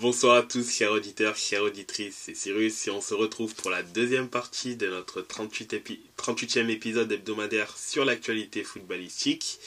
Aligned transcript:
Bonsoir 0.00 0.36
à 0.36 0.42
tous, 0.44 0.70
chers 0.70 0.92
auditeurs, 0.92 1.34
chères 1.34 1.64
auditrices, 1.64 2.22
c'est 2.26 2.34
Cyrus 2.34 2.86
et 2.86 2.90
on 2.92 3.00
se 3.00 3.14
retrouve 3.14 3.56
pour 3.56 3.68
la 3.68 3.82
deuxième 3.82 4.28
partie 4.28 4.76
de 4.76 4.86
notre 4.86 5.22
38 5.22 5.74
e 5.74 6.70
épisode 6.70 7.10
hebdomadaire 7.10 7.76
sur 7.76 8.04
l'actualité 8.04 8.62
footballistique. 8.62 9.58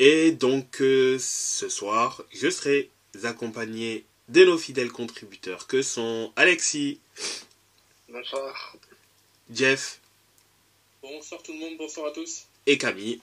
Et 0.00 0.32
donc 0.32 0.80
euh, 0.80 1.20
ce 1.20 1.68
soir, 1.68 2.24
je 2.32 2.50
serai 2.50 2.90
accompagné 3.22 4.04
de 4.28 4.44
nos 4.44 4.58
fidèles 4.58 4.90
contributeurs 4.90 5.68
que 5.68 5.82
sont 5.82 6.32
Alexis. 6.34 6.98
Bonsoir. 8.08 8.76
Jeff. 9.52 10.00
Bonsoir 11.00 11.40
tout 11.44 11.52
le 11.52 11.60
monde, 11.60 11.76
bonsoir 11.78 12.08
à 12.08 12.10
tous. 12.10 12.46
Et 12.66 12.76
Camille. 12.76 13.20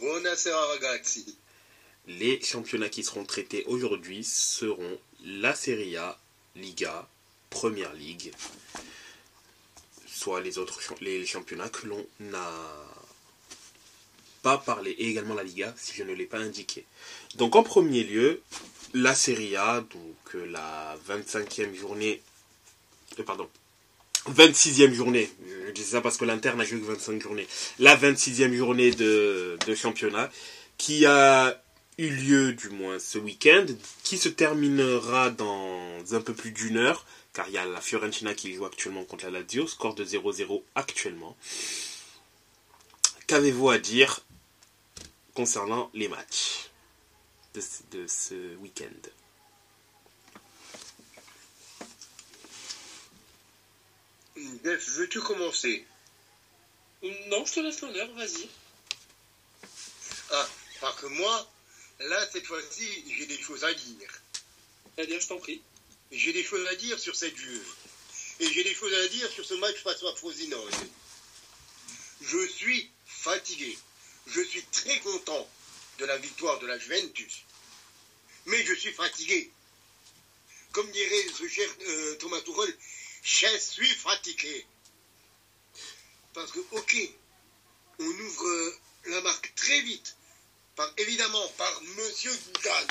Buonasera 0.00 0.68
ragazzi. 0.68 1.36
Les 2.08 2.40
championnats 2.42 2.88
qui 2.88 3.04
seront 3.04 3.24
traités 3.24 3.64
aujourd'hui 3.66 4.24
seront 4.24 4.98
la 5.24 5.54
Serie 5.54 5.96
A, 5.96 6.18
Liga, 6.56 7.08
Première 7.50 7.92
Ligue, 7.92 8.32
soit 10.06 10.40
les 10.40 10.58
autres 10.58 10.80
championnats 10.80 11.68
que 11.68 11.86
l'on 11.86 12.06
n'a 12.20 12.50
pas 14.42 14.58
parlé, 14.58 14.92
et 14.92 15.08
également 15.08 15.34
la 15.34 15.42
Liga, 15.42 15.74
si 15.76 15.94
je 15.94 16.02
ne 16.02 16.12
l'ai 16.12 16.26
pas 16.26 16.38
indiqué. 16.38 16.84
Donc 17.36 17.56
en 17.56 17.62
premier 17.62 18.04
lieu, 18.04 18.40
la 18.94 19.14
Serie 19.14 19.56
A, 19.56 19.80
donc 19.80 20.34
euh, 20.34 20.46
la 20.46 20.96
25e 21.08 21.74
journée, 21.74 22.22
euh, 23.18 23.22
pardon, 23.22 23.48
26e 24.30 24.92
journée, 24.92 25.30
je 25.66 25.72
dis 25.72 25.82
ça 25.82 26.00
parce 26.00 26.16
que 26.16 26.24
l'Inter 26.24 26.54
n'a 26.54 26.64
joué 26.64 26.80
que 26.80 26.86
25 26.86 27.22
journées, 27.22 27.46
la 27.78 27.96
26e 27.96 28.54
journée 28.54 28.90
de 28.90 29.74
championnat, 29.74 30.30
qui 30.76 31.06
a 31.06 31.62
eu 32.00 32.10
lieu 32.10 32.52
du 32.54 32.70
moins 32.70 32.98
ce 32.98 33.18
week-end, 33.18 33.66
qui 34.02 34.16
se 34.16 34.30
terminera 34.30 35.30
dans 35.30 36.14
un 36.14 36.20
peu 36.20 36.34
plus 36.34 36.50
d'une 36.50 36.78
heure, 36.78 37.04
car 37.34 37.46
il 37.48 37.54
y 37.54 37.58
a 37.58 37.66
la 37.66 37.80
Fiorentina 37.80 38.34
qui 38.34 38.54
joue 38.54 38.64
actuellement 38.64 39.04
contre 39.04 39.26
la 39.26 39.40
Lazio, 39.40 39.66
score 39.66 39.94
de 39.94 40.04
0-0 40.04 40.62
actuellement. 40.74 41.36
Qu'avez-vous 43.26 43.68
à 43.68 43.78
dire 43.78 44.20
concernant 45.34 45.90
les 45.92 46.08
matchs 46.08 46.70
de, 47.54 47.60
de 47.92 48.06
ce 48.06 48.56
week-end? 48.56 49.10
Veux-tu 54.36 55.20
commencer? 55.20 55.86
Non, 57.02 57.44
je 57.44 57.52
te 57.52 57.60
laisse 57.60 57.82
l'honneur, 57.82 58.08
vas-y. 58.14 58.48
Ah, 60.32 60.48
parce 60.80 61.00
que 61.00 61.06
moi, 61.06 61.48
Là, 62.00 62.26
cette 62.32 62.46
fois-ci, 62.46 62.88
j'ai 63.18 63.26
des 63.26 63.38
choses 63.40 63.62
à 63.62 63.74
dire. 63.74 64.22
Eh 64.96 65.06
bien, 65.06 65.20
je 65.20 65.26
t'en 65.26 65.38
prie. 65.38 65.60
J'ai 66.10 66.32
des 66.32 66.42
choses 66.42 66.66
à 66.66 66.74
dire 66.76 66.98
sur 66.98 67.14
cette 67.14 67.36
Juve. 67.36 67.74
Et 68.40 68.50
j'ai 68.50 68.64
des 68.64 68.74
choses 68.74 68.94
à 68.94 69.08
dire 69.08 69.30
sur 69.30 69.44
ce 69.44 69.54
match 69.54 69.76
face 69.82 70.02
à 70.02 70.14
Frosinone. 70.16 70.88
Je 72.22 72.46
suis 72.46 72.90
fatigué. 73.04 73.78
Je 74.26 74.40
suis 74.40 74.64
très 74.72 74.98
content 75.00 75.46
de 75.98 76.06
la 76.06 76.16
victoire 76.16 76.58
de 76.60 76.66
la 76.66 76.78
Juventus. 76.78 77.42
Mais 78.46 78.64
je 78.64 78.74
suis 78.74 78.92
fatigué. 78.92 79.52
Comme 80.72 80.90
dirait 80.92 81.26
ce 81.36 81.48
cher 81.48 81.68
euh, 81.86 82.16
Thomas 82.16 82.40
Tourelle, 82.40 82.74
je 83.22 83.58
suis 83.58 83.94
fatigué. 83.94 84.66
Parce 86.32 86.50
que, 86.50 86.60
ok, 86.70 86.96
on 87.98 88.04
ouvre 88.04 88.74
la 89.06 89.20
marque 89.20 89.52
très 89.54 89.82
vite 89.82 90.16
évidemment 90.98 91.48
par 91.56 91.82
Monsieur 91.96 92.32
Dougan. 92.54 92.86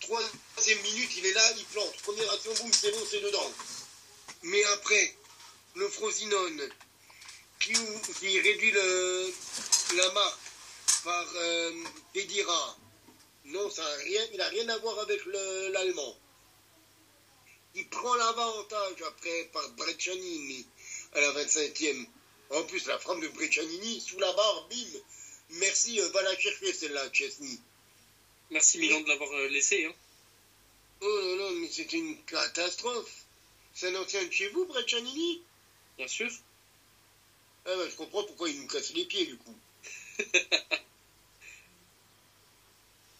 Troisième 0.00 0.80
minute, 0.82 1.10
il 1.16 1.26
est 1.26 1.32
là, 1.32 1.52
il 1.56 1.64
plante. 1.66 1.96
Première 2.02 2.32
action, 2.32 2.52
boum, 2.54 2.72
c'est 2.72 2.90
bon, 2.90 3.06
c'est 3.10 3.20
dedans. 3.20 3.52
Mais 4.42 4.64
après, 4.64 5.16
le 5.76 5.88
Frosinone, 5.88 6.68
qui, 7.60 8.40
réduit 8.40 8.70
le, 8.70 9.32
la 9.96 10.12
marque 10.12 10.38
par 11.04 11.26
euh, 11.36 11.72
non, 13.44 13.70
ça 13.70 13.84
a 13.84 13.96
rien, 13.96 14.22
il 14.32 14.38
n'a 14.38 14.48
rien 14.48 14.68
à 14.68 14.78
voir 14.78 14.98
avec 15.00 15.20
l'allemand. 15.72 16.16
Il 17.74 17.88
prend 17.88 18.14
l'avantage 18.14 19.02
après 19.06 19.50
par 19.52 19.68
Breccianini 19.70 20.66
à 21.14 21.20
la 21.20 21.32
25e. 21.32 22.06
En 22.50 22.62
plus, 22.64 22.86
la 22.86 22.98
frappe 22.98 23.20
de 23.20 23.28
Breccianini, 23.28 24.00
sous 24.00 24.18
la 24.18 24.32
barre, 24.32 24.68
bim, 24.68 24.98
Merci, 25.52 26.00
euh, 26.00 26.08
va 26.10 26.22
la 26.22 26.38
chercher 26.38 26.72
celle-là, 26.72 27.10
Chesney. 27.12 27.58
Merci 28.50 28.78
Milan 28.78 29.00
de 29.00 29.08
l'avoir 29.08 29.32
euh, 29.32 29.48
laissé. 29.48 29.84
Hein. 29.84 29.94
Oh 31.00 31.20
non, 31.22 31.36
non, 31.36 31.50
mais 31.56 31.68
c'est 31.70 31.92
une 31.92 32.22
catastrophe. 32.24 33.24
C'est 33.74 33.88
un 33.88 34.00
ancien 34.00 34.24
de 34.24 34.30
chez 34.30 34.48
vous, 34.48 34.66
Breccianini 34.66 35.42
Bien 35.96 36.08
sûr. 36.08 36.30
Ah 37.66 37.76
ben, 37.76 37.88
je 37.90 37.96
comprends 37.96 38.24
pourquoi 38.24 38.48
il 38.48 38.60
nous 38.60 38.68
casse 38.68 38.92
les 38.92 39.04
pieds, 39.04 39.26
du 39.26 39.36
coup. 39.36 39.56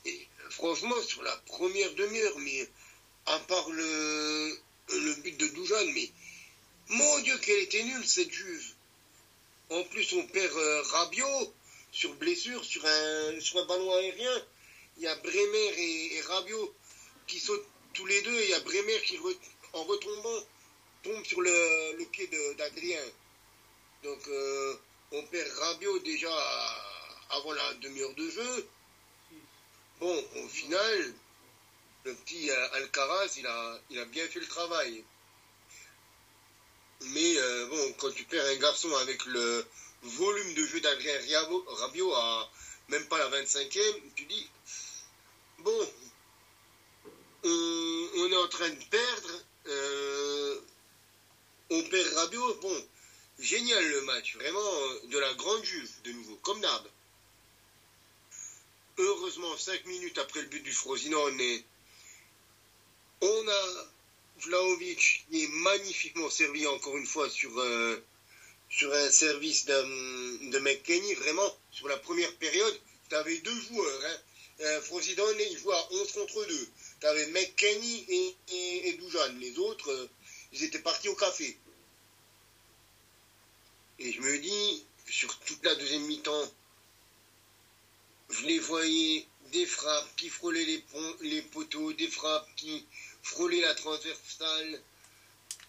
Et 0.04 0.28
franchement, 0.50 1.00
sur 1.02 1.22
la 1.22 1.36
première 1.46 1.92
demi-heure, 1.94 2.38
mais 2.38 2.68
à 3.26 3.38
part 3.40 3.70
le, 3.70 4.58
le 4.88 5.14
but 5.16 5.36
de 5.36 5.48
Doujan, 5.48 5.84
mais 5.94 6.10
mon 6.88 7.18
Dieu, 7.20 7.36
qu'elle 7.38 7.60
était 7.60 7.84
nulle, 7.84 8.06
cette 8.06 8.32
juve. 8.32 8.74
En 9.70 9.84
plus, 9.84 10.12
on 10.14 10.26
perd 10.26 10.56
euh, 10.56 10.82
Rabiot 10.82 11.54
sur 11.92 12.14
blessure, 12.14 12.64
sur 12.64 12.84
un, 12.84 13.40
sur 13.40 13.58
un 13.58 13.66
ballon 13.66 13.92
aérien. 13.94 14.42
Il 14.96 15.04
y 15.04 15.06
a 15.06 15.14
Bremer 15.16 15.74
et, 15.78 16.20
Rabiot 16.22 16.74
qui 17.26 17.38
sautent 17.38 17.66
tous 17.94 18.06
les 18.06 18.20
deux 18.22 18.34
et 18.34 18.44
il 18.44 18.50
y 18.50 18.54
a 18.54 18.60
Bremer 18.60 19.00
qui, 19.02 19.18
en 19.72 19.84
retombant, 19.84 20.46
tombe 21.02 21.24
sur 21.24 21.40
le, 21.40 22.04
pied 22.12 22.28
d'Adrien. 22.58 23.02
Donc, 24.02 24.26
euh, 24.28 24.76
on 25.12 25.22
perd 25.26 25.48
Rabiot 25.58 25.98
déjà 26.00 26.32
avant 27.30 27.52
la 27.52 27.74
demi-heure 27.74 28.14
de 28.14 28.30
jeu. 28.30 28.68
Bon, 30.00 30.24
au 30.44 30.48
final, 30.48 31.14
le 32.04 32.14
petit 32.14 32.50
Alcaraz, 32.50 33.34
il 33.36 33.46
a, 33.46 33.80
il 33.90 33.98
a 33.98 34.04
bien 34.06 34.26
fait 34.28 34.40
le 34.40 34.46
travail. 34.46 35.04
Mais 37.00 37.38
euh, 37.38 37.66
bon, 37.66 37.92
quand 37.98 38.12
tu 38.12 38.24
perds 38.24 38.44
un 38.44 38.56
garçon 38.56 38.94
avec 38.96 39.24
le, 39.26 39.66
volume 40.02 40.54
de 40.54 40.66
jeu 40.66 40.80
d'Adrien 40.80 41.18
Rabiot 41.68 42.14
à 42.14 42.50
même 42.88 43.06
pas 43.06 43.18
la 43.18 43.42
25e, 43.42 44.00
tu 44.16 44.24
dis, 44.24 44.48
bon, 45.58 45.88
on, 47.44 48.32
est 48.32 48.36
en 48.36 48.48
train 48.48 48.68
de 48.68 48.84
perdre, 48.84 49.44
euh, 49.66 50.60
on 51.70 51.82
perd 51.84 52.14
Rabiot, 52.14 52.54
bon, 52.56 52.88
génial 53.38 53.88
le 53.88 54.02
match, 54.02 54.34
vraiment 54.36 54.94
de 55.04 55.18
la 55.18 55.32
grande 55.34 55.64
juve 55.64 55.90
de 56.04 56.12
nouveau, 56.12 56.36
comme 56.42 56.60
d'hab. 56.60 56.88
Heureusement, 58.98 59.56
5 59.56 59.86
minutes 59.86 60.18
après 60.18 60.42
le 60.42 60.48
but 60.48 60.62
du 60.62 60.72
Frosinone, 60.72 61.62
on 63.22 63.48
a 63.48 63.86
Vlaovic 64.40 65.26
qui 65.30 65.44
est 65.44 65.48
magnifiquement 65.48 66.28
servi 66.28 66.66
encore 66.66 66.96
une 66.96 67.06
fois 67.06 67.28
sur 67.30 67.56
euh, 67.58 68.02
sur 68.70 68.92
un 68.94 69.10
service 69.10 69.66
de 69.66 70.58
McKenny, 70.60 71.14
vraiment, 71.14 71.56
sur 71.72 71.88
la 71.88 71.96
première 71.98 72.32
période, 72.36 72.80
tu 73.08 73.16
avais 73.16 73.38
deux 73.38 73.60
joueurs. 73.62 74.00
Hein. 74.06 74.16
Euh, 74.60 74.80
Frosidone, 74.82 75.36
il 75.50 75.58
jouait 75.58 75.74
à 75.74 75.92
11 75.92 76.12
contre 76.12 76.44
2. 76.46 76.68
Tu 77.00 77.06
avais 77.06 77.26
McKenny 77.28 78.06
et, 78.08 78.36
et. 78.54 78.98
Les 79.38 79.58
autres, 79.58 79.90
euh, 79.90 80.08
ils 80.52 80.62
étaient 80.62 80.80
partis 80.80 81.08
au 81.08 81.14
café. 81.16 81.58
Et 83.98 84.12
je 84.12 84.20
me 84.20 84.38
dis, 84.38 84.84
sur 85.08 85.36
toute 85.40 85.64
la 85.64 85.74
deuxième 85.74 86.02
mi-temps, 86.02 86.52
je 88.30 88.46
les 88.46 88.58
voyais 88.60 89.26
des 89.52 89.66
frappes 89.66 90.16
qui 90.16 90.28
frôlaient 90.28 90.84
les 91.22 91.42
poteaux, 91.42 91.92
des 91.94 92.08
frappes 92.08 92.48
qui 92.56 92.86
frôlaient 93.22 93.60
la 93.60 93.74
transversale, 93.74 94.82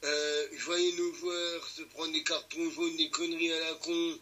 euh, 0.04 0.48
je 0.54 0.66
voyais 0.66 0.92
nos 0.94 1.14
joueurs 1.14 1.68
se 1.68 1.84
prendre 1.84 2.12
des 2.12 2.24
cartons 2.24 2.72
jaunes, 2.72 2.98
des 2.98 3.10
conneries 3.10 3.54
à 3.54 3.60
la 3.60 3.74
con. 3.76 4.20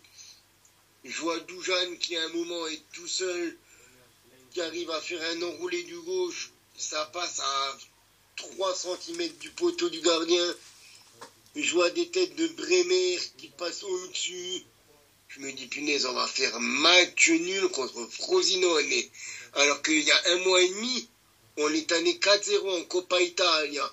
Je 1.05 1.21
vois 1.21 1.39
Doujan 1.39 1.95
qui 1.99 2.17
à 2.17 2.25
un 2.25 2.29
moment 2.29 2.67
est 2.67 2.83
tout 2.91 3.07
seul, 3.07 3.57
qui 4.51 4.59
arrive 4.61 4.91
à 4.91 4.99
faire 4.99 5.21
un 5.31 5.41
enroulé 5.43 5.83
du 5.83 5.97
gauche. 6.01 6.51
Ça 6.77 7.05
passe 7.13 7.39
à 7.39 7.77
3 8.35 8.75
cm 8.75 9.29
du 9.37 9.49
poteau 9.51 9.89
du 9.89 10.01
gardien. 10.01 10.55
Je 11.55 11.71
vois 11.73 11.89
des 11.91 12.09
têtes 12.09 12.35
de 12.35 12.47
Bremer 12.49 13.17
qui 13.37 13.47
passent 13.49 13.83
au-dessus. 13.83 14.63
Je 15.29 15.39
me 15.39 15.51
dis, 15.53 15.67
punaise, 15.67 16.05
on 16.05 16.13
va 16.13 16.27
faire 16.27 16.59
match 16.59 17.29
nul 17.29 17.69
contre 17.69 18.05
Frosinone. 18.11 19.03
Alors 19.53 19.81
qu'il 19.81 20.01
y 20.01 20.11
a 20.11 20.21
un 20.27 20.37
mois 20.37 20.61
et 20.61 20.69
demi, 20.69 21.07
on 21.57 21.69
est 21.69 21.91
allé 21.91 22.13
4-0 22.15 22.81
en 22.81 22.83
Coppa 22.85 23.21
Italia. 23.21 23.89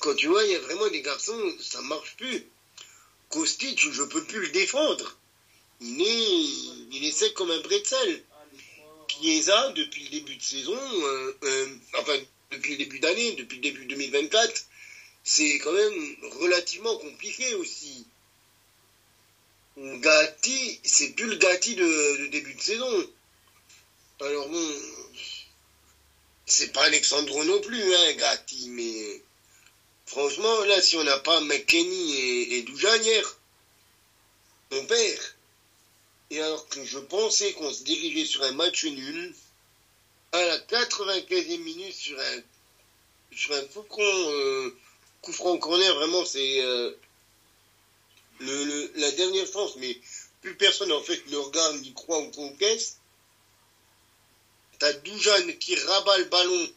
Quand 0.00 0.14
tu 0.14 0.26
vois, 0.26 0.44
il 0.44 0.52
y 0.52 0.54
a 0.54 0.60
vraiment 0.60 0.88
des 0.88 1.02
garçons, 1.02 1.54
ça 1.60 1.80
marche 1.82 2.16
plus. 2.16 2.46
Kostic, 3.28 3.90
je 3.90 4.02
peux 4.02 4.24
plus 4.24 4.40
le 4.40 4.48
défendre. 4.48 5.16
Il 5.80 6.00
est, 6.00 6.96
il 6.96 7.04
est 7.04 7.12
sec 7.12 7.34
comme 7.34 7.50
un 7.50 7.60
bretzel. 7.60 8.22
Chiesa, 9.08 9.70
depuis 9.72 10.04
le 10.04 10.10
début 10.10 10.36
de 10.36 10.42
saison, 10.42 10.76
euh, 10.76 11.32
euh, 11.42 11.76
enfin 11.94 12.16
depuis 12.50 12.72
le 12.72 12.78
début 12.78 12.98
d'année, 12.98 13.32
depuis 13.32 13.56
le 13.56 13.62
début 13.62 13.86
2024, 13.86 14.62
c'est 15.24 15.58
quand 15.58 15.72
même 15.72 16.16
relativement 16.22 16.96
compliqué 16.98 17.54
aussi. 17.54 18.06
Gatti, 19.76 20.80
c'est 20.84 21.10
plus 21.14 21.26
le 21.26 21.36
Gatti 21.36 21.74
de, 21.74 22.16
de 22.22 22.26
début 22.26 22.54
de 22.54 22.60
saison. 22.60 23.10
Alors 24.20 24.48
bon, 24.48 24.72
c'est 26.46 26.72
pas 26.72 26.84
Alexandro 26.84 27.44
non 27.44 27.60
plus, 27.60 27.94
hein, 27.94 28.12
Gatti, 28.14 28.68
mais 28.70 29.22
franchement, 30.06 30.64
là, 30.64 30.82
si 30.82 30.96
on 30.96 31.04
n'a 31.04 31.18
pas 31.18 31.40
McKenny 31.40 32.14
et, 32.14 32.58
et 32.58 32.62
Doujan 32.62 32.96
hier, 32.96 33.38
on 34.70 34.84
perd. 34.86 35.20
Et 36.30 36.40
alors 36.40 36.68
que 36.68 36.84
je 36.84 36.98
pensais 36.98 37.52
qu'on 37.52 37.72
se 37.72 37.82
dirigeait 37.82 38.24
sur 38.24 38.42
un 38.42 38.52
match 38.52 38.84
nul, 38.84 39.34
à 40.32 40.42
la 40.44 40.58
95e 40.60 41.58
minute, 41.62 41.94
sur 41.94 42.18
un, 42.20 42.42
sur 43.36 43.52
un 43.54 43.64
coup, 43.66 43.82
con, 43.84 44.02
euh, 44.04 44.74
coup 45.22 45.32
franc 45.32 45.58
corner, 45.58 45.94
vraiment, 45.94 46.24
c'est 46.24 46.60
euh, 46.62 46.92
le, 48.40 48.64
le- 48.64 48.90
la 48.96 49.10
dernière 49.12 49.46
chance, 49.46 49.76
mais 49.76 49.98
plus 50.40 50.54
personne 50.56 50.92
en 50.92 51.02
fait 51.02 51.26
ne 51.26 51.36
regarde 51.36 51.76
ni 51.80 51.92
croit 51.92 52.20
ou 52.20 52.30
concaisse. 52.30 52.96
T'as 54.78 54.92
Doujan 54.92 55.52
qui 55.58 55.74
rabat 55.76 56.18
le 56.18 56.24
ballon 56.24 56.68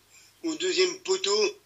au 0.43 0.55
deuxième 0.55 0.99
poteau 1.01 1.59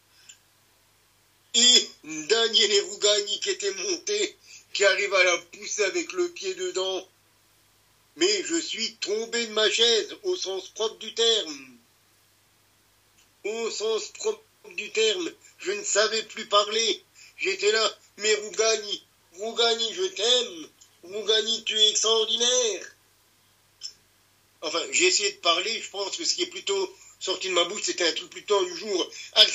et 1.54 1.90
Daniel 2.04 2.82
Rougani 2.86 3.40
qui 3.40 3.52
était 3.52 3.72
monté, 3.72 4.36
qui 4.74 4.84
arrive 4.84 5.14
à 5.14 5.24
la 5.24 5.38
pousser 5.38 5.84
avec 5.84 6.12
le 6.14 6.30
pied 6.30 6.56
dedans. 6.56 7.08
Mais 8.16 8.44
je 8.44 8.56
suis 8.56 8.96
tombé 8.96 9.46
de 9.46 9.52
ma 9.52 9.70
chaise 9.70 10.16
au 10.24 10.36
sens 10.36 10.70
propre 10.70 10.98
du 10.98 11.14
terme. 11.14 11.78
Au 13.44 13.70
sens 13.70 14.08
propre 14.10 14.44
du 14.76 14.92
terme, 14.92 15.32
je 15.60 15.72
ne 15.72 15.84
savais 15.84 16.24
plus 16.24 16.48
parler. 16.48 17.04
J'étais 17.38 17.72
là, 17.72 17.98
mais 18.18 18.34
Rougani, 18.36 19.04
Rougani, 19.34 19.94
je 19.94 20.04
t'aime. 20.04 20.70
Rougani, 21.04 21.64
tu 21.66 21.78
es 21.80 21.90
extraordinaire. 21.90 22.93
Enfin, 24.64 24.82
j'ai 24.92 25.06
essayé 25.08 25.32
de 25.32 25.38
parler, 25.38 25.80
je 25.82 25.90
pense 25.90 26.16
que 26.16 26.24
ce 26.24 26.34
qui 26.36 26.44
est 26.44 26.48
plutôt 26.48 26.92
sorti 27.20 27.50
de 27.50 27.54
ma 27.54 27.66
bouche, 27.66 27.84
c'était 27.84 28.08
un 28.08 28.14
truc 28.14 28.30
plutôt 28.30 28.64
du 28.66 28.76
jour. 28.78 29.12
Un, 29.36 29.46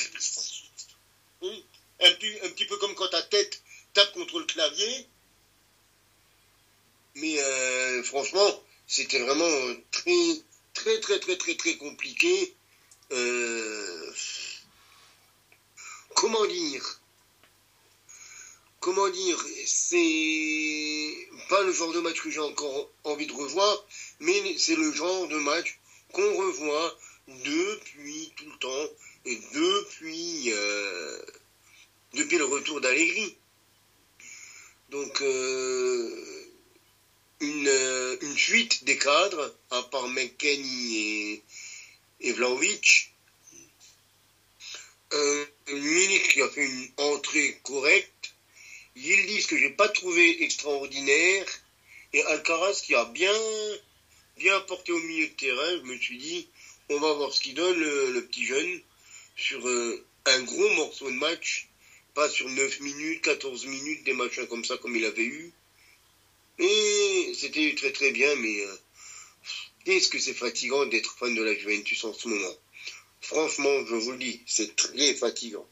petit- 2.12 2.38
un 2.43 2.50
petit 2.50 2.66
peu 2.66 2.76
comme 2.76 2.94
quand 2.94 3.08
ta 3.08 3.22
tête 3.22 3.60
tape 3.94 4.12
contre 4.12 4.38
le 4.38 4.44
clavier. 4.44 5.06
Mais 7.14 7.40
euh, 7.40 8.02
franchement, 8.02 8.62
c'était 8.87 9.19
vraiment 9.19 9.75
très, 9.90 10.43
très, 10.75 11.00
très, 11.00 11.19
très, 11.19 11.37
très, 11.37 11.54
très 11.56 11.76
compliqué. 11.76 12.54
Euh, 13.12 14.12
comment 16.14 16.46
dire? 16.46 17.00
Comment 18.81 19.08
dire? 19.08 19.43
C'est 19.66 19.96
pas 21.49 21.62
le 21.62 21.73
genre 21.73 21.93
de 21.93 22.00
match 22.00 22.20
que 22.20 22.31
j'ai 22.31 22.40
encore 22.40 22.90
envie 23.05 23.26
de 23.26 23.32
revoir, 23.32 23.87
mais 24.20 24.56
c'est 24.58 24.76
le 24.76 24.93
genre 24.93 25.29
de 25.29 25.37
match 25.38 25.79
qu'on 26.12 26.37
revoit 26.37 26.99
depuis 27.29 28.32
tout 28.37 28.46
le 28.46 28.58
temps 28.58 28.93
et 29.26 29.37
depuis 29.55 30.52
euh, 30.52 31.19
depuis 32.14 32.38
le 32.38 32.44
retour 32.44 32.81
d'Allegri. 32.81 33.37
Donc 34.90 35.20
euh, 35.20 36.44
une, 37.40 37.69
euh, 37.69 38.17
une 38.23 38.37
fuite 38.37 38.85
des 38.85 38.99
cadres, 38.99 39.55
à 39.70 39.82
part 39.82 40.08
McKenny 40.08 40.96
et, 40.96 41.43
et 42.20 42.32
Vlaovic. 42.32 43.12
Euh, 45.12 45.46
Munich 45.69 46.32
qui 46.32 46.43
a 46.43 46.49
fait 46.49 46.67
une 46.67 46.88
entrée 46.99 47.61
correcte. 47.62 48.18
Yildiz 48.99 49.47
que 49.47 49.56
j'ai 49.56 49.71
pas 49.71 49.89
trouvé 49.89 50.43
extraordinaire. 50.43 51.47
Et 52.12 52.23
Alcaraz 52.25 52.81
qui 52.85 52.95
a 52.95 53.05
bien, 53.05 53.39
bien 54.37 54.59
porté 54.61 54.93
au 54.93 54.99
milieu 54.99 55.29
de 55.29 55.33
terrain. 55.35 55.71
Je 55.77 55.93
me 55.93 55.97
suis 55.99 56.19
dit, 56.19 56.49
on 56.89 56.99
va 56.99 57.12
voir 57.12 57.33
ce 57.33 57.41
qu'il 57.41 57.55
donne 57.55 57.79
le, 57.79 58.27
petit 58.27 58.45
jeune 58.45 58.81
sur 59.37 59.67
euh, 59.69 60.05
un 60.27 60.43
gros 60.43 60.69
morceau 60.71 61.11
de 61.11 61.17
match. 61.17 61.69
Pas 62.15 62.29
sur 62.29 62.49
9 62.49 62.81
minutes, 62.81 63.23
14 63.23 63.67
minutes, 63.67 64.05
des 64.05 64.15
machins 64.15 64.47
comme 64.49 64.65
ça 64.65 64.77
comme 64.79 64.97
il 64.97 65.05
avait 65.05 65.23
eu. 65.25 65.53
Et 66.59 67.33
c'était 67.39 67.75
très 67.77 67.93
très 67.93 68.11
bien, 68.11 68.35
mais 68.37 68.61
euh, 68.61 68.77
qu'est-ce 69.85 70.09
que 70.09 70.19
c'est 70.19 70.35
fatigant 70.35 70.87
d'être 70.87 71.17
fan 71.17 71.35
de 71.35 71.43
la 71.43 71.55
Juventus 71.55 72.03
en 72.03 72.12
ce 72.12 72.27
moment? 72.27 72.56
Franchement, 73.21 73.87
je 73.87 73.95
vous 73.95 74.12
le 74.12 74.19
dis, 74.19 74.41
c'est 74.47 74.75
très 74.75 75.15
fatigant. 75.15 75.69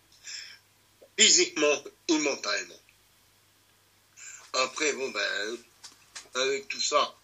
Physiquement 1.19 1.83
et 2.09 2.19
mentalement. 2.19 2.81
Après, 4.57 4.91
bon 4.95 5.11
ben, 5.11 5.59
avec 6.35 6.67
tout 6.69 6.81
ça, 6.81 7.15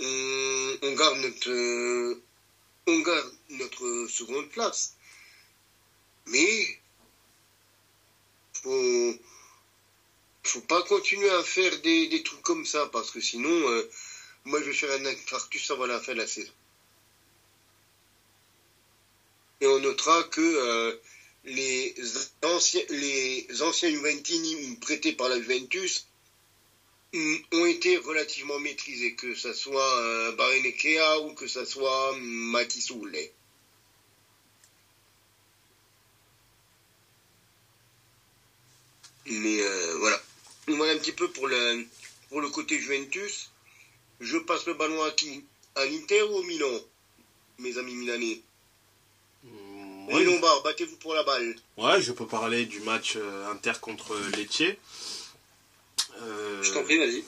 on, 0.00 0.78
on 0.82 0.92
garde 0.94 1.18
notre, 1.18 1.50
euh, 1.50 2.22
on 2.88 2.98
garde 3.00 3.32
notre 3.50 4.08
seconde 4.08 4.48
place. 4.48 4.96
Mais, 6.26 6.80
faut, 8.54 9.14
faut 10.42 10.60
pas 10.62 10.82
continuer 10.82 11.30
à 11.30 11.44
faire 11.44 11.80
des, 11.82 12.08
des 12.08 12.22
trucs 12.24 12.42
comme 12.42 12.66
ça 12.66 12.86
parce 12.86 13.12
que 13.12 13.20
sinon, 13.20 13.70
euh, 13.70 13.88
moi 14.44 14.60
je 14.60 14.66
vais 14.66 14.74
faire 14.74 14.92
un 15.00 15.06
infarctus 15.06 15.70
avant 15.70 15.86
la 15.86 16.00
fin 16.00 16.14
de 16.14 16.18
la 16.18 16.26
saison. 16.26 16.52
Et 19.60 19.68
on 19.68 19.78
notera 19.78 20.24
que 20.24 20.40
euh, 20.40 21.00
les 21.44 21.94
anciens, 22.42 22.84
les 22.88 23.62
anciens 23.62 23.90
Juventini 23.90 24.76
prêtés 24.76 25.12
par 25.12 25.28
la 25.28 25.40
Juventus 25.40 26.09
ont 27.14 27.66
été 27.66 27.96
relativement 27.96 28.58
maîtrisés, 28.60 29.14
que 29.14 29.34
ce 29.34 29.52
soit 29.52 29.96
euh, 30.00 30.32
Barenekea 30.36 31.20
ou 31.22 31.34
que 31.34 31.46
ce 31.46 31.64
soit 31.64 32.12
mm, 32.16 32.50
Matissoule. 32.52 33.16
Mais 39.26 39.60
euh, 39.62 39.96
voilà. 39.98 40.20
Voilà 40.68 40.92
un 40.92 40.98
petit 40.98 41.12
peu 41.12 41.28
pour 41.28 41.48
le, 41.48 41.84
pour 42.28 42.40
le 42.40 42.48
côté 42.48 42.78
Juventus. 42.78 43.50
Je 44.20 44.36
passe 44.38 44.66
le 44.66 44.74
ballon 44.74 45.02
à 45.02 45.10
qui? 45.10 45.44
À 45.74 45.84
l'Inter 45.84 46.22
ou 46.22 46.36
au 46.36 46.42
Milan 46.42 46.80
Mes 47.58 47.76
amis 47.78 47.94
milanais? 47.94 48.40
Mm, 49.44 50.08
Les 50.08 50.14
Ouais, 50.14 50.24
Lombards, 50.24 50.62
battez-vous 50.62 50.96
pour 50.96 51.14
la 51.14 51.22
balle. 51.22 51.56
ouais, 51.76 52.02
je 52.02 52.12
peux 52.12 52.26
parler 52.26 52.66
du 52.66 52.80
match 52.80 53.14
euh, 53.16 53.50
Inter 53.50 53.72
contre 53.80 54.16
Lecce. 54.36 54.62
Euh, 56.22 56.62
Je 56.62 56.72
t'en 56.72 56.82
prie, 56.82 56.98
vas-y. 56.98 57.24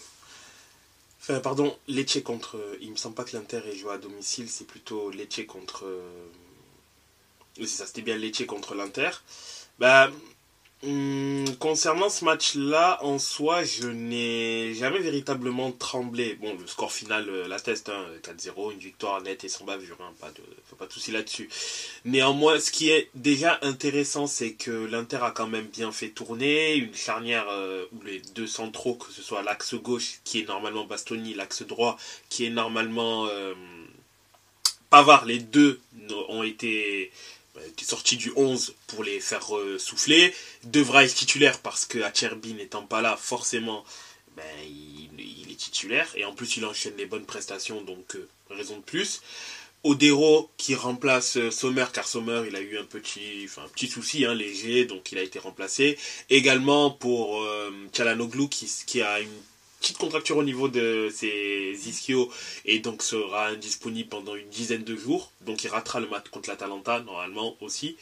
Enfin, 1.21 1.41
pardon, 1.41 1.77
Lecce 1.89 2.23
contre. 2.23 2.59
Il 2.81 2.91
me 2.91 2.97
semble 2.97 3.15
pas 3.15 3.25
que 3.25 3.37
l'Inter 3.37 3.61
ait 3.67 3.77
joué 3.77 3.93
à 3.93 3.99
domicile, 3.99 4.49
c'est 4.49 4.67
plutôt 4.67 5.11
Lecce 5.11 5.47
contre. 5.47 5.85
euh, 5.87 6.27
Oui, 7.59 7.69
c'est 7.69 7.77
ça, 7.79 7.87
c'était 7.87 8.03
bien 8.03 8.17
Lecce 8.17 8.45
contre 8.47 8.75
l'Inter. 8.75 9.11
Bah, 9.79 10.11
hum, 10.83 11.45
concernant 11.59 12.09
ce 12.09 12.25
match-là, 12.25 12.99
en 13.03 13.19
soi, 13.19 13.65
je 13.65 13.87
n'ai 13.87 14.75
jamais 14.75 14.99
véritablement 14.99 15.73
tremblé. 15.73 16.35
Bon, 16.41 16.55
le 16.59 16.67
score 16.67 16.93
final 16.93 17.29
euh, 17.29 17.49
l'atteste, 17.49 17.89
hein, 17.89 18.05
4-0, 18.23 18.73
une 18.73 18.79
victoire 18.79 19.21
nette 19.23 19.45
et 19.45 19.49
sans 19.49 19.65
bavure, 19.65 19.99
hein, 20.01 20.12
pas 20.21 20.31
de, 20.31 20.43
pas 20.77 20.87
de 20.87 20.93
souci 20.93 21.12
là-dessus. 21.12 21.49
Néanmoins, 22.05 22.59
ce 22.61 22.71
qui 22.71 22.91
est 22.91 23.11
déjà 23.15 23.59
intéressant, 23.62 24.27
c'est 24.27 24.53
que 24.53 24.71
l'Inter 24.71 25.21
a 25.23 25.31
quand 25.31 25.49
même 25.49 25.67
bien 25.67 25.93
fait 25.93 26.11
tourner, 26.11 26.75
une 26.75 26.95
charnière 26.95 27.47
euh, 27.51 27.85
où 27.93 28.03
les 28.05 28.21
deux 28.35 28.47
centraux, 28.47 28.95
que 28.95 29.12
ce 29.12 29.23
soit 29.23 29.43
l'axe 29.43 29.75
gauche 29.75 30.21
qui 30.25 30.41
est 30.41 30.49
normalement 30.49 30.85
Bastoni, 30.85 31.35
l'axe 31.35 31.62
droit 31.62 31.97
qui 32.29 32.45
est 32.45 32.51
normalement 32.51 33.27
euh, 33.27 33.55
Pavard, 34.93 35.25
les 35.25 35.39
deux 35.39 35.81
ont 36.29 36.43
été, 36.43 37.11
euh, 37.59 37.67
été 37.67 37.85
sortis 37.85 38.17
du 38.17 38.33
11 38.37 38.75
pour 38.87 39.05
les 39.05 39.21
faire 39.21 39.57
euh, 39.57 39.79
souffler. 39.79 40.35
Devra 40.65 41.05
être 41.05 41.15
titulaire 41.15 41.59
parce 41.61 41.85
que 41.85 41.99
Acerbi 41.99 42.55
n'étant 42.55 42.83
pas 42.83 43.01
là, 43.01 43.17
forcément, 43.17 43.85
ben, 44.37 44.45
il, 44.65 45.51
est 45.51 45.57
titulaire. 45.57 46.09
Et 46.17 46.25
en 46.25 46.33
plus, 46.33 46.57
il 46.57 46.65
enchaîne 46.65 46.97
les 46.97 47.07
bonnes 47.07 47.27
prestations, 47.27 47.83
donc 47.83 48.17
euh, 48.17 48.29
raison 48.51 48.77
de 48.79 48.83
plus. 48.83 49.21
Odero 49.85 50.49
qui 50.57 50.75
remplace 50.77 51.37
euh, 51.37 51.51
Sommer 51.51 51.87
car 51.93 52.07
Sommer 52.07 52.45
il 52.47 52.55
a 52.55 52.61
eu 52.61 52.79
un 52.79 52.85
petit, 52.85 53.49
un 53.57 53.89
souci 53.89 54.25
hein, 54.25 54.35
léger 54.35 54.85
donc 54.85 55.11
il 55.11 55.19
a 55.19 55.23
été 55.23 55.39
remplacé. 55.39 55.99
Également 56.31 56.91
pour 56.91 57.43
euh, 57.43 57.71
qui, 58.51 58.71
qui 58.87 59.03
a 59.03 59.21
une 59.21 59.29
petite 59.83 59.99
contracture 59.99 60.39
au 60.39 60.43
niveau 60.43 60.69
de 60.69 61.11
ses 61.15 61.77
ischios 61.87 62.33
et 62.65 62.79
donc 62.79 63.03
sera 63.03 63.49
indisponible 63.49 64.09
pendant 64.09 64.35
une 64.35 64.49
dizaine 64.49 64.85
de 64.85 64.97
jours. 64.97 65.31
Donc 65.43 65.65
il 65.65 65.69
ratera 65.69 66.01
le 66.01 66.09
match 66.09 66.29
contre 66.31 66.49
l'Atalanta 66.49 67.01
normalement 67.01 67.57
aussi. 67.61 67.97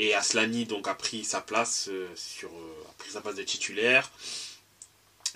Et 0.00 0.14
Aslani 0.14 0.64
donc 0.64 0.88
a 0.88 0.94
pris 0.94 1.24
sa 1.24 1.40
place 1.40 1.88
euh, 1.90 2.08
sur 2.16 2.48
euh, 2.48 3.10
sa 3.10 3.20
place 3.20 3.36
de 3.36 3.42
titulaire. 3.42 4.10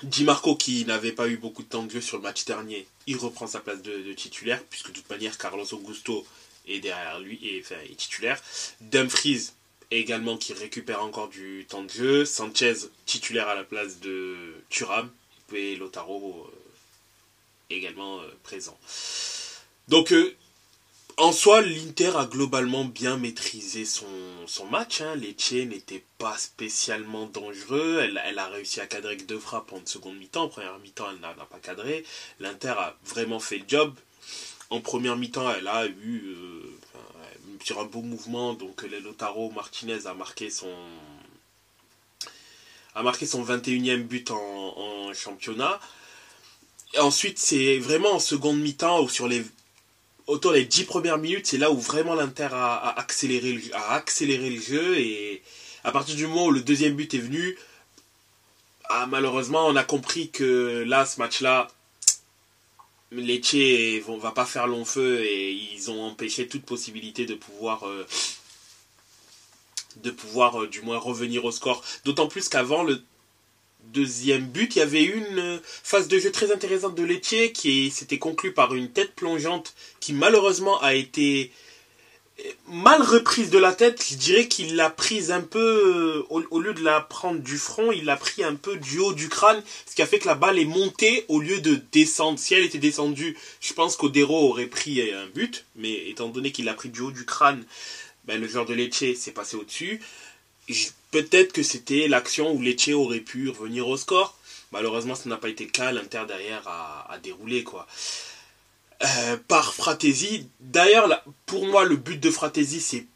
Di 0.02 0.24
Marco 0.24 0.56
qui 0.56 0.84
n'avait 0.84 1.12
pas 1.12 1.28
eu 1.28 1.36
beaucoup 1.36 1.62
de 1.62 1.68
temps 1.68 1.84
de 1.84 1.90
jeu 1.90 2.00
sur 2.00 2.16
le 2.16 2.24
match 2.24 2.44
dernier 2.44 2.86
il 3.06 3.16
reprend 3.16 3.46
sa 3.46 3.60
place 3.60 3.82
de, 3.82 4.12
titulaire, 4.12 4.62
puisque 4.70 4.88
de 4.88 4.94
toute 4.94 5.10
manière, 5.10 5.38
Carlos 5.38 5.66
Augusto 5.72 6.26
est 6.66 6.80
derrière 6.80 7.20
lui, 7.20 7.38
et, 7.42 7.60
enfin, 7.64 7.80
est 7.90 7.96
titulaire. 7.96 8.40
Dumfries 8.80 9.50
également 9.90 10.36
qui 10.36 10.52
récupère 10.52 11.02
encore 11.02 11.28
du 11.28 11.66
temps 11.68 11.82
de 11.82 11.90
jeu. 11.90 12.24
Sanchez 12.24 12.74
titulaire 13.04 13.48
à 13.48 13.54
la 13.54 13.64
place 13.64 14.00
de 14.00 14.54
Thuram. 14.70 15.10
Lotaro 15.76 16.46
euh, 16.48 17.74
également 17.74 18.20
euh, 18.20 18.28
présent. 18.42 18.78
Donc 19.88 20.12
euh, 20.12 20.34
en 21.18 21.32
soi, 21.32 21.60
l'Inter 21.60 22.12
a 22.16 22.24
globalement 22.24 22.84
bien 22.84 23.18
maîtrisé 23.18 23.84
son, 23.84 24.06
match. 24.70 25.02
Hein. 25.02 25.14
Lecce 25.14 25.52
n'était 25.52 26.04
pas 26.18 26.36
spécialement 26.38 27.26
dangereux. 27.26 28.00
Elle, 28.02 28.38
a 28.38 28.48
réussi 28.48 28.80
à 28.80 28.86
cadrer 28.86 29.18
que 29.18 29.24
deux 29.24 29.38
frappes 29.38 29.72
en 29.72 29.84
seconde 29.84 30.16
mi-temps. 30.16 30.48
Première 30.48 30.78
mi-temps, 30.78 31.10
elle 31.10 31.20
n'a 31.20 31.34
pas 31.34 31.58
cadré. 31.58 32.04
L'Inter 32.40 32.74
a 32.78 32.96
vraiment 33.04 33.40
fait 33.40 33.58
le 33.58 33.64
job. 33.68 33.94
En 34.70 34.80
première 34.80 35.16
mi-temps, 35.16 35.52
elle 35.52 35.68
a 35.68 35.86
eu 35.86 36.34
un 37.76 37.84
beau 37.84 38.00
mouvement. 38.00 38.54
Donc, 38.54 38.82
Lotaro 38.82 39.50
Martinez 39.50 40.06
a 40.06 40.14
marqué 40.14 40.48
son 40.48 40.74
a 42.94 43.02
marqué 43.02 43.26
son 43.26 43.44
21e 43.44 44.02
but 44.02 44.30
en, 44.30 45.12
championnat. 45.14 45.78
Et 46.94 46.98
ensuite, 46.98 47.38
c'est 47.38 47.78
vraiment 47.78 48.12
en 48.12 48.18
seconde 48.18 48.58
mi-temps 48.60 49.02
ou 49.02 49.08
sur 49.10 49.28
les 49.28 49.44
autour 50.26 50.52
des 50.52 50.64
10 50.64 50.84
premières 50.84 51.18
minutes, 51.18 51.46
c'est 51.46 51.58
là 51.58 51.70
où 51.70 51.78
vraiment 51.78 52.14
l'Inter 52.14 52.48
a, 52.52 52.98
accéléré 52.98 53.52
le, 53.52 53.74
a 53.74 53.94
accéléré 53.94 54.48
le 54.48 54.60
jeu. 54.60 54.98
Et 54.98 55.42
à 55.84 55.92
partir 55.92 56.16
du 56.16 56.26
moment 56.26 56.46
où 56.46 56.50
le 56.50 56.62
deuxième 56.62 56.94
but 56.94 57.12
est 57.12 57.18
venu, 57.18 57.58
ah, 58.88 59.06
malheureusement, 59.06 59.66
on 59.66 59.76
a 59.76 59.84
compris 59.84 60.30
que 60.30 60.84
là, 60.86 61.04
ce 61.04 61.18
match-là, 61.18 61.68
Lecce 63.10 63.54
ne 63.54 64.20
va 64.20 64.30
pas 64.30 64.46
faire 64.46 64.66
long 64.66 64.84
feu 64.84 65.20
et 65.22 65.52
ils 65.52 65.90
ont 65.90 66.04
empêché 66.04 66.48
toute 66.48 66.64
possibilité 66.64 67.26
de 67.26 67.34
pouvoir, 67.34 67.86
euh, 67.86 68.06
de 70.02 70.10
pouvoir 70.10 70.62
euh, 70.62 70.68
du 70.68 70.82
moins 70.82 70.98
revenir 70.98 71.44
au 71.44 71.50
score. 71.50 71.82
D'autant 72.04 72.28
plus 72.28 72.48
qu'avant 72.48 72.82
le 72.82 73.02
deuxième 73.92 74.46
but, 74.46 74.76
il 74.76 74.78
y 74.78 74.82
avait 74.82 75.02
une 75.02 75.60
phase 75.64 76.08
de 76.08 76.18
jeu 76.18 76.30
très 76.30 76.52
intéressante 76.52 76.94
de 76.94 77.02
Lecce 77.02 77.52
qui 77.52 77.90
s'était 77.90 78.18
conclue 78.18 78.52
par 78.52 78.74
une 78.74 78.90
tête 78.90 79.14
plongeante 79.14 79.74
qui 80.00 80.12
malheureusement 80.12 80.80
a 80.80 80.94
été 80.94 81.52
mal 82.68 83.02
reprise 83.02 83.50
de 83.50 83.58
la 83.58 83.72
tête. 83.72 84.04
Je 84.08 84.16
dirais 84.16 84.48
qu'il 84.48 84.76
l'a 84.76 84.90
prise 84.90 85.30
un 85.30 85.40
peu, 85.40 86.24
au, 86.30 86.60
lieu 86.60 86.74
de 86.74 86.82
la 86.82 87.00
prendre 87.00 87.40
du 87.40 87.58
front, 87.58 87.92
il 87.92 88.04
l'a 88.04 88.16
pris 88.16 88.42
un 88.42 88.54
peu 88.54 88.76
du 88.76 88.98
haut 88.98 89.12
du 89.12 89.28
crâne, 89.28 89.62
ce 89.86 89.94
qui 89.94 90.02
a 90.02 90.06
fait 90.06 90.18
que 90.18 90.26
la 90.26 90.34
balle 90.34 90.58
est 90.58 90.64
montée 90.64 91.24
au 91.28 91.40
lieu 91.40 91.60
de 91.60 91.80
descendre. 91.92 92.38
Si 92.38 92.54
elle 92.54 92.64
était 92.64 92.78
descendue, 92.78 93.36
je 93.60 93.72
pense 93.72 93.96
qu'Odero 93.96 94.48
aurait 94.48 94.66
pris 94.66 95.12
un 95.12 95.26
but, 95.34 95.64
mais 95.76 96.08
étant 96.08 96.28
donné 96.28 96.52
qu'il 96.52 96.64
l'a 96.64 96.74
pris 96.74 96.88
du 96.88 97.00
haut 97.00 97.10
du 97.12 97.24
crâne, 97.24 97.64
ben, 98.24 98.40
le 98.40 98.48
joueur 98.48 98.66
de 98.66 98.74
Lecce 98.74 99.14
s'est 99.16 99.32
passé 99.32 99.56
au-dessus 99.56 100.00
peut-être 101.12 101.52
que 101.52 101.62
c'était 101.62 102.08
l'action 102.08 102.52
où 102.52 102.60
Lecce 102.60 102.88
aurait 102.88 103.20
pu 103.20 103.48
revenir 103.50 103.86
au 103.86 103.96
score. 103.96 104.36
Malheureusement, 104.72 105.14
ça 105.14 105.28
n'a 105.28 105.36
pas 105.36 105.48
été 105.48 105.64
le 105.64 105.70
cas. 105.70 105.92
L'Inter 105.92 106.22
derrière 106.26 106.66
a, 106.66 107.18
déroulé 107.22 107.62
quoi. 107.62 107.86
Euh, 109.04 109.36
par 109.48 109.74
Fratesi. 109.74 110.48
D'ailleurs, 110.60 111.22
pour 111.46 111.66
moi, 111.66 111.84
le 111.84 111.96
but 111.96 112.18
de 112.18 112.30
Fratesi, 112.30 112.80
c'est 112.80 113.06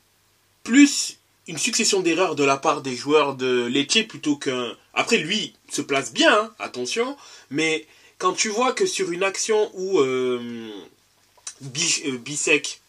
plus 0.63 1.17
une 1.49 1.59
succession 1.59 2.01
d'erreurs 2.01 2.35
de 2.35 2.45
la 2.45 2.57
part 2.57 2.83
des 2.83 2.95
joueurs 2.95 3.35
de 3.35 3.67
Lecce 3.67 4.07
plutôt 4.07 4.37
qu'un. 4.37 4.77
Après, 4.95 5.17
lui 5.17 5.55
se 5.71 5.81
place 5.81 6.13
bien, 6.13 6.33
hein, 6.33 6.55
attention, 6.59 7.17
mais 7.51 7.87
quand 8.19 8.33
tu 8.33 8.49
vois 8.49 8.73
que 8.73 8.87
sur 8.87 9.11
une 9.11 9.23
action 9.23 9.71
où 9.75 10.01
euh, 10.01 10.71
euh 11.63 12.19
Bisek 12.19 12.81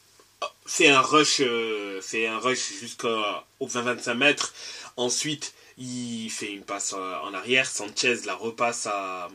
fait 0.65 0.89
un 0.89 1.01
rush, 1.01 1.41
euh, 1.41 1.99
rush 2.41 2.73
jusqu'au 2.79 3.21
20-25 3.61 4.13
mètres. 4.13 4.53
Ensuite, 4.97 5.53
il 5.77 6.29
fait 6.29 6.51
une 6.51 6.63
passe 6.63 6.93
en 6.93 7.33
arrière. 7.33 7.67
Sanchez 7.69 8.15
la 8.25 8.35
repasse 8.35 8.87
à, 8.87 9.29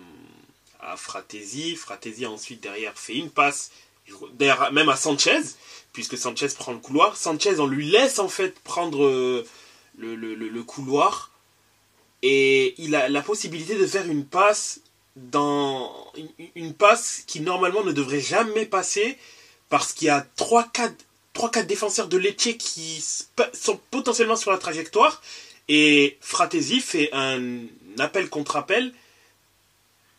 à 0.80 0.96
Fratesi. 0.96 1.76
Fratesi 1.76 2.26
ensuite 2.26 2.62
derrière 2.62 2.96
fait 2.98 3.14
une 3.14 3.30
passe, 3.30 3.70
même 4.72 4.88
à 4.88 4.96
Sanchez, 4.96 5.40
puisque 5.92 6.18
Sanchez 6.18 6.48
prend 6.58 6.72
le 6.72 6.78
couloir. 6.78 7.16
Sanchez, 7.16 7.60
on 7.60 7.66
lui 7.66 7.90
laisse 7.90 8.18
en 8.18 8.28
fait 8.28 8.58
prendre 8.60 9.04
euh, 9.04 9.46
le, 9.96 10.14
le, 10.14 10.34
le 10.34 10.62
couloir. 10.62 11.30
Et 12.22 12.74
il 12.78 12.94
a 12.94 13.08
la 13.08 13.22
possibilité 13.22 13.76
de 13.76 13.86
faire 13.86 14.06
une 14.06 14.24
passe 14.24 14.80
dans 15.16 16.12
une 16.54 16.72
passe 16.72 17.22
qui 17.26 17.40
normalement 17.40 17.82
ne 17.84 17.92
devrait 17.92 18.20
jamais 18.20 18.64
passer 18.64 19.18
parce 19.72 19.94
qu'il 19.94 20.08
y 20.08 20.10
a 20.10 20.26
3-4 20.36 20.92
3-4 21.34 21.64
défenseurs 21.64 22.08
de 22.08 22.18
Lecce 22.18 22.58
qui 22.58 23.02
sont 23.54 23.80
potentiellement 23.90 24.36
sur 24.36 24.50
la 24.50 24.58
trajectoire. 24.58 25.22
Et 25.66 26.18
Fratesi 26.20 26.80
fait 26.80 27.08
un 27.14 27.40
appel 27.98 28.28
contre 28.28 28.56
appel. 28.56 28.92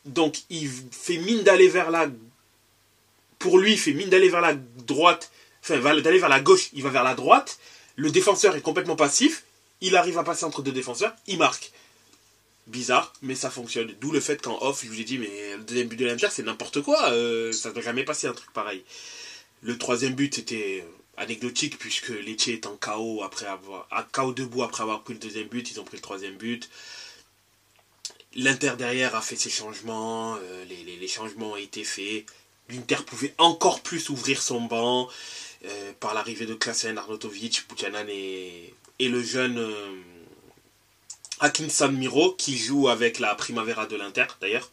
Donc 0.06 0.40
il 0.50 0.68
fait 0.92 1.18
mine 1.18 1.44
d'aller 1.44 1.68
vers 1.68 1.92
la... 1.92 2.08
Pour 3.38 3.60
lui, 3.60 3.74
il 3.74 3.78
fait 3.78 3.94
mine 3.94 4.10
d'aller 4.10 4.30
vers 4.30 4.42
la 4.42 4.56
droite. 4.56 5.32
Enfin, 5.62 5.78
d'aller 5.80 6.18
vers 6.18 6.30
la 6.30 6.40
gauche, 6.40 6.72
il 6.74 6.82
va 6.82 6.90
vers 6.90 7.04
la 7.04 7.14
droite. 7.14 7.60
Le 7.96 8.10
défenseur 8.10 8.56
est 8.56 8.62
complètement 8.62 8.96
passif. 8.96 9.44
Il 9.82 9.96
arrive 9.96 10.18
à 10.18 10.24
passer 10.24 10.46
entre 10.46 10.64
deux 10.64 10.72
défenseurs. 10.72 11.14
Il 11.28 11.38
marque. 11.38 11.72
Bizarre, 12.66 13.14
mais 13.22 13.36
ça 13.36 13.52
fonctionne. 13.52 13.94
D'où 14.02 14.12
le 14.12 14.20
fait 14.20 14.42
qu'en 14.42 14.58
off, 14.64 14.82
je 14.84 14.90
vous 14.90 15.00
ai 15.00 15.04
dit, 15.04 15.20
mais 15.20 15.58
le 15.58 15.64
deuxième 15.64 15.90
but 15.90 15.98
de 15.98 16.06
l'Inter, 16.06 16.30
c'est 16.32 16.44
n'importe 16.44 16.82
quoi. 16.82 17.12
Euh, 17.12 17.52
ça 17.52 17.70
ne 17.70 17.76
doit 17.76 17.84
jamais 17.84 18.04
passer 18.04 18.26
un 18.26 18.34
truc 18.34 18.52
pareil. 18.52 18.84
Le 19.64 19.78
troisième 19.78 20.14
but, 20.14 20.36
c'était 20.36 20.86
anecdotique 21.16 21.78
puisque 21.78 22.10
Lecce 22.10 22.50
est 22.50 22.66
en 22.66 22.76
KO 22.76 23.24
après 23.24 23.46
avoir 23.46 23.88
à 23.92 24.04
KO 24.04 24.34
debout 24.34 24.64
après 24.64 24.84
avoir 24.84 25.04
pris 25.04 25.14
le 25.14 25.20
deuxième 25.20 25.48
but, 25.48 25.72
ils 25.72 25.80
ont 25.80 25.86
pris 25.86 25.96
le 25.98 26.02
troisième 26.02 26.36
but. 26.36 26.70
L'Inter 28.36 28.74
derrière 28.78 29.16
a 29.16 29.22
fait 29.22 29.38
ses 29.38 29.50
changements, 29.50 30.36
euh, 30.36 30.66
les, 30.66 31.08
changements 31.08 31.52
ont 31.52 31.56
été 31.56 31.86
faits. 31.86 32.26
L'Inter 32.70 32.98
pouvait 33.06 33.34
encore 33.38 33.82
plus 33.82 34.10
ouvrir 34.10 34.42
son 34.42 34.60
banc 34.62 35.08
euh, 35.66 35.94
par 36.00 36.14
l'arrivée 36.14 36.46
de 36.46 36.54
Klasen, 36.56 36.98
Arnautovic, 36.98 37.66
Buchanan 37.70 38.08
et, 38.10 38.74
et 39.00 39.08
le 39.08 39.24
jeune 39.24 39.60
euh, 39.60 39.94
Miro 41.92 42.34
qui 42.34 42.58
joue 42.58 42.90
avec 42.90 43.20
la 43.20 43.34
Primavera 43.36 43.86
de 43.86 43.96
l'Inter 43.96 44.26
d'ailleurs. 44.42 44.70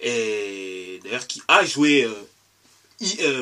Et 0.00 1.00
d'ailleurs 1.04 1.26
qui 1.26 1.42
a 1.48 1.64
joué 1.64 2.08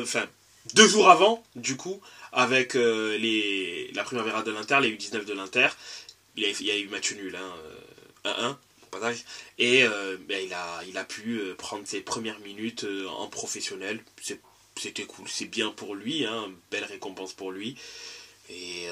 enfin, 0.01 0.25
deux 0.73 0.87
jours 0.87 1.09
avant, 1.09 1.43
du 1.55 1.77
coup, 1.77 2.01
avec 2.31 2.75
euh, 2.75 3.17
les, 3.17 3.91
la 3.93 4.03
Primavera 4.03 4.43
de 4.43 4.51
l'Inter, 4.51 4.79
les 4.81 4.95
U19 4.95 5.25
de 5.25 5.33
l'Inter. 5.33 5.69
Il, 6.35 6.43
y 6.43 6.71
a 6.71 6.77
eu 6.77 6.87
match 6.89 7.13
nul, 7.13 7.35
hein, 7.35 7.53
1-1 8.25 8.55
euh. 8.95 9.13
Et 9.57 9.83
euh, 9.83 10.17
ben, 10.27 10.43
il, 10.43 10.53
a, 10.53 10.81
il 10.87 10.97
a 10.97 11.03
pu 11.03 11.39
prendre 11.57 11.83
ses 11.85 12.01
premières 12.01 12.39
minutes 12.39 12.85
en 13.17 13.27
professionnel. 13.27 13.99
C'était 14.77 15.03
cool, 15.03 15.27
c'est 15.29 15.45
bien 15.45 15.69
pour 15.69 15.95
lui, 15.95 16.25
hein, 16.25 16.49
belle 16.71 16.83
récompense 16.83 17.33
pour 17.33 17.51
lui. 17.51 17.77
Et 18.49 18.87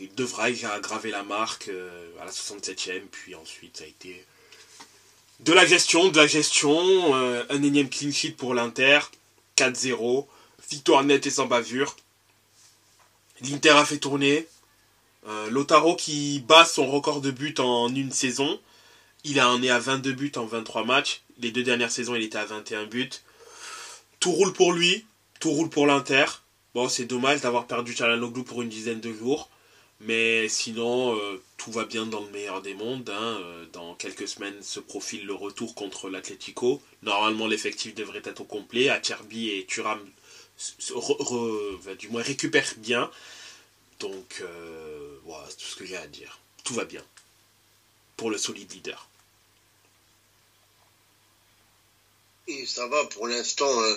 il 0.00 0.14
devra 0.16 0.44
aggraver 0.44 1.10
la 1.10 1.22
marque 1.22 1.70
à 2.20 2.24
la 2.24 2.30
67e, 2.30 3.02
puis 3.10 3.34
ensuite 3.34 3.76
ça 3.76 3.84
a 3.84 3.86
été 3.86 4.24
de 5.40 5.52
la 5.52 5.66
gestion, 5.66 6.08
de 6.08 6.16
la 6.16 6.26
gestion, 6.26 7.14
un 7.14 7.62
énième 7.62 7.88
clean 7.88 8.10
sheet 8.10 8.32
pour 8.32 8.54
l'Inter, 8.54 9.00
4-0, 9.56 10.26
victoire 10.72 11.04
nette 11.04 11.26
et 11.26 11.30
sans 11.30 11.46
bavure. 11.46 11.96
L'Inter 13.42 13.70
a 13.70 13.84
fait 13.84 13.98
tourner. 13.98 14.46
Euh, 15.28 15.50
Lotaro 15.50 15.94
qui 15.94 16.40
bat 16.48 16.64
son 16.64 16.86
record 16.86 17.20
de 17.20 17.30
buts 17.30 17.54
en 17.58 17.94
une 17.94 18.10
saison. 18.10 18.58
Il 19.24 19.40
en 19.40 19.62
est 19.62 19.70
à 19.70 19.78
22 19.78 20.12
buts 20.12 20.32
en 20.36 20.46
23 20.46 20.84
matchs. 20.84 21.22
Les 21.38 21.50
deux 21.50 21.62
dernières 21.62 21.92
saisons, 21.92 22.14
il 22.14 22.22
était 22.22 22.38
à 22.38 22.44
21 22.44 22.86
buts. 22.86 23.10
Tout 24.18 24.32
roule 24.32 24.52
pour 24.52 24.72
lui. 24.72 25.04
Tout 25.40 25.50
roule 25.50 25.70
pour 25.70 25.86
l'Inter. 25.86 26.24
Bon, 26.74 26.88
c'est 26.88 27.04
dommage 27.04 27.42
d'avoir 27.42 27.66
perdu 27.66 27.94
Chalanoglu 27.94 28.44
pour 28.44 28.62
une 28.62 28.68
dizaine 28.68 29.00
de 29.00 29.12
jours. 29.12 29.50
Mais 30.00 30.48
sinon, 30.48 31.16
euh, 31.16 31.40
tout 31.58 31.70
va 31.70 31.84
bien 31.84 32.06
dans 32.06 32.20
le 32.20 32.30
meilleur 32.30 32.62
des 32.62 32.74
mondes. 32.74 33.08
Hein. 33.10 33.38
Euh, 33.40 33.66
dans 33.72 33.94
quelques 33.94 34.26
semaines 34.26 34.60
se 34.62 34.80
profile 34.80 35.26
le 35.26 35.34
retour 35.34 35.74
contre 35.74 36.08
l'Atlético. 36.08 36.80
Normalement, 37.02 37.46
l'effectif 37.46 37.94
devrait 37.94 38.22
être 38.24 38.40
au 38.40 38.44
complet. 38.44 38.88
Acerbi 38.88 39.50
et 39.50 39.66
Thuram 39.66 40.00
du 41.98 42.08
moins 42.08 42.22
récupère 42.22 42.74
bien. 42.78 43.10
Donc 44.00 44.40
euh, 44.40 45.18
voilà, 45.24 45.46
c'est 45.48 45.56
tout 45.56 45.66
ce 45.66 45.76
que 45.76 45.86
j'ai 45.86 45.96
à 45.96 46.06
dire. 46.06 46.38
Tout 46.64 46.74
va 46.74 46.84
bien 46.84 47.04
pour 48.16 48.30
le 48.30 48.38
solide 48.38 48.72
leader. 48.72 49.08
Et 52.48 52.66
ça 52.66 52.86
va 52.88 53.04
pour 53.06 53.28
l'instant. 53.28 53.80
Euh, 53.80 53.96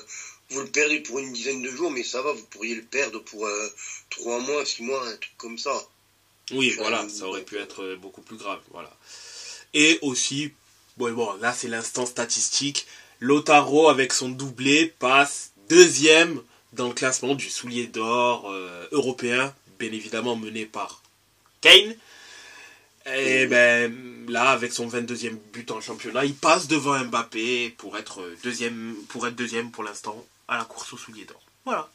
vous 0.51 0.61
le 0.61 0.67
perdez 0.67 0.99
pour 0.99 1.17
une 1.17 1.33
dizaine 1.33 1.63
de 1.63 1.71
jours, 1.71 1.89
mais 1.89 2.03
ça 2.03 2.21
va, 2.21 2.31
vous 2.31 2.45
pourriez 2.45 2.75
le 2.75 2.83
perdre 2.83 3.19
pour 3.19 3.47
euh, 3.47 3.73
trois 4.11 4.39
mois, 4.39 4.63
six 4.63 4.83
mois, 4.83 5.03
un 5.07 5.17
truc 5.17 5.35
comme 5.37 5.57
ça. 5.57 5.73
Oui, 6.51 6.69
voilà, 6.77 7.09
ça 7.09 7.25
aurait 7.25 7.43
pu 7.43 7.57
être 7.57 7.95
beaucoup 7.95 8.21
plus 8.21 8.37
grave. 8.37 8.61
Voilà. 8.71 8.95
Et 9.73 9.97
aussi, 10.03 10.53
bon, 10.97 11.11
bon 11.13 11.33
là 11.37 11.51
c'est 11.53 11.67
l'instant 11.67 12.05
statistique. 12.05 12.85
Lotaro, 13.19 13.89
avec 13.89 14.13
son 14.13 14.29
doublé, 14.29 14.93
passe 14.99 15.51
deuxième 15.67 16.43
dans 16.75 16.87
le 16.87 16.93
classement 16.93 17.35
du 17.35 17.49
soulier 17.49 17.87
d'or 17.87 18.51
euh, 18.51 18.87
européen, 18.91 19.53
bien 19.79 19.91
évidemment 19.91 20.35
mené 20.35 20.65
par 20.65 21.01
Kane. 21.61 21.95
Et 23.07 23.45
ben 23.45 24.25
là, 24.27 24.49
avec 24.49 24.73
son 24.73 24.87
22e 24.87 25.37
but 25.53 25.69
en 25.71 25.79
championnat, 25.79 26.25
il 26.25 26.35
passe 26.35 26.67
devant 26.67 26.97
Mbappé 27.05 27.69
pour 27.77 27.97
être 27.97 28.27
deuxième, 28.43 28.95
pour 29.09 29.27
être 29.27 29.35
deuxième 29.35 29.71
pour 29.71 29.83
l'instant 29.83 30.25
à 30.47 30.57
la 30.57 30.65
course 30.65 30.93
au 30.93 30.97
soulier 30.97 31.25
d'or. 31.25 31.41
Voilà. 31.65 31.89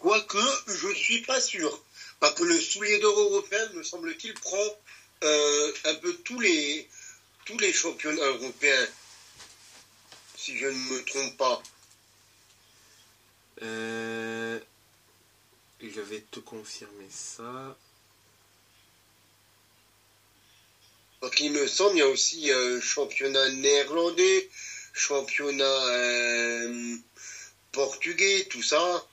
Quoique, 0.00 0.38
je 0.66 0.88
ne 0.88 0.94
suis 0.94 1.22
pas 1.22 1.40
sûr. 1.40 1.80
Parce 2.18 2.34
que 2.34 2.42
le 2.42 2.58
soulier 2.60 2.98
d'or 2.98 3.18
européen, 3.18 3.60
me 3.74 3.82
semble-t-il, 3.82 4.34
prend 4.34 4.76
euh, 5.22 5.72
un 5.86 5.94
peu 5.94 6.12
tous 6.24 6.40
les, 6.40 6.88
tous 7.46 7.58
les 7.58 7.72
championnats 7.72 8.26
européens. 8.26 8.88
Si 10.36 10.58
je 10.58 10.66
ne 10.66 10.72
me 10.72 11.04
trompe 11.04 11.36
pas. 11.36 11.62
Euh, 13.62 14.58
je 15.80 16.00
vais 16.00 16.24
te 16.30 16.40
confirmer 16.40 17.08
ça. 17.10 17.76
Donc 21.22 21.38
il 21.40 21.52
me 21.52 21.66
semble, 21.66 21.96
il 21.96 21.98
y 21.98 22.02
a 22.02 22.08
aussi 22.08 22.50
euh, 22.50 22.80
championnat 22.80 23.50
néerlandais, 23.50 24.48
championnat 24.94 25.64
euh, 25.64 26.96
portugais, 27.72 28.46
tout 28.50 28.62
ça. 28.62 29.06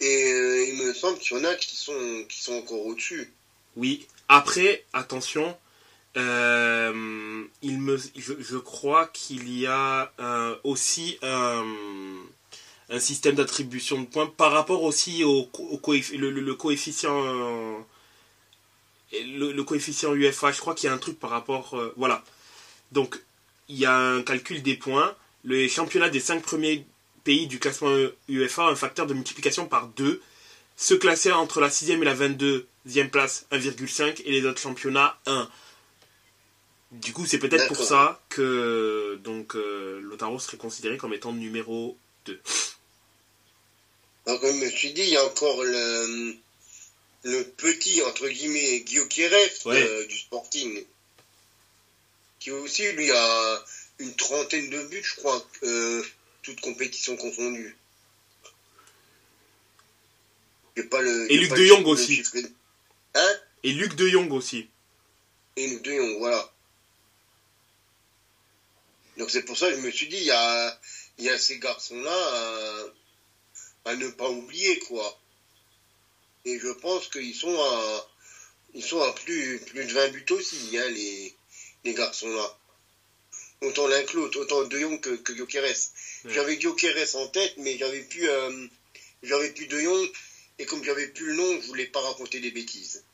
Et 0.00 0.32
euh, 0.32 0.66
il 0.68 0.82
me 0.84 0.94
semble 0.94 1.18
qu'il 1.18 1.36
y 1.36 1.40
en 1.40 1.44
a 1.44 1.54
qui 1.56 1.74
sont, 1.74 2.24
qui 2.28 2.40
sont 2.40 2.54
encore 2.54 2.86
au-dessus. 2.86 3.32
Oui. 3.76 4.06
Après, 4.28 4.84
attention, 4.92 5.56
euh, 6.16 7.44
il 7.62 7.80
me, 7.80 7.98
je, 8.16 8.56
crois 8.56 9.06
qu'il 9.08 9.58
y 9.58 9.66
a 9.66 10.12
aussi 10.64 11.18
un, 11.22 11.64
un 12.90 13.00
système 13.00 13.34
d'attribution 13.34 14.00
de 14.00 14.06
points 14.06 14.26
par 14.26 14.52
rapport 14.52 14.82
aussi 14.82 15.24
au, 15.24 15.48
le, 15.82 16.54
coefficient 16.54 17.22
euh, 17.24 17.78
le, 19.12 19.62
coefficient 19.62 20.14
UFA. 20.14 20.52
Je 20.52 20.60
crois 20.60 20.74
qu'il 20.74 20.88
y 20.88 20.90
a 20.90 20.94
un 20.94 20.98
truc 20.98 21.18
par 21.18 21.30
rapport. 21.30 21.74
euh, 21.74 21.92
voilà. 21.96 22.24
Donc, 22.92 23.20
il 23.68 23.76
y 23.76 23.86
a 23.86 23.94
un 23.96 24.22
calcul 24.22 24.62
des 24.62 24.76
points. 24.76 25.14
Le 25.44 25.68
championnat 25.68 26.08
des 26.08 26.20
5 26.20 26.42
premiers 26.42 26.86
pays 27.24 27.46
du 27.46 27.58
classement 27.58 27.94
UEFA 28.28 28.66
a 28.66 28.70
un 28.70 28.76
facteur 28.76 29.06
de 29.06 29.14
multiplication 29.14 29.66
par 29.66 29.88
2. 29.88 30.22
Ceux 30.76 30.96
classés 30.96 31.32
entre 31.32 31.60
la 31.60 31.68
6e 31.68 32.00
et 32.00 32.04
la 32.04 32.14
22e 32.14 33.10
place, 33.10 33.46
1,5. 33.52 34.22
Et 34.24 34.32
les 34.32 34.46
autres 34.46 34.60
championnats, 34.60 35.18
1. 35.26 35.48
Du 36.90 37.12
coup, 37.12 37.26
c'est 37.26 37.38
peut-être 37.38 37.68
pour 37.68 37.82
ça 37.84 38.22
que 38.30 39.18
donc 39.22 39.54
euh, 39.56 40.00
Lotaro 40.00 40.38
serait 40.38 40.56
considéré 40.56 40.96
comme 40.96 41.12
étant 41.12 41.32
numéro 41.32 41.98
2. 42.24 42.40
Donc 44.26 44.40
je 44.42 44.52
me 44.52 44.70
suis 44.70 44.92
dit, 44.92 45.02
il 45.02 45.10
y 45.10 45.16
a 45.16 45.24
encore 45.24 45.62
le, 45.62 46.34
le 47.24 47.44
petit, 47.44 48.02
entre 48.02 48.28
guillemets, 48.28 48.80
Guillaume 48.80 49.08
Ouais. 49.66 49.82
euh, 49.82 50.06
du 50.06 50.18
Sporting. 50.18 50.84
Qui 52.38 52.50
aussi, 52.52 52.90
lui, 52.92 53.10
a 53.10 53.64
une 53.98 54.14
trentaine 54.14 54.70
de 54.70 54.82
buts, 54.84 55.02
je 55.02 55.16
crois, 55.16 55.46
euh, 55.64 56.02
toutes 56.42 56.60
compétitions 56.60 57.16
confondues. 57.16 57.76
Pas 60.90 61.00
le, 61.02 61.30
Et 61.32 61.36
Luc 61.38 61.50
pas 61.50 61.56
de 61.56 61.64
Jong 61.64 61.86
aussi. 61.86 62.22
Hein? 63.14 63.34
Et 63.64 63.72
Luc 63.72 63.96
de 63.96 64.08
Jong 64.08 64.30
aussi. 64.32 64.68
Et 65.56 65.66
Luc 65.66 65.82
de 65.82 65.92
Jong, 65.92 66.18
voilà. 66.18 66.52
Donc 69.18 69.30
c'est 69.30 69.42
pour 69.42 69.58
ça 69.58 69.68
que 69.68 69.74
je 69.74 69.80
me 69.80 69.90
suis 69.90 70.06
dit, 70.06 70.16
il 70.16 70.24
y 70.24 70.30
a, 70.30 70.80
il 71.18 71.24
y 71.24 71.30
a 71.30 71.38
ces 71.38 71.58
garçons-là 71.58 72.12
à, 73.84 73.90
à 73.90 73.96
ne 73.96 74.08
pas 74.10 74.30
oublier, 74.30 74.78
quoi. 74.80 75.20
Et 76.44 76.58
je 76.58 76.68
pense 76.68 77.08
qu'ils 77.08 77.34
sont 77.34 77.60
à, 77.60 78.08
ils 78.74 78.84
sont 78.84 79.00
à 79.00 79.12
plus, 79.12 79.58
plus 79.66 79.84
de 79.86 79.92
20 79.92 80.08
buts 80.10 80.24
aussi, 80.30 80.78
hein, 80.78 80.88
les, 80.90 81.34
les 81.84 81.94
garçons-là. 81.94 82.58
Autant 83.62 83.88
l'un 83.88 84.04
que 84.04 84.16
l'autre, 84.16 84.38
autant 84.38 84.62
De 84.64 84.78
Jong 84.78 85.00
que, 85.00 85.16
que. 85.16 85.32
J'avais 86.24 86.60
Gyökeres 86.60 87.16
en 87.16 87.26
tête, 87.26 87.54
mais 87.56 87.76
j'avais 87.76 88.02
plus, 88.02 88.28
euh, 88.28 88.66
j'avais 89.24 89.50
plus 89.50 89.66
De 89.66 89.80
Jong, 89.80 90.10
et 90.60 90.66
comme 90.66 90.84
j'avais 90.84 91.08
plus 91.08 91.26
le 91.26 91.34
nom, 91.34 91.60
je 91.60 91.66
voulais 91.66 91.86
pas 91.86 92.00
raconter 92.00 92.38
des 92.38 92.52
bêtises. 92.52 93.04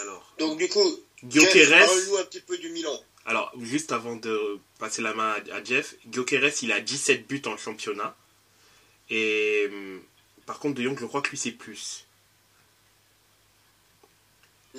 Alors, 0.00 0.34
Donc 0.38 0.58
du 0.58 0.68
coup, 0.68 0.82
Jeff, 1.28 1.52
Gyökeres, 1.52 1.86
parle-nous 1.86 2.16
un 2.16 2.24
petit 2.24 2.40
peu 2.40 2.56
du 2.58 2.70
Milan. 2.70 2.98
alors 3.26 3.52
juste 3.60 3.92
avant 3.92 4.16
de 4.16 4.58
passer 4.78 5.02
la 5.02 5.12
main 5.14 5.34
à, 5.52 5.62
Jeff, 5.64 5.94
Gyökeres 6.10 6.62
il 6.62 6.72
a 6.72 6.80
17 6.80 7.26
buts 7.26 7.42
en 7.46 7.56
championnat. 7.56 8.16
Et 9.10 9.68
hum, 9.70 10.00
par 10.46 10.58
contre, 10.58 10.74
De 10.76 10.82
Jong, 10.82 10.98
je 10.98 11.04
crois 11.06 11.20
que 11.22 11.30
lui 11.30 11.36
c'est 11.36 11.52
plus. 11.52 12.06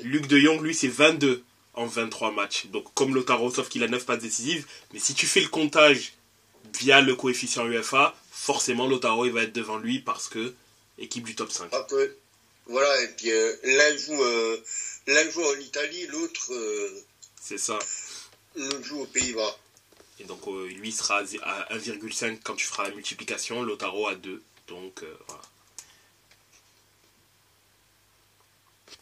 Luc 0.04 0.28
De 0.28 0.40
Jong, 0.40 0.62
lui 0.62 0.74
c'est 0.74 0.88
22 0.88 1.44
en 1.76 1.86
23 1.86 2.32
matchs. 2.32 2.66
Donc 2.68 2.92
comme 2.94 3.14
Lotaro, 3.14 3.52
sauf 3.52 3.70
qu'il 3.70 3.84
a 3.84 3.88
9 3.88 4.06
passes 4.06 4.20
décisives. 4.22 4.66
Mais 4.94 5.00
si 5.00 5.14
tu 5.14 5.28
fais 5.28 5.42
le 5.42 5.48
comptage 5.50 6.14
via 6.80 7.02
le 7.02 7.16
coefficient 7.16 7.66
UEFA, 7.68 8.16
forcément 8.32 8.88
Lotaro 8.88 9.26
il 9.26 9.32
va 9.32 9.44
être 9.44 9.54
devant 9.54 9.78
lui 9.78 10.00
parce 10.00 10.28
que 10.28 10.54
équipe 10.98 11.24
du 11.26 11.36
top 11.36 11.52
5. 11.52 11.70
Ah, 11.72 11.86
que- 11.90 12.18
voilà, 12.68 13.02
et 13.02 13.08
puis 13.10 13.32
euh, 13.32 13.56
l'un 13.64 13.98
joue, 13.98 14.24
euh, 14.24 14.64
l'un 15.08 15.30
joue 15.30 15.44
en 15.44 15.60
Italie, 15.60 16.08
l'autre 16.08 16.54
euh, 16.54 17.04
C'est 17.42 17.58
ça. 17.58 17.78
l'autre 18.56 18.84
joue 18.84 19.02
aux 19.02 19.06
Pays-Bas. 19.08 19.58
Et 20.20 20.24
donc 20.26 20.48
euh, 20.48 20.68
lui 20.68 20.92
sera 20.92 21.18
à 21.20 21.24
1,5 21.76 22.40
quand 22.44 22.56
tu 22.56 22.66
feras 22.66 22.84
la 22.84 22.92
multiplication, 22.92 23.64
Lotaro 23.64 24.08
à 24.08 24.16
2. 24.16 24.42
Donc 24.68 25.04
euh, 25.04 25.18
voilà. 25.28 25.42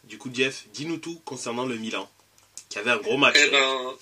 Du 0.04 0.18
coup 0.18 0.30
Jeff, 0.32 0.64
dis-nous 0.72 0.98
tout 0.98 1.20
concernant 1.24 1.66
le 1.66 1.76
Milan, 1.76 2.10
qui 2.68 2.78
avait 2.78 2.90
un 2.90 2.96
gros 2.98 3.16
match. 3.16 3.36
Eh 3.38 3.50
ben, 3.50 3.94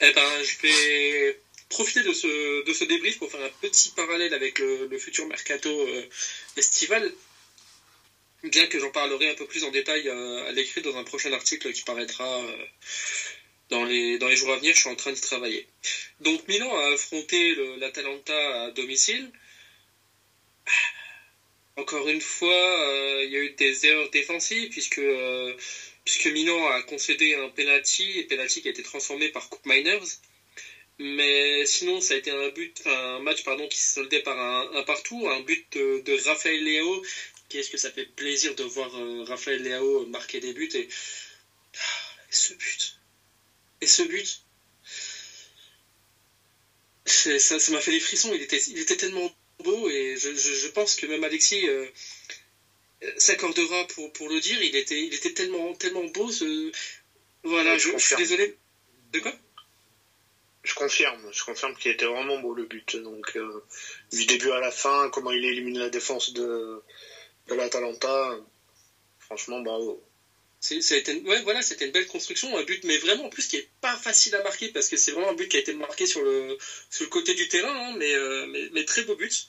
eh 0.00 0.12
ben, 0.12 0.42
je 0.44 0.58
vais 0.62 1.40
profiter 1.68 2.02
de 2.04 2.12
ce, 2.12 2.64
de 2.64 2.72
ce 2.72 2.84
débrief 2.84 3.18
pour 3.18 3.30
faire 3.30 3.42
un 3.42 3.50
petit 3.60 3.90
parallèle 3.90 4.32
avec 4.34 4.58
le, 4.60 4.86
le 4.86 4.98
futur 4.98 5.26
mercato 5.26 5.68
euh, 5.68 6.08
estival. 6.56 7.12
Bien 8.44 8.66
que 8.66 8.78
j'en 8.78 8.90
parlerai 8.90 9.30
un 9.30 9.34
peu 9.34 9.46
plus 9.46 9.64
en 9.64 9.70
détail 9.70 10.06
euh, 10.06 10.46
à 10.46 10.52
l'écrit 10.52 10.82
dans 10.82 10.96
un 10.98 11.02
prochain 11.02 11.32
article 11.32 11.72
qui 11.72 11.82
paraîtra 11.82 12.42
euh, 12.42 12.66
dans, 13.70 13.84
les, 13.84 14.18
dans 14.18 14.28
les 14.28 14.36
jours 14.36 14.52
à 14.52 14.56
venir, 14.58 14.74
je 14.74 14.80
suis 14.80 14.90
en 14.90 14.94
train 14.96 15.12
d'y 15.12 15.20
travailler. 15.20 15.66
Donc 16.20 16.46
Milan 16.46 16.76
a 16.76 16.92
affronté 16.92 17.54
l'Atalanta 17.78 18.64
à 18.64 18.70
domicile. 18.70 19.32
Encore 21.76 22.06
une 22.08 22.20
fois, 22.20 22.52
euh, 22.52 23.22
il 23.24 23.30
y 23.32 23.36
a 23.36 23.40
eu 23.40 23.50
des 23.50 23.86
erreurs 23.86 24.10
défensives 24.10 24.68
puisque 24.68 25.00
puisque 26.04 26.26
Milan 26.26 26.66
a 26.68 26.82
concédé 26.82 27.34
un 27.34 27.48
penalty, 27.48 28.18
et 28.18 28.24
penalty 28.24 28.60
qui 28.60 28.68
a 28.68 28.72
été 28.72 28.82
transformé 28.82 29.30
par 29.30 29.48
Coupe 29.48 29.64
Miners. 29.64 30.18
Mais 30.98 31.66
sinon, 31.66 32.00
ça 32.00 32.14
a 32.14 32.16
été 32.18 32.30
un 32.30 33.18
match 33.20 33.42
pardon, 33.42 33.66
qui 33.68 33.78
s'est 33.78 33.94
soldé 33.94 34.20
par 34.20 34.38
un, 34.38 34.70
un 34.74 34.82
partout, 34.84 35.28
un 35.28 35.40
but 35.40 35.64
de, 35.72 36.00
de 36.04 36.12
Raphaël 36.28 36.62
Léo. 36.62 37.02
Qu'est-ce 37.54 37.70
que 37.70 37.76
ça 37.76 37.92
fait 37.92 38.04
plaisir 38.04 38.52
de 38.56 38.64
voir 38.64 38.92
euh, 38.96 39.22
Raphaël 39.22 39.62
Léo 39.62 40.04
marquer 40.06 40.40
des 40.40 40.52
buts 40.52 40.68
et, 40.74 40.88
Ah, 41.78 41.78
et 42.28 42.34
ce 42.34 42.52
but? 42.52 42.98
Et 43.80 43.86
ce 43.86 44.02
but? 44.02 44.40
Ça 47.06 47.38
ça 47.60 47.70
m'a 47.70 47.80
fait 47.80 47.92
des 47.92 48.00
frissons, 48.00 48.32
il 48.34 48.42
était, 48.42 48.58
il 48.66 48.80
était 48.80 48.96
tellement 48.96 49.32
beau 49.60 49.88
et 49.88 50.16
je, 50.16 50.34
je, 50.34 50.52
je 50.52 50.66
pense 50.66 50.96
que 50.96 51.06
même 51.06 51.22
Alexis 51.22 51.68
euh, 51.68 51.88
s'accordera 53.18 53.86
pour, 53.86 54.12
pour 54.12 54.28
le 54.28 54.40
dire. 54.40 54.60
Il 54.60 54.74
était, 54.74 55.06
il 55.06 55.14
était 55.14 55.32
tellement, 55.32 55.76
tellement 55.76 56.06
beau. 56.06 56.32
Ce... 56.32 56.72
Voilà, 57.44 57.78
je 57.78 57.96
suis 57.98 58.16
désolé. 58.16 58.58
De 59.12 59.20
quoi? 59.20 59.32
Je 60.64 60.74
confirme, 60.74 61.30
je 61.32 61.44
confirme 61.44 61.76
qu'il 61.76 61.92
était 61.92 62.06
vraiment 62.06 62.40
beau 62.40 62.52
le 62.52 62.64
but. 62.64 62.96
Donc 62.96 63.36
euh, 63.36 63.62
du 64.10 64.24
début 64.24 64.50
à 64.50 64.58
la 64.58 64.72
fin, 64.72 65.08
comment 65.10 65.30
il 65.30 65.44
élimine 65.44 65.78
la 65.78 65.88
défense 65.88 66.32
de, 66.32 66.82
de 67.48 67.54
l'Atalanta, 67.54 68.38
franchement 69.18 69.60
bravo. 69.60 70.00
A 70.70 70.94
été, 70.96 71.12
ouais, 71.26 71.40
voilà, 71.42 71.60
c'était 71.60 71.84
une 71.84 71.90
belle 71.92 72.06
construction, 72.06 72.56
un 72.56 72.62
but, 72.62 72.82
mais 72.84 72.96
vraiment 72.96 73.24
en 73.24 73.28
plus 73.28 73.46
qui 73.46 73.56
est 73.56 73.66
pas 73.82 73.96
facile 73.96 74.34
à 74.34 74.40
marquer 74.40 74.70
parce 74.70 74.88
que 74.88 74.96
c'est 74.96 75.10
vraiment 75.10 75.28
un 75.28 75.34
but 75.34 75.46
qui 75.46 75.56
a 75.56 75.60
été 75.60 75.74
marqué 75.74 76.06
sur 76.06 76.22
le, 76.22 76.56
sur 76.88 77.04
le 77.04 77.08
côté 77.10 77.34
du 77.34 77.46
terrain, 77.48 77.74
hein, 77.90 77.92
mais, 77.98 78.14
euh, 78.14 78.46
mais, 78.72 78.84
très 78.84 79.02
beau 79.02 79.14
but. 79.14 79.46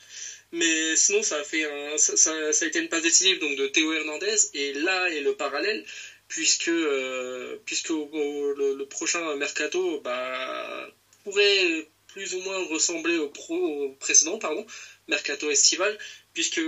Mais 0.51 0.95
sinon, 0.97 1.23
ça 1.23 1.37
a 1.39 1.43
fait 1.43 1.63
un, 1.65 1.97
ça, 1.97 2.15
ça- 2.17 2.65
a 2.65 2.67
été 2.67 2.79
une 2.79 2.89
passe 2.89 3.01
décisive 3.03 3.39
donc 3.39 3.55
de 3.57 3.65
Théo 3.67 3.93
Hernandez 3.93 4.35
et 4.53 4.73
là 4.73 5.09
est 5.09 5.21
le 5.21 5.33
parallèle 5.33 5.83
puisque 6.27 6.67
euh, 6.69 7.57
puisque 7.65 7.89
le 7.89 8.83
prochain 8.85 9.35
mercato 9.35 9.99
bah, 9.99 10.87
pourrait 11.23 11.85
plus 12.07 12.33
ou 12.35 12.39
moins 12.39 12.59
ressembler 12.67 13.17
au, 13.17 13.27
pro, 13.29 13.55
au 13.85 13.89
précédent 13.99 14.37
pardon 14.37 14.65
mercato 15.07 15.49
estival 15.49 15.97
puisque 16.35 16.61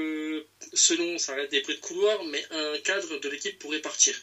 selon, 0.74 1.20
ça 1.20 1.36
reste 1.36 1.52
des 1.52 1.60
bruits 1.62 1.76
de 1.76 1.80
couloir, 1.80 2.24
mais 2.24 2.44
un 2.50 2.80
cadre 2.80 3.18
de 3.20 3.30
l'équipe 3.30 3.60
pourrait 3.60 3.80
partir. 3.80 4.16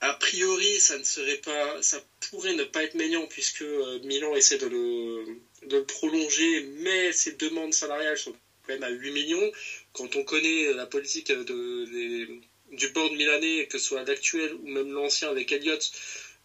A 0.00 0.14
priori, 0.14 0.78
ça 0.78 0.96
ne 0.96 1.02
serait 1.04 1.36
pas, 1.36 1.82
ça 1.82 2.00
pourrait 2.30 2.52
ne 2.54 2.64
pas 2.64 2.84
être 2.84 2.94
Maignan 2.94 3.26
puisque 3.26 3.62
euh, 3.62 3.98
Milan 4.04 4.34
essaie 4.34 4.56
de 4.56 4.66
le, 4.66 5.24
de 5.66 5.80
prolonger, 5.80 6.60
mais 6.60 7.12
ses 7.12 7.32
demandes 7.32 7.74
salariales 7.74 8.16
sont 8.16 8.32
quand 8.32 8.68
même 8.68 8.82
à 8.82 8.90
8 8.90 9.10
millions. 9.10 9.50
Quand 9.92 10.16
on 10.16 10.22
connaît 10.22 10.72
la 10.72 10.86
politique 10.86 11.32
de, 11.32 12.40
du 12.72 12.88
board 12.88 13.12
milanais, 13.12 13.66
que 13.66 13.78
ce 13.78 13.84
soit 13.86 14.02
l'actuel 14.04 14.54
ou 14.54 14.68
même 14.68 14.92
l'ancien 14.92 15.28
avec 15.28 15.52
Elliott, 15.52 15.90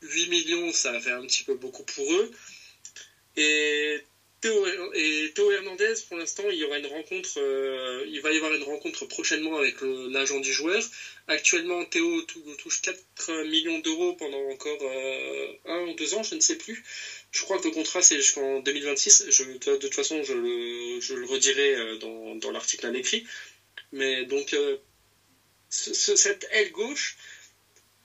8 0.02 0.28
millions, 0.28 0.72
ça 0.74 1.00
fait 1.00 1.12
un 1.12 1.26
petit 1.26 1.44
peu 1.44 1.56
beaucoup 1.56 1.84
pour 1.84 2.14
eux. 2.14 2.32
Et 3.38 4.02
Théo 4.46 5.52
Hernandez, 5.52 5.96
pour 6.08 6.18
l'instant, 6.18 6.44
il 6.52 6.58
y 6.58 6.64
aura 6.64 6.78
une 6.78 6.86
rencontre, 6.86 7.40
euh, 7.40 8.06
il 8.08 8.22
va 8.22 8.32
y 8.32 8.38
avoir 8.38 8.54
une 8.54 8.62
rencontre 8.62 9.06
prochainement 9.06 9.58
avec 9.58 9.78
l'agent 9.82 10.40
du 10.40 10.54
joueur. 10.54 10.84
Actuellement, 11.28 11.84
Théo 11.86 12.22
touche 12.60 12.82
4 12.82 13.44
millions 13.46 13.80
d'euros 13.80 14.14
pendant 14.14 14.48
encore 14.50 14.78
euh, 14.84 15.52
un 15.66 15.88
ou 15.88 15.94
deux 15.96 16.14
ans, 16.14 16.22
je 16.22 16.36
ne 16.36 16.40
sais 16.42 16.58
plus. 16.58 16.84
Je 17.32 17.42
crois 17.42 17.58
que 17.58 17.68
le 17.68 17.74
contrat 17.74 18.04
c'est 18.04 18.18
jusqu'en 18.18 18.60
2026. 18.60 19.26
Je, 19.30 19.44
de 19.44 19.76
toute 19.78 19.96
façon, 19.96 20.22
je 20.22 20.34
le, 20.34 21.26
redirai 21.26 21.76
euh, 21.76 21.98
dans, 21.98 22.52
l'article 22.52 22.86
à 22.86 22.92
l'écrit. 22.92 23.26
Mais 23.94 24.26
donc, 24.26 24.56
cette 25.70 26.46
aile 26.52 26.72
gauche, 26.72 27.18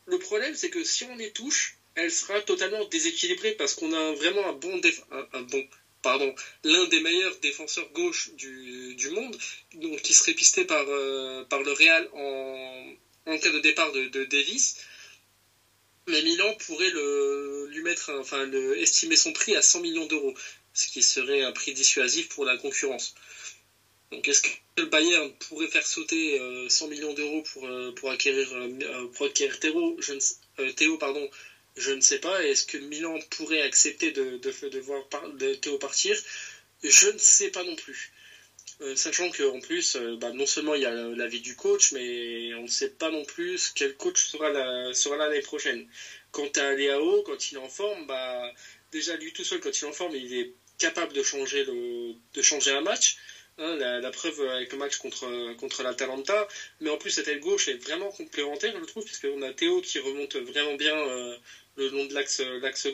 le 0.07 0.18
problème 0.18 0.55
c'est 0.55 0.70
que 0.70 0.85
si 0.85 1.05
on 1.05 1.16
les 1.16 1.33
touche, 1.33 1.76
elle 1.96 2.11
sera 2.11 2.40
totalement 2.40 2.85
déséquilibrée 2.87 3.53
parce 3.53 3.74
qu'on 3.74 3.92
a 3.92 4.12
vraiment 4.12 4.48
un 4.48 4.53
bon, 4.53 4.81
un 5.33 5.42
bon 5.42 5.64
pardon, 6.02 6.34
l'un 6.64 6.86
des 6.86 7.00
meilleurs 7.00 7.36
défenseurs 7.36 7.88
gauche 7.90 8.30
du, 8.34 9.08
monde, 9.10 9.36
donc 9.74 10.00
qui 10.02 10.14
serait 10.14 10.34
pisté 10.34 10.64
par, 10.64 10.84
euh, 10.88 11.44
le 11.50 11.72
Real 11.72 12.08
en, 12.12 13.38
cas 13.38 13.50
de 13.50 13.58
départ 13.58 13.92
de, 13.92 14.24
Davis. 14.24 14.74
Mais 16.08 16.22
Milan 16.22 16.54
pourrait 16.54 16.90
lui 16.90 17.80
mettre, 17.82 18.12
enfin, 18.18 18.44
le, 18.44 18.78
estimer 18.78 19.16
son 19.16 19.32
prix 19.32 19.54
à 19.54 19.62
100 19.62 19.80
millions 19.80 20.06
d'euros, 20.06 20.34
ce 20.72 20.86
qui 20.86 21.02
serait 21.02 21.42
un 21.42 21.52
prix 21.52 21.72
dissuasif 21.72 22.28
pour 22.28 22.44
la 22.44 22.56
concurrence. 22.56 23.14
Donc 24.10 24.26
est-ce 24.26 24.40
que 24.40 24.48
le 24.78 24.86
Bayern 24.86 25.32
pourrait 25.34 25.68
faire 25.68 25.86
sauter 25.86 26.36
100 26.68 26.86
euh, 26.86 26.88
millions 26.88 27.12
d'euros 27.12 27.42
pour, 27.52 27.66
euh, 27.66 27.92
acquérir, 28.08 28.48
pour 29.14 29.32
Théo 29.32 30.98
pardon, 30.98 31.28
je 31.76 31.92
ne 31.92 32.00
sais 32.00 32.18
pas. 32.18 32.44
Est-ce 32.44 32.64
que 32.64 32.78
Milan 32.78 33.18
pourrait 33.30 33.62
accepter 33.62 34.11
de, 34.12 34.37
de, 34.37 34.78
voir 34.78 35.04
de 35.33 35.54
Théo 35.54 35.78
partir? 35.78 36.16
Je 36.83 37.09
ne 37.09 37.18
sais 37.18 37.50
pas 37.50 37.64
non 37.64 37.76
plus. 37.76 38.11
Euh, 38.80 38.96
sachant 38.96 39.30
qu'en 39.30 39.61
plus, 39.61 39.96
euh, 39.96 40.16
bah, 40.16 40.33
non 40.33 40.46
seulement 40.46 40.74
il 40.74 40.83
y 40.83 40.87
a 40.87 40.92
l'avis 40.92 41.40
du 41.40 41.54
coach, 41.54 41.92
mais 41.92 42.54
on 42.54 42.62
ne 42.62 42.68
sait 42.68 42.88
pas 42.88 43.11
non 43.11 43.24
plus 43.24 43.70
quel 43.74 43.94
coach 43.94 44.24
sera 44.24 44.48
là 44.50 44.94
sera 44.94 45.16
l'année 45.18 45.40
prochaine. 45.42 45.85
Quant 46.30 46.48
à 46.56 46.72
Léao, 46.74 47.22
quand 47.22 47.50
il 47.50 47.56
est 47.56 47.59
en 47.59 47.68
forme, 47.68 48.06
bah, 48.06 48.52
déjà 48.90 49.16
lui 49.16 49.33
tout 49.33 49.44
seul, 49.44 49.61
quand 49.61 49.78
il 49.78 49.85
est 49.85 49.88
en 49.88 49.92
forme, 49.92 50.14
il 50.16 50.33
est 50.35 50.52
capable 50.78 51.12
de 51.12 51.22
changer, 51.22 51.62
le, 51.64 52.14
de 52.35 52.42
changer 52.42 52.70
un 52.70 52.80
match. 52.80 53.16
Hein, 53.61 53.77
la, 53.77 54.11
preuve 54.11 54.40
avec 54.49 54.73
le 54.73 54.79
match 54.79 54.96
contre, 54.96 55.53
contre 55.59 55.83
l'Atalanta. 55.83 56.49
Mais 56.81 56.88
en 56.88 56.96
plus, 56.96 57.11
cette 57.11 57.29
aile 57.29 57.40
gauche 57.40 57.68
est 57.68 57.75
vraiment 57.75 58.11
complémentaire, 58.11 58.75
je 58.81 58.85
trouve, 58.87 59.05
puisqu'on 59.05 59.42
a 59.42 59.53
Théo 59.53 59.83
qui 59.83 59.99
remonte 59.99 60.37
vraiment 60.37 60.75
bien 60.75 60.96
euh, 60.96 61.37
le 61.77 61.88
long 61.88 62.07
de 62.07 62.14
l'axe 62.14 62.40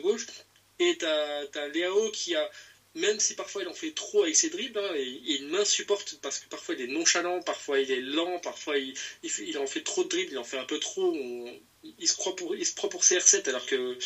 gauche. 0.01 0.25
Et 0.79 0.97
tu 0.97 1.05
as, 1.05 1.67
Léao 1.69 2.11
qui 2.11 2.35
a, 2.35 2.49
même 2.95 3.19
si 3.19 3.33
parfois 3.33 3.61
il 3.61 3.67
en 3.69 3.73
fait 3.73 3.91
trop 3.91 4.23
avec 4.23 4.35
ses 4.35 4.49
dribbles, 4.49 4.77
hein, 4.79 4.93
il 4.95 5.45
m'insupporte 5.47 6.15
parce 6.21 6.37
que 6.39 6.47
parfois 6.49 6.75
il 6.75 6.81
est 6.81 6.87
nonchalant, 6.87 7.41
parfois 7.41 7.79
il 7.79 7.89
est 7.91 8.01
lent, 8.01 8.39
parfois 8.39 8.77
il, 8.77 8.93
il, 9.23 9.57
en 9.57 9.67
fait 9.67 9.81
trop 9.81 10.03
de 10.03 10.09
dribbles, 10.09 10.33
il 10.33 10.37
en 10.37 10.43
fait 10.43 10.57
un 10.57 10.65
peu 10.65 10.79
trop. 10.79 11.15
il, 11.83 12.07
se 12.07 12.15
croit 12.15 12.35
pour, 12.35 12.55
il 12.55 12.65
se 12.65 12.73
prend 12.73 12.89
pour 12.89 13.03
CR7 13.03 13.47
alors 13.49 13.65
que, 13.65 13.97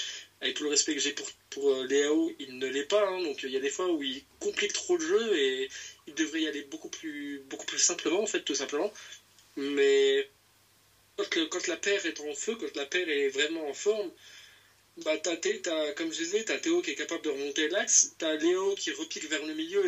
avec 0.41 0.56
tout 0.56 0.63
le 0.63 0.69
respect 0.69 0.95
que 0.95 0.99
j'ai 0.99 1.12
pour, 1.12 1.30
pour 1.51 1.71
euh, 1.71 1.86
Léao, 1.86 2.32
il 2.39 2.58
ne 2.58 2.67
l'est 2.67 2.84
pas. 2.84 3.08
Hein. 3.08 3.21
donc 3.21 3.43
il 3.43 3.49
y 3.49 3.58
a 3.58 3.60
des 3.60 3.69
fois 3.69 3.91
où 3.91 4.01
il 4.01 4.23
complique 4.39 4.73
trop 4.73 4.97
le 4.97 5.06
jeu 5.06 5.38
et 5.38 5.69
il 6.08 6.15
devrait 6.15 6.41
y 6.41 6.47
aller 6.47 6.63
beaucoup 6.63 6.89
plus, 6.89 7.39
beaucoup 7.45 7.65
plus 7.65 7.80
simplement, 7.80 8.21
en 8.21 8.25
fait, 8.25 8.41
tout 8.41 8.56
simplement. 8.56 8.91
Mais 9.56 10.27
quand, 11.49 11.67
la 11.67 11.77
paire 11.77 12.06
est 12.06 12.19
en 12.19 12.34
feu, 12.34 12.56
quand 12.56 12.75
la 12.75 12.86
paire 12.86 13.08
est 13.08 13.27
vraiment 13.27 13.67
en 13.69 13.73
forme, 13.73 14.12
bah, 14.97 15.13
as, 15.13 15.91
comme 15.93 16.12
je 16.12 16.17
disais, 16.17 16.43
tu 16.43 16.51
as 16.51 16.60
Théo 16.60 16.82
qui 16.82 16.91
est 16.91 16.95
capable 16.95 17.23
de 17.23 17.30
remonter 17.30 17.67
l'axe, 17.67 18.12
tu 18.17 18.25
as 18.25 18.36
Léo 18.36 18.73
qui 18.75 18.91
repique 18.91 19.25
vers 19.30 19.45
le 19.45 19.54
milieu 19.54 19.88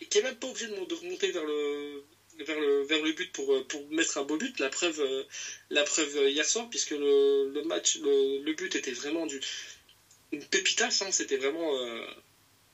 et, 0.00 0.06
qui 0.06 0.18
n'est 0.18 0.24
même 0.24 0.36
pas 0.36 0.48
obligé 0.48 0.66
de, 0.68 0.94
remonter 0.94 1.30
vers 1.30 1.44
le, 1.44 2.04
vers 2.38 2.58
le, 2.58 2.82
vers 2.84 3.02
le 3.02 3.12
but 3.12 3.30
pour, 3.32 3.66
pour 3.66 3.86
mettre 3.90 4.18
un 4.18 4.22
beau 4.22 4.36
but. 4.36 4.58
La 4.60 4.70
preuve, 4.70 5.26
la 5.70 5.84
preuve 5.84 6.28
hier 6.30 6.44
soir, 6.44 6.68
puisque 6.70 6.92
le 6.92 7.60
match, 7.64 7.98
le, 7.98 8.52
but 8.52 8.74
était 8.76 8.92
vraiment 8.92 9.26
du, 9.26 9.40
une 10.32 10.44
pépitas, 10.44 11.02
hein, 11.02 11.10
c'était 11.10 11.36
vraiment 11.36 11.76
euh, 11.76 12.02
un 12.02 12.14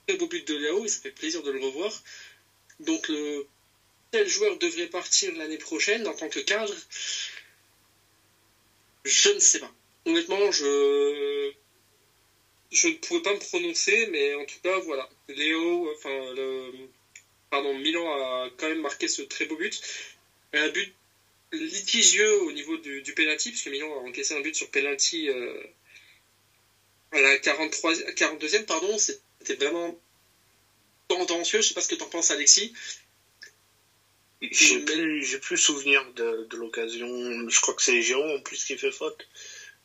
très 0.06 0.16
beau 0.16 0.26
but 0.26 0.46
de 0.46 0.54
Léo 0.54 0.84
et 0.84 0.88
ça 0.88 1.00
fait 1.00 1.10
plaisir 1.10 1.42
de 1.42 1.50
le 1.50 1.60
revoir. 1.60 2.02
Donc 2.80 3.08
le 3.08 3.46
tel 4.10 4.28
joueur 4.28 4.58
devrait 4.58 4.88
partir 4.88 5.34
l'année 5.36 5.58
prochaine 5.58 6.06
en 6.06 6.14
tant 6.14 6.28
que 6.28 6.40
cadre. 6.40 6.74
Je 9.04 9.30
ne 9.30 9.38
sais 9.38 9.58
pas 9.60 9.72
honnêtement, 10.06 10.50
je 10.52 11.52
ne 12.70 12.92
pouvais 12.94 13.22
pas 13.22 13.34
me 13.34 13.38
prononcer, 13.38 14.06
mais 14.06 14.34
en 14.34 14.44
tout 14.44 14.58
cas, 14.62 14.78
voilà. 14.80 15.08
Léo, 15.28 15.92
enfin, 15.92 16.32
le, 16.34 16.72
pardon, 17.50 17.74
Milan 17.74 18.06
a 18.08 18.48
quand 18.56 18.68
même 18.68 18.80
marqué 18.80 19.08
ce 19.08 19.22
très 19.22 19.44
beau 19.44 19.56
but. 19.56 19.80
Un 20.52 20.68
but 20.70 20.94
litigieux 21.52 22.40
au 22.42 22.52
niveau 22.52 22.76
du, 22.78 23.02
du 23.02 23.14
penalty, 23.14 23.50
puisque 23.50 23.68
Milan 23.68 23.92
a 23.92 24.08
encaissé 24.08 24.34
un 24.34 24.40
but 24.40 24.54
sur 24.54 24.70
penalty 24.70 25.28
euh, 25.28 25.60
à 27.12 27.20
la 27.20 27.36
43, 27.38 27.94
42e, 28.14 28.64
pardon. 28.64 28.96
C'était 28.98 29.54
vraiment 29.54 29.98
tendancieux. 31.08 31.60
Je 31.60 31.68
sais 31.68 31.74
pas 31.74 31.80
ce 31.80 31.88
que 31.88 31.94
tu 31.94 32.02
en 32.02 32.08
penses, 32.08 32.30
Alexis. 32.30 32.72
J'ai 34.42 34.80
plus, 34.80 35.38
plus 35.40 35.56
souvenir 35.56 36.04
de, 36.12 36.46
de 36.50 36.56
l'occasion. 36.56 37.48
Je 37.48 37.60
crois 37.60 37.74
que 37.74 37.82
c'est 37.82 38.02
Jérôme 38.02 38.30
en 38.30 38.40
plus 38.40 38.64
qui 38.64 38.76
fait 38.76 38.90
faute. 38.90 39.26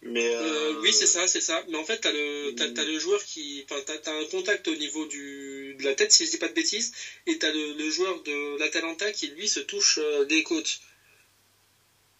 Mais 0.03 0.33
euh, 0.33 0.79
oui, 0.81 0.91
c'est 0.91 1.05
ça, 1.05 1.27
c'est 1.27 1.41
ça. 1.41 1.63
Mais 1.69 1.77
en 1.77 1.83
fait, 1.83 1.97
t'as 1.97 2.11
le, 2.11 2.55
as, 2.59 2.83
le 2.83 2.99
joueur 2.99 3.23
qui, 3.23 3.63
enfin, 3.69 3.81
t'as, 3.85 4.11
as 4.11 4.15
un 4.15 4.25
contact 4.25 4.67
au 4.67 4.75
niveau 4.75 5.05
du, 5.05 5.75
de 5.75 5.83
la 5.83 5.93
tête, 5.93 6.11
si 6.11 6.25
je 6.25 6.31
dis 6.31 6.37
pas 6.37 6.47
de 6.47 6.53
bêtises, 6.53 6.91
et 7.27 7.37
t'as 7.37 7.51
le, 7.51 7.73
le 7.73 7.89
joueur 7.91 8.21
de 8.23 8.57
l'Atalanta 8.57 9.11
qui 9.11 9.27
lui 9.27 9.47
se 9.47 9.59
touche 9.59 9.99
euh, 9.99 10.25
des 10.25 10.41
côtes. 10.41 10.79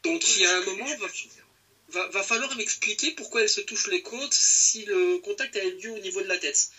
Donc 0.04 0.36
il 0.36 0.44
y 0.44 0.46
a 0.46 0.58
un 0.58 0.62
moment, 0.62 0.86
va, 1.92 2.24
falloir 2.24 2.56
m'expliquer 2.56 3.12
pourquoi 3.12 3.42
elle 3.42 3.50
se 3.50 3.62
touche 3.62 3.88
les 3.88 4.02
côtes 4.02 4.34
si 4.34 4.86
le 4.86 5.18
contact 5.20 5.56
a 5.56 5.64
lieu 5.64 5.92
au 5.92 6.00
niveau 6.00 6.22
de 6.22 6.28
la 6.28 6.38
tête. 6.38 6.70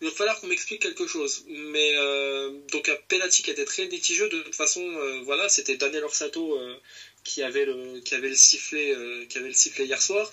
Il 0.00 0.08
va 0.08 0.14
falloir 0.14 0.40
qu'on 0.40 0.46
m'explique 0.46 0.80
quelque 0.80 1.06
chose. 1.06 1.44
Mais 1.46 1.92
euh, 1.96 2.50
donc 2.72 2.88
un 2.88 2.96
penalty 3.08 3.42
qui 3.42 3.50
était 3.50 3.64
très 3.64 3.84
litigieux. 3.86 4.28
De 4.28 4.40
toute 4.40 4.54
façon, 4.54 4.80
euh, 4.82 5.20
voilà, 5.22 5.48
c'était 5.48 5.76
Daniel 5.76 6.04
Orsato 6.04 6.56
euh, 6.56 6.76
qui 7.24 7.42
avait 7.42 7.66
le 7.66 8.00
qui 8.00 8.14
avait 8.14 8.30
le 8.30 8.34
sifflet 8.34 8.94
qui 9.28 9.38
avait 9.38 9.48
le 9.48 9.54
sifflet 9.54 9.84
hier 9.84 10.00
soir. 10.00 10.30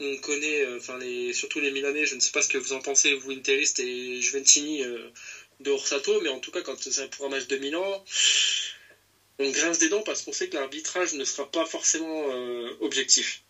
On 0.00 0.16
connaît, 0.18 0.64
enfin 0.76 0.98
les 0.98 1.32
surtout 1.32 1.60
les 1.60 1.70
Milanais. 1.70 2.06
Je 2.06 2.14
ne 2.14 2.20
sais 2.20 2.30
pas 2.30 2.42
ce 2.42 2.48
que 2.48 2.58
vous 2.58 2.72
en 2.72 2.80
pensez, 2.80 3.14
vous 3.14 3.30
Interist 3.32 3.80
et 3.80 4.20
Juventini 4.20 4.84
de 5.60 5.70
Orsato, 5.70 6.20
mais 6.20 6.28
en 6.28 6.38
tout 6.38 6.50
cas 6.50 6.62
quand 6.62 6.76
c'est 6.78 7.08
pour 7.10 7.26
un 7.26 7.30
match 7.30 7.46
de 7.46 7.56
Milan, 7.56 8.04
on 9.38 9.50
grince 9.50 9.78
des 9.78 9.88
dents 9.88 10.02
parce 10.02 10.22
qu'on 10.22 10.32
sait 10.32 10.48
que 10.48 10.54
l'arbitrage 10.56 11.14
ne 11.14 11.24
sera 11.24 11.50
pas 11.50 11.64
forcément 11.66 12.26
objectif. 12.80 13.42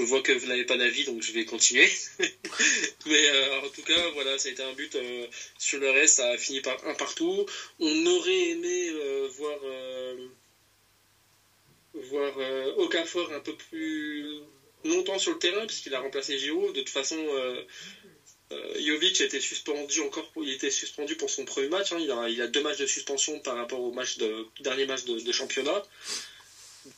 Je 0.00 0.06
vois 0.06 0.22
que 0.22 0.32
vous 0.32 0.46
n'avez 0.46 0.64
pas 0.64 0.78
d'avis, 0.78 1.04
donc 1.04 1.20
je 1.20 1.30
vais 1.30 1.44
continuer. 1.44 1.86
Mais 3.06 3.28
euh, 3.28 3.60
en 3.60 3.68
tout 3.68 3.82
cas, 3.82 4.08
voilà, 4.14 4.38
ça 4.38 4.48
a 4.48 4.50
été 4.50 4.62
un 4.62 4.72
but. 4.72 4.94
Euh, 4.94 5.26
sur 5.58 5.78
le 5.78 5.90
reste, 5.90 6.14
ça 6.14 6.26
a 6.28 6.38
fini 6.38 6.62
par 6.62 6.82
un 6.86 6.94
partout. 6.94 7.44
On 7.80 8.06
aurait 8.06 8.48
aimé 8.48 8.88
euh, 8.92 9.28
voir, 9.36 9.58
voir 11.92 12.32
Okafor 12.78 13.30
un 13.34 13.40
peu 13.40 13.54
plus 13.54 14.40
longtemps 14.84 15.18
sur 15.18 15.32
le 15.32 15.38
terrain, 15.38 15.66
puisqu'il 15.66 15.94
a 15.94 16.00
remplacé 16.00 16.38
Giroud. 16.38 16.74
De 16.74 16.80
toute 16.80 16.88
façon, 16.88 17.18
Jovic 18.78 19.20
a 19.20 19.24
été 19.24 19.38
suspendu 19.38 20.00
encore 20.00 20.30
pour, 20.30 20.44
il 20.44 20.52
était 20.52 20.70
suspendu 20.70 21.14
pour 21.14 21.28
son 21.28 21.44
premier 21.44 21.68
match. 21.68 21.92
Hein. 21.92 21.98
Il, 22.30 22.40
a, 22.40 22.46
deux 22.46 22.62
matchs 22.62 22.78
de 22.78 22.86
suspension 22.86 23.38
par 23.40 23.56
rapport 23.56 23.82
au 23.82 23.92
match 23.92 24.16
de, 24.16 24.46
dernier 24.60 24.86
match 24.86 25.04
de 25.04 25.32
championnat. 25.32 25.82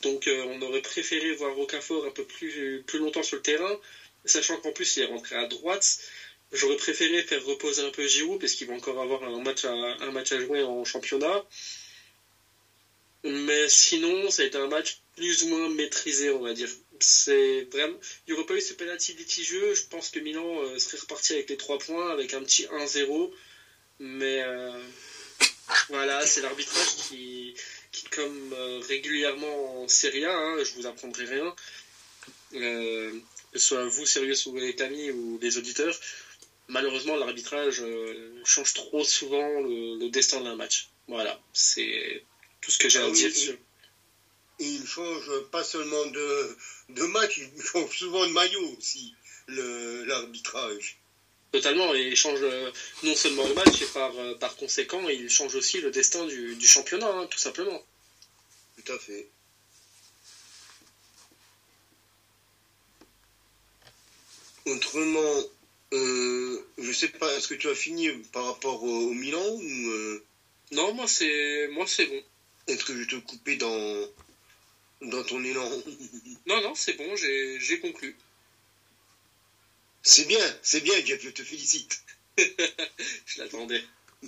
Donc 0.01 0.27
euh, 0.27 0.45
on 0.47 0.61
aurait 0.61 0.81
préféré 0.81 1.33
voir 1.33 1.55
Rocafort 1.55 2.05
un 2.05 2.11
peu 2.11 2.23
plus, 2.23 2.83
longtemps 2.93 3.23
sur 3.23 3.37
le 3.37 3.41
terrain, 3.41 3.79
sachant 4.25 4.57
qu'en 4.57 4.71
plus 4.71 4.97
il 4.97 5.03
est 5.03 5.07
rentré 5.07 5.35
à 5.35 5.47
droite. 5.47 5.99
J'aurais 6.51 6.77
préféré 6.77 7.23
faire 7.23 7.43
reposer 7.45 7.81
un 7.81 7.89
peu 7.89 8.07
Giroud 8.07 8.39
parce 8.39 8.53
qu'il 8.53 8.67
va 8.67 8.75
encore 8.75 9.01
avoir 9.01 9.23
un 9.23 9.41
match 9.41 9.65
à, 9.65 10.11
match 10.11 10.31
à 10.31 10.39
jouer 10.39 10.63
en 10.63 10.85
championnat. 10.85 11.43
Mais 13.23 13.69
sinon, 13.69 14.29
ça 14.29 14.43
a 14.43 14.45
été 14.45 14.57
un 14.57 14.67
match 14.67 14.99
plus 15.15 15.43
ou 15.43 15.47
moins 15.47 15.69
maîtrisé, 15.69 16.29
on 16.29 16.41
va 16.41 16.53
dire. 16.53 16.69
C'est 16.99 17.67
vraiment. 17.71 17.97
Il 18.27 18.33
n'y 18.33 18.39
aurait 18.39 18.45
pas 18.45 18.55
eu 18.55 18.61
ce 18.61 18.73
penalty 18.73 19.13
litigieux. 19.13 19.73
Je 19.73 19.83
pense 19.83 20.09
que 20.09 20.19
Milan 20.19 20.61
euh, 20.61 20.77
serait 20.77 20.99
reparti 20.99 21.33
avec 21.33 21.49
les 21.49 21.57
3 21.57 21.79
points, 21.79 22.11
avec 22.11 22.33
un 22.33 22.43
petit 22.43 22.65
1-0. 22.65 23.31
Mais 23.99 24.43
euh, 24.43 24.77
voilà, 25.89 26.25
c'est 26.25 26.41
l'arbitrage 26.41 26.95
qui, 26.97 27.55
qui, 27.93 28.05
comme 28.05 28.51
euh, 28.53 28.79
régulièrement 28.79 29.83
en 29.83 29.87
Serie 29.87 30.25
A, 30.25 30.35
hein, 30.35 30.63
je 30.63 30.73
vous 30.73 30.85
apprendrai 30.85 31.25
rien, 31.25 31.55
que 32.51 33.21
ce 33.53 33.59
soit 33.59 33.87
vous, 33.87 34.05
sérieux 34.05 34.35
ou 34.47 34.57
les 34.57 34.81
amis 34.81 35.11
ou 35.11 35.39
les 35.41 35.57
auditeurs, 35.57 35.97
malheureusement, 36.67 37.15
l'arbitrage 37.15 37.81
change 38.43 38.73
trop 38.73 39.05
souvent 39.05 39.61
le, 39.61 40.09
destin 40.09 40.41
d'un 40.41 40.55
match. 40.55 40.89
Voilà, 41.07 41.39
c'est 41.53 42.23
tout 42.59 42.71
ce 42.71 42.77
que 42.77 42.89
j'ai 42.89 42.99
à 42.99 43.05
ah 43.05 43.11
dire 43.11 43.33
sur 43.33 43.57
il 44.59 44.85
change 44.85 45.29
pas 45.51 45.63
seulement 45.63 46.05
de, 46.07 46.57
de 46.89 47.03
match, 47.03 47.37
il 47.37 47.61
change 47.71 47.97
souvent 47.97 48.25
de 48.25 48.31
maillot 48.31 48.75
aussi, 48.77 49.13
l'arbitrage. 49.47 50.97
Totalement, 51.53 51.93
et 51.93 52.07
il 52.07 52.15
change 52.15 52.41
euh, 52.41 52.71
non 53.03 53.13
seulement 53.15 53.47
le 53.47 53.53
match, 53.53 53.79
et 53.83 53.85
par, 53.85 54.11
euh, 54.17 54.33
par 54.33 54.55
conséquent, 54.55 55.07
il 55.07 55.29
change 55.29 55.53
aussi 55.53 55.81
le 55.81 55.91
destin 55.91 56.25
du, 56.25 56.59
championnat, 56.65 57.07
hein, 57.07 57.27
tout 57.29 57.37
simplement. 57.37 57.79
Tout 58.75 58.91
à 58.91 58.97
fait. 58.97 59.27
Autrement, 64.65 65.43
euh, 65.93 66.59
je 66.79 66.91
sais 66.91 67.09
pas, 67.09 67.31
est-ce 67.35 67.47
que 67.47 67.53
tu 67.53 67.69
as 67.69 67.75
fini 67.75 68.09
par 68.31 68.45
rapport 68.45 68.83
au, 68.83 69.13
Milan 69.13 69.47
ou 69.47 69.89
euh? 69.89 70.25
Non, 70.71 70.91
moi 70.95 71.07
c'est 71.07 71.67
moi 71.73 71.85
c'est 71.85 72.07
bon. 72.07 72.23
Est-ce 72.65 72.83
que 72.83 72.99
je 72.99 73.07
te 73.07 73.15
coupais 73.17 73.57
dans 73.57 74.09
dans 75.03 75.23
ton 75.23 75.43
élan? 75.43 75.69
Non, 76.47 76.61
non, 76.61 76.73
c'est 76.73 76.93
bon, 76.93 77.15
j'ai 77.15 77.79
conclu. 77.79 78.15
C'est 80.05 80.25
bien, 80.25 80.57
c'est 80.61 80.81
bien, 80.81 80.93
Jeff, 81.05 81.21
je 81.23 81.29
te 81.29 81.43
félicite. 81.43 82.03
je 82.37 83.39
l'attendais. 83.39 83.81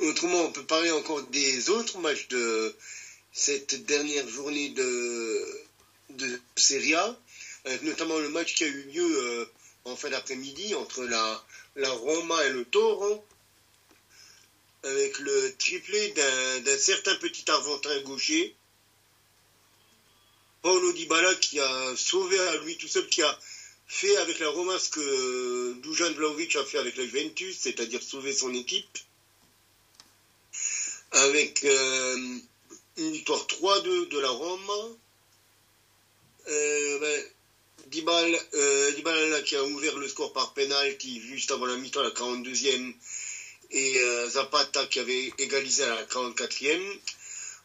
Autrement, 0.00 0.44
on 0.44 0.52
peut 0.52 0.64
parler 0.64 0.90
encore 0.90 1.22
des 1.24 1.68
autres 1.68 1.98
matchs 1.98 2.28
de 2.28 2.74
cette 3.30 3.84
dernière 3.84 4.26
journée 4.26 4.70
de, 4.70 5.62
Serie 6.56 6.94
A, 6.94 7.20
notamment 7.82 8.18
le 8.18 8.30
match 8.30 8.54
qui 8.54 8.64
a 8.64 8.68
eu 8.68 8.82
lieu 8.84 9.22
euh, 9.22 9.44
en 9.84 9.96
fin 9.96 10.08
d'après-midi 10.08 10.74
entre 10.74 11.04
la, 11.04 11.44
la 11.76 11.90
Roma 11.90 12.46
et 12.46 12.50
le 12.50 12.64
Toro, 12.64 13.22
avec 14.82 15.18
le 15.18 15.54
triplé 15.58 16.08
d'un 16.12 16.78
certain 16.78 17.16
petit 17.16 17.50
Argentin 17.50 18.00
gaucher, 18.00 18.54
Paulo 20.62 20.92
Dybala 20.92 21.34
qui 21.34 21.60
a 21.60 21.96
sauvé 21.96 22.38
à 22.38 22.56
lui 22.58 22.78
tout 22.78 22.88
seul, 22.88 23.06
qui 23.08 23.22
a 23.22 23.38
fait 23.88 24.16
avec 24.18 24.38
la 24.38 24.48
Roma 24.50 24.78
ce 24.78 24.90
que 24.90 25.72
Dujan 25.80 26.12
Vlaovic 26.12 26.54
a 26.56 26.64
fait 26.64 26.78
avec 26.78 26.96
la 26.96 27.04
Juventus, 27.04 27.58
c'est-à-dire 27.58 28.02
sauver 28.02 28.32
son 28.32 28.52
équipe, 28.54 28.98
avec 31.12 31.64
euh, 31.64 32.38
une 32.98 33.10
victoire 33.12 33.44
3-2 33.46 34.08
de 34.08 34.18
la 34.18 34.30
Roma. 34.30 34.96
Euh, 36.50 36.98
ben, 37.00 37.22
euh, 38.54 39.42
qui 39.42 39.56
a 39.56 39.64
ouvert 39.64 39.96
le 39.96 40.08
score 40.08 40.32
par 40.32 40.52
penalty 40.52 41.20
juste 41.20 41.50
avant 41.50 41.66
la 41.66 41.76
mi-temps, 41.76 42.02
la 42.02 42.10
42e, 42.10 42.94
et 43.70 43.98
euh, 43.98 44.28
Zapata 44.28 44.84
qui 44.86 44.98
avait 44.98 45.32
égalisé 45.38 45.84
à 45.84 45.94
la 45.94 46.04
44e 46.04 47.00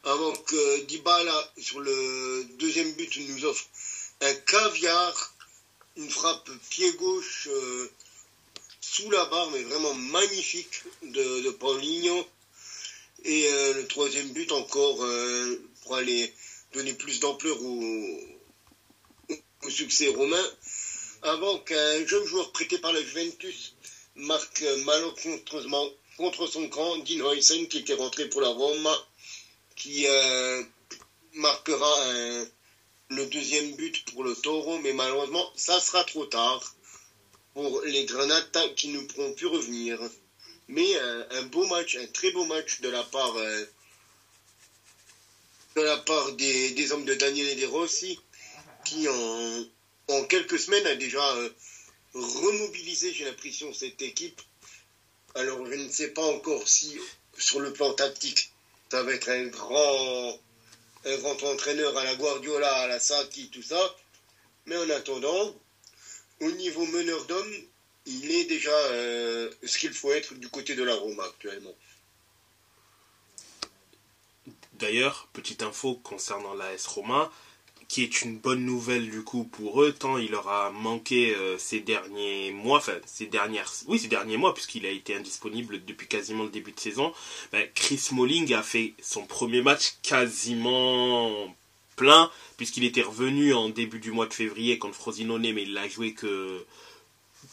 avant 0.05 0.33
que 0.33 0.81
Dybala, 0.81 1.53
sur 1.57 1.79
le 1.79 2.45
deuxième 2.57 2.91
but, 2.93 3.17
nous 3.29 3.45
offre 3.45 3.65
un 4.21 4.33
caviar, 4.33 5.32
une 5.95 6.09
frappe 6.09 6.49
pied 6.69 6.91
gauche 6.93 7.47
euh, 7.51 7.91
sous 8.81 9.09
la 9.11 9.25
barre, 9.25 9.51
mais 9.51 9.63
vraiment 9.63 9.93
magnifique 9.93 10.83
de, 11.03 11.41
de. 11.41 12.23
Et 13.25 13.47
euh, 13.47 13.73
le 13.75 13.87
troisième 13.87 14.29
but 14.33 14.51
encore 14.51 15.03
euh, 15.03 15.61
pour 15.83 15.95
aller 15.95 16.33
donner 16.73 16.93
plus 16.93 17.19
d'ampleur 17.19 17.57
au, 17.61 18.19
succès 19.69 20.07
romain. 20.07 20.45
Avant 21.21 21.57
qu'un 21.59 22.05
jeune 22.05 22.25
joueur 22.25 22.51
prêté 22.51 22.77
par 22.79 22.91
la 22.91 23.01
Juventus 23.01 23.75
marque 24.15 24.61
malencontreusement 24.83 25.89
contre 26.17 26.47
son 26.47 26.67
camp, 26.67 26.97
Dean 26.97 27.65
qui 27.69 27.77
était 27.77 27.93
rentré 27.93 28.27
pour 28.27 28.41
la 28.41 28.49
Roma 28.49 28.93
qui 29.77 30.05
marquera 31.33 32.45
le 33.09 33.25
deuxième 33.27 33.75
but 33.75 34.05
pour 34.11 34.23
le 34.23 34.35
Taureau, 34.35 34.79
mais 34.79 34.93
malheureusement, 34.93 35.51
ça 35.55 35.79
sera 35.79 36.03
trop 36.03 36.25
tard 36.25 36.75
pour 37.53 37.81
les 37.83 38.05
Granata 38.05 38.67
qui 38.69 38.87
ne 38.89 39.01
pourront 39.01 39.33
plus 39.33 39.47
revenir. 39.47 39.99
Mais 40.67 40.95
un, 40.97 41.43
beau 41.43 41.65
match, 41.67 41.95
un 41.97 42.07
très 42.07 42.31
beau 42.31 42.45
match 42.45 42.81
de 42.81 42.89
la 42.89 43.03
part, 43.03 43.35
euh, 43.35 43.65
de 45.75 45.81
la 45.81 45.97
part 45.97 46.31
des, 46.33 46.91
hommes 46.91 47.05
de 47.05 47.13
Daniel 47.13 47.47
et 47.49 47.55
des 47.55 47.65
Rossi, 47.65 48.19
qui 48.85 49.07
en, 49.07 49.65
en 50.09 50.23
quelques 50.25 50.59
semaines 50.59 50.87
a 50.87 50.95
déjà 50.95 51.35
euh, 51.35 51.49
remobilisé, 52.13 53.13
j'ai 53.13 53.25
l'impression, 53.25 53.73
cette 53.73 54.01
équipe. 54.01 54.41
Alors 55.35 55.65
je 55.65 55.73
ne 55.73 55.89
sais 55.89 56.09
pas 56.09 56.25
encore 56.25 56.67
si 56.67 56.97
sur 57.37 57.59
le 57.59 57.73
plan 57.73 57.93
tactique 57.93 58.53
ça 58.93 59.01
va 59.01 59.11
être 59.11 59.29
un 59.29 59.47
grand, 59.47 60.37
un 61.05 61.17
grand 61.17 61.41
entraîneur 61.43 61.97
à 61.97 62.03
la 62.03 62.15
Guardiola, 62.15 62.73
à 62.75 62.87
la 62.87 62.99
Saki, 62.99 63.49
tout 63.49 63.61
ça. 63.61 63.95
Mais 64.65 64.77
en 64.77 64.89
attendant, 64.89 65.55
au 66.41 66.51
niveau 66.51 66.85
meneur 66.85 67.25
d'hommes, 67.25 67.53
il 68.05 68.31
est 68.31 68.45
déjà 68.45 68.71
euh, 68.71 69.51
ce 69.63 69.77
qu'il 69.77 69.93
faut 69.93 70.11
être 70.11 70.33
du 70.35 70.49
côté 70.49 70.75
de 70.75 70.83
la 70.83 70.95
Roma 70.95 71.23
actuellement. 71.23 71.73
D'ailleurs, 74.73 75.29
petite 75.33 75.63
info 75.63 75.95
concernant 75.95 76.53
l'AS 76.53 76.85
Roma, 76.87 77.31
qui 77.87 78.03
est 78.03 78.21
une 78.21 78.37
bonne 78.37 78.65
nouvelle 78.65 79.09
du 79.09 79.23
coup 79.23 79.43
pour 79.43 79.81
eux, 79.81 79.93
tant 79.93 80.17
il 80.17 80.31
leur 80.31 80.47
a 80.47 80.71
manqué 80.71 81.35
euh, 81.35 81.57
ces 81.57 81.79
derniers 81.79 82.51
mois, 82.51 82.79
enfin 82.79 82.93
ces 83.05 83.25
dernières, 83.25 83.71
oui 83.87 83.99
ces 83.99 84.07
derniers 84.07 84.37
mois 84.37 84.53
puisqu'il 84.53 84.85
a 84.85 84.89
été 84.89 85.15
indisponible 85.15 85.83
depuis 85.85 86.07
quasiment 86.07 86.43
le 86.43 86.49
début 86.49 86.71
de 86.71 86.79
saison. 86.79 87.13
Ben, 87.51 87.67
Chris 87.75 87.97
Smalling 87.97 88.53
a 88.53 88.63
fait 88.63 88.93
son 89.01 89.25
premier 89.25 89.61
match 89.61 89.95
quasiment 90.01 91.55
plein 91.95 92.31
puisqu'il 92.57 92.83
était 92.83 93.01
revenu 93.01 93.53
en 93.53 93.69
début 93.69 93.99
du 93.99 94.11
mois 94.11 94.27
de 94.27 94.33
février 94.33 94.77
contre 94.77 94.95
Frosinone, 94.95 95.53
mais 95.53 95.63
il 95.63 95.77
a 95.77 95.87
joué 95.87 96.13
que 96.13 96.65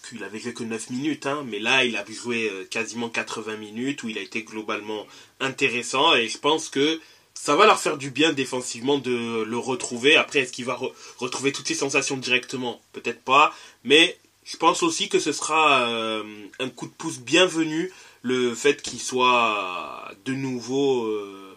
qu'il 0.08 0.22
avait 0.24 0.38
joué 0.38 0.54
que 0.54 0.64
9 0.64 0.90
minutes, 0.90 1.26
hein, 1.26 1.44
mais 1.46 1.58
là 1.58 1.84
il 1.84 1.96
a 1.96 2.04
joué 2.08 2.48
euh, 2.50 2.64
quasiment 2.64 3.08
80 3.08 3.56
minutes 3.56 4.02
où 4.02 4.08
il 4.08 4.18
a 4.18 4.22
été 4.22 4.42
globalement 4.42 5.06
intéressant 5.40 6.14
et 6.14 6.28
je 6.28 6.38
pense 6.38 6.68
que 6.68 7.00
ça 7.42 7.56
va 7.56 7.64
leur 7.64 7.80
faire 7.80 7.96
du 7.96 8.10
bien 8.10 8.34
défensivement 8.34 8.98
de 8.98 9.44
le 9.44 9.56
retrouver. 9.56 10.14
Après, 10.14 10.40
est-ce 10.40 10.52
qu'il 10.52 10.66
va 10.66 10.78
retrouver 11.16 11.52
toutes 11.52 11.68
ses 11.68 11.74
sensations 11.74 12.18
directement? 12.18 12.82
Peut-être 12.92 13.22
pas. 13.22 13.54
Mais 13.82 14.18
je 14.44 14.58
pense 14.58 14.82
aussi 14.82 15.08
que 15.08 15.18
ce 15.18 15.32
sera 15.32 15.88
euh, 15.88 16.22
un 16.58 16.68
coup 16.68 16.86
de 16.86 16.92
pouce 16.92 17.18
bienvenu 17.18 17.90
le 18.20 18.54
fait 18.54 18.82
qu'il 18.82 19.00
soit 19.00 20.12
de 20.26 20.34
nouveau 20.34 21.06
euh, 21.06 21.56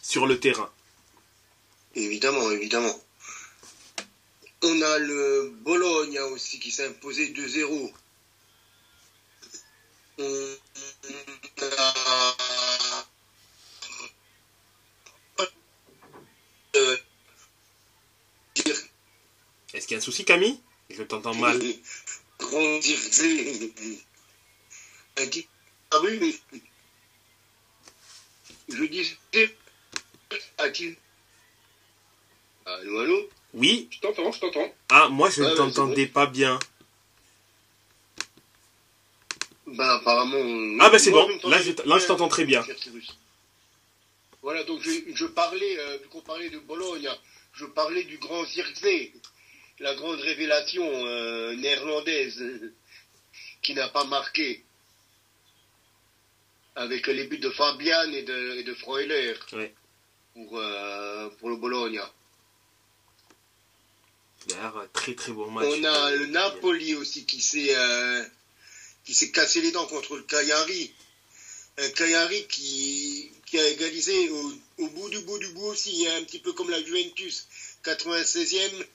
sur 0.00 0.26
le 0.26 0.40
terrain. 0.40 0.70
Évidemment, 1.94 2.50
évidemment. 2.50 2.98
On 4.62 4.80
a 4.80 4.98
le 4.98 5.52
Bologna 5.60 6.24
aussi 6.24 6.58
qui 6.58 6.70
s'est 6.70 6.86
imposé 6.86 7.34
2-0. 7.34 7.92
On 10.20 10.24
a 11.60 11.94
Est-ce 19.74 19.86
qu'il 19.86 19.92
y 19.92 19.94
a 19.94 19.98
un 19.98 20.00
souci, 20.00 20.24
Camille 20.24 20.58
Je 20.90 21.02
t'entends 21.02 21.34
mal. 21.34 21.58
Grandir. 22.38 22.98
Ah 25.90 25.98
oui, 26.02 26.18
je 28.68 28.84
disais. 28.86 29.56
Allô, 32.66 33.00
allô? 33.00 33.28
Oui. 33.54 33.88
Je 33.90 34.00
t'entends, 34.00 34.30
je 34.30 34.40
t'entends. 34.40 34.74
Ah, 34.90 35.08
moi, 35.08 35.30
je 35.30 35.42
ne 35.42 35.54
t'entendais 35.54 36.06
pas 36.06 36.26
bien. 36.26 36.58
Ben, 39.66 39.88
apparemment. 39.88 40.78
Ah, 40.80 40.90
ben 40.90 40.98
c'est 40.98 41.10
bon. 41.10 41.28
Là, 41.44 41.60
je, 41.62 41.72
là, 41.88 41.98
je 41.98 42.06
t'entends 42.06 42.28
très 42.28 42.44
bien. 42.44 42.64
Voilà, 44.48 44.64
donc 44.64 44.80
je, 44.80 44.90
je 45.14 45.26
parlais, 45.26 45.78
euh, 45.78 45.98
vu 45.98 46.08
qu'on 46.08 46.22
parlait 46.22 46.48
de 46.48 46.58
Bologne, 46.58 47.06
je 47.52 47.66
parlais 47.66 48.04
du 48.04 48.16
grand 48.16 48.46
Zirkzee 48.46 49.12
la 49.78 49.94
grande 49.94 50.18
révélation 50.20 50.86
euh, 51.04 51.54
néerlandaise 51.54 52.42
qui 53.62 53.74
n'a 53.74 53.88
pas 53.90 54.04
marqué. 54.04 54.64
avec 56.76 57.08
les 57.08 57.24
buts 57.24 57.36
de 57.40 57.50
Fabian 57.50 58.10
et 58.10 58.22
de, 58.22 58.56
et 58.56 58.62
de 58.62 58.72
Freuler 58.72 59.34
Ouais. 59.52 59.74
pour, 60.32 60.56
euh, 60.58 61.28
pour 61.38 61.50
le 61.50 61.56
Bologna. 61.56 62.10
D'ailleurs, 64.46 64.86
très 64.94 65.14
très 65.14 65.32
bon 65.32 65.50
match. 65.50 65.66
On 65.68 65.84
a 65.84 66.10
le 66.12 66.26
Napoli 66.28 66.94
aussi 66.94 67.26
qui 67.26 67.42
s'est 67.42 67.76
euh, 67.76 68.24
qui 69.04 69.12
s'est 69.12 69.30
cassé 69.30 69.60
les 69.60 69.72
dents 69.72 69.86
contre 69.88 70.16
le 70.16 70.22
Cagliari. 70.22 70.94
Un 71.78 71.88
Cagliari 71.90 72.46
qui, 72.48 73.30
qui 73.46 73.58
a 73.58 73.68
égalisé 73.68 74.30
au, 74.30 74.52
au 74.78 74.88
bout 74.88 75.08
du 75.10 75.20
bout 75.20 75.38
du 75.38 75.48
bout 75.50 75.66
aussi, 75.66 76.06
hein, 76.08 76.16
un 76.20 76.24
petit 76.24 76.40
peu 76.40 76.52
comme 76.52 76.70
la 76.70 76.82
Juventus, 76.82 77.46
96e, 77.84 78.86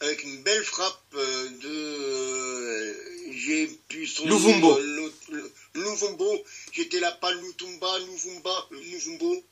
avec 0.00 0.22
une 0.24 0.42
belle 0.42 0.64
frappe 0.64 1.02
euh, 1.14 1.48
de... 1.50 1.68
euh, 1.68 2.94
J'ai 3.32 3.66
pu 3.88 4.06
son 4.06 4.26
euh, 4.78 5.10
le- 5.30 5.52
Louvumbo. 5.74 6.44
J'étais 6.72 7.00
là, 7.00 7.12
pas 7.12 7.32
Lutumba, 7.34 7.98
Louvumba, 8.00 8.68
Louvumbo. 8.70 9.44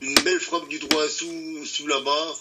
Une 0.00 0.14
belle 0.20 0.40
frappe 0.40 0.68
du 0.68 0.78
droit 0.78 1.08
sous, 1.08 1.64
sous 1.66 1.86
la 1.86 2.00
barre. 2.00 2.38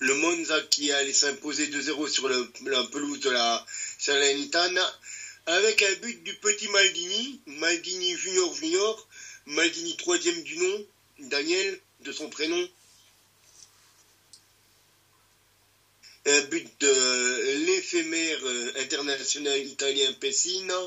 Le 0.00 0.14
Monza 0.14 0.60
qui 0.62 0.92
allait 0.92 1.12
s'imposer 1.12 1.66
2-0 1.68 2.08
sur 2.08 2.28
la 2.28 2.84
pelouse 2.84 3.20
de 3.20 3.30
la 3.30 3.66
Salernitana 3.98 4.98
avec 5.46 5.82
un 5.82 5.94
but 5.96 6.22
du 6.24 6.34
petit 6.34 6.68
Maldini, 6.68 7.40
Maldini 7.46 8.14
Junior 8.16 8.54
Junior, 8.54 9.08
Maldini 9.46 9.96
troisième 9.96 10.42
du 10.42 10.58
nom, 10.58 10.86
Daniel 11.20 11.80
de 12.00 12.12
son 12.12 12.28
prénom. 12.28 12.68
Un 16.26 16.40
but 16.42 16.68
de 16.80 17.64
l'éphémère 17.64 18.38
euh, 18.44 18.72
international 18.76 19.58
italien 19.66 20.12
Pessina, 20.20 20.78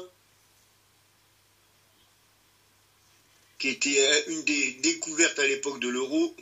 qui 3.57 3.69
était 3.69 3.99
euh, 3.99 4.21
une 4.27 4.43
des 4.43 4.73
découvertes 4.73 5.39
à 5.39 5.47
l'époque 5.47 5.79
de 5.79 5.87
l'euro. 5.87 6.35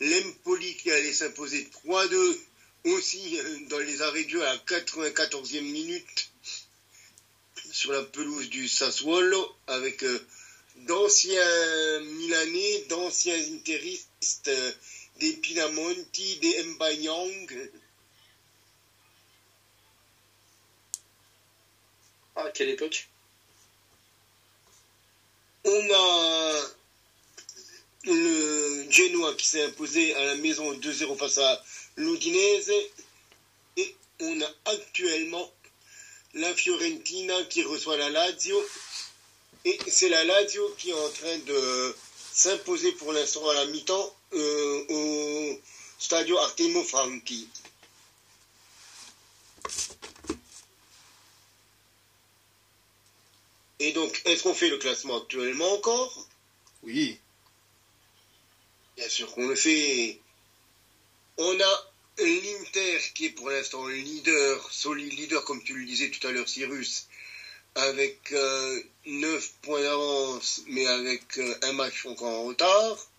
L'Empoli 0.00 0.76
qui 0.76 0.90
allait 0.90 1.12
s'imposer 1.12 1.68
3-2 1.86 2.38
aussi 2.84 3.38
euh, 3.38 3.58
dans 3.68 3.78
les 3.78 4.02
arrêts 4.02 4.24
de 4.24 4.30
jeu 4.30 4.44
à 4.44 4.52
la 4.52 4.58
94e 4.58 5.62
minute 5.62 6.30
sur 7.72 7.92
la 7.92 8.02
pelouse 8.02 8.48
du 8.50 8.68
Sassuolo 8.68 9.56
avec 9.66 10.02
euh, 10.02 10.26
d'anciens 10.76 12.00
Milanais, 12.00 12.84
d'anciens 12.88 13.38
interistes, 13.54 14.48
euh, 14.48 14.72
des 15.20 15.32
Pinamonti, 15.34 16.38
des 16.38 16.62
Mbayang. 16.64 17.70
Ah, 22.36 22.50
quelle 22.52 22.70
époque? 22.70 23.08
On 25.64 25.90
a 25.94 26.60
le 28.04 28.43
Genoa 28.94 29.34
qui 29.34 29.46
s'est 29.46 29.64
imposé 29.64 30.14
à 30.14 30.24
la 30.24 30.36
maison 30.36 30.72
2-0 30.74 31.16
face 31.16 31.38
à 31.38 31.64
l'Udinese. 31.96 32.70
Et 33.76 33.96
on 34.20 34.40
a 34.40 34.50
actuellement 34.66 35.52
la 36.34 36.54
Fiorentina 36.54 37.34
qui 37.44 37.64
reçoit 37.64 37.96
la 37.96 38.08
Lazio. 38.08 38.56
Et 39.64 39.78
c'est 39.88 40.08
la 40.08 40.22
Lazio 40.22 40.74
qui 40.78 40.90
est 40.90 40.94
en 40.94 41.08
train 41.08 41.38
de 41.38 41.96
s'imposer 42.32 42.92
pour 42.92 43.12
l'instant 43.12 43.48
à 43.48 43.54
la 43.54 43.66
mi-temps 43.66 44.16
euh, 44.34 44.84
au 44.88 45.60
Stadio 45.98 46.38
Artemo 46.38 46.84
Franchi. 46.84 47.48
Et 53.80 53.92
donc, 53.92 54.22
est-ce 54.24 54.44
qu'on 54.44 54.54
fait 54.54 54.68
le 54.68 54.78
classement 54.78 55.18
actuellement 55.18 55.72
encore? 55.72 56.26
Oui. 56.84 57.18
Bien 58.96 59.08
sûr 59.08 59.32
qu'on 59.32 59.48
le 59.48 59.56
fait. 59.56 60.20
On 61.36 61.60
a 61.60 61.92
l'Inter 62.18 62.98
qui 63.14 63.26
est 63.26 63.30
pour 63.30 63.50
l'instant 63.50 63.88
leader, 63.88 64.72
solide 64.72 65.14
leader 65.14 65.44
comme 65.44 65.64
tu 65.64 65.74
le 65.74 65.84
disais 65.84 66.10
tout 66.10 66.24
à 66.26 66.30
l'heure 66.30 66.48
Cyrus, 66.48 67.08
avec 67.74 68.30
euh, 68.30 68.82
9 69.06 69.52
points 69.62 69.82
d'avance 69.82 70.62
mais 70.68 70.86
avec 70.86 71.38
euh, 71.38 71.58
un 71.62 71.72
match 71.72 72.06
encore 72.06 72.28
en 72.28 72.44
retard. 72.44 73.10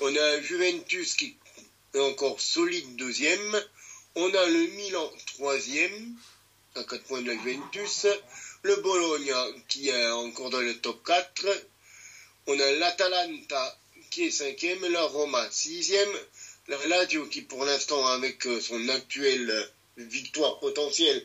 On 0.00 0.14
a 0.14 0.40
Juventus 0.40 1.16
qui 1.16 1.36
est 1.94 1.98
encore 1.98 2.40
solide 2.40 2.94
deuxième. 2.94 3.64
On 4.14 4.32
a 4.32 4.46
le 4.46 4.66
Milan 4.76 5.12
troisième 5.34 6.14
à 6.76 6.84
4 6.84 7.02
points 7.04 7.22
de 7.22 7.26
la 7.26 7.34
Juventus. 7.34 8.06
Le 8.62 8.76
Bologna 8.76 9.46
qui 9.66 9.88
est 9.88 10.10
encore 10.12 10.50
dans 10.50 10.60
le 10.60 10.78
top 10.78 11.04
4. 11.04 11.48
On 12.46 12.60
a 12.60 12.70
l'Atalanta 12.72 13.78
qui 14.10 14.24
est 14.24 14.30
cinquième, 14.30 14.84
la 14.86 15.04
Roma 15.04 15.48
sixième, 15.50 16.12
la 16.68 16.86
Lazio 16.86 17.26
qui 17.26 17.42
pour 17.42 17.64
l'instant 17.64 18.06
avec 18.06 18.46
euh, 18.46 18.60
son 18.60 18.88
actuelle 18.88 19.50
euh, 19.50 19.64
victoire 19.96 20.58
potentielle 20.60 21.24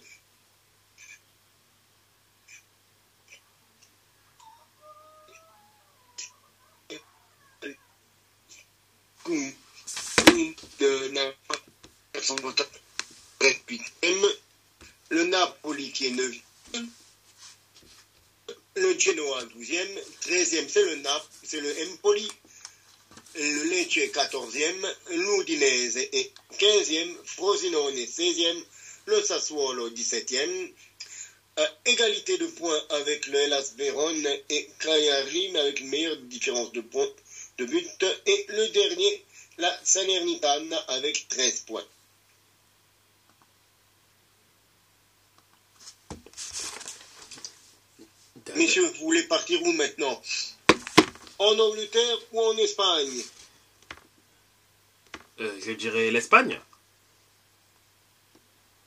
le 15.10 15.24
Napoli 15.26 15.91
qui 15.91 16.08
est 16.08 16.12
neuvième, 16.12 16.89
le 18.76 19.00
Genoa 19.00 19.46
12e, 19.46 20.00
13e 20.22 20.67
c'est 20.67 20.86
le 20.86 20.96
Nap, 20.98 21.24
c'est 21.43 21.62
le 21.62 21.74
Empoli, 21.88 22.30
le 23.36 23.63
Lecce 23.69 23.98
est 23.98 24.15
14e, 24.15 24.96
l'Udinese 25.12 25.98
est 25.98 26.32
15e, 26.60 27.15
Frosinone 27.26 27.98
est 27.98 28.19
16e, 28.19 28.63
le 29.08 29.22
Sassuolo 29.22 29.89
17e, 29.89 30.72
à 31.58 31.63
égalité 31.86 32.38
de 32.38 32.48
points 32.48 32.82
avec 32.89 33.28
le 33.28 33.36
Hellas 33.39 33.74
Vérone 33.78 34.28
et 34.50 34.69
Cagliari, 34.80 35.58
avec 35.58 35.80
une 35.80 35.89
meilleure 35.89 36.17
différence 36.17 36.72
de 36.72 36.82
points 36.82 37.10
de 37.58 37.65
but, 37.65 38.06
et 38.26 38.46
le 38.50 38.69
dernier, 38.69 39.26
la 39.58 39.80
Salernitana 39.84 40.78
avec 40.88 41.28
13 41.30 41.62
points. 41.62 41.86
Messieurs, 48.56 48.86
vous 48.86 49.06
voulez 49.06 49.24
partir 49.24 49.62
où 49.63 49.72
maintenant? 49.72 50.22
En 51.39 51.60
Angleterre 51.60 52.17
ou 52.32 52.41
en 52.41 52.58
Espagne 52.58 53.24
Euh, 55.39 55.60
je 55.65 55.72
dirais 55.72 56.12
l'Espagne. 56.12 56.60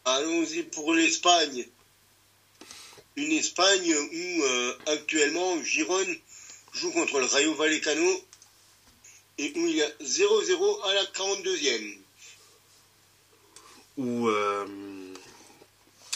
Allons-y 0.05 0.63
pour 0.63 0.95
l'Espagne. 0.95 1.67
Une 3.17 3.33
Espagne 3.33 3.95
où 3.95 4.43
euh, 4.45 4.79
actuellement 4.87 5.61
Giron 5.65 6.07
joue 6.73 6.93
contre 6.93 7.19
le 7.19 7.27
Rayo 7.27 7.55
Vallecano 7.55 8.25
et 9.39 9.53
où 9.57 9.67
il 9.67 9.77
y 9.77 9.83
a 9.83 9.89
0-0 10.01 10.83
à 10.85 10.95
la 10.95 11.05
42e. 11.05 11.99
Ou 13.97 14.29
euh, 14.29 14.67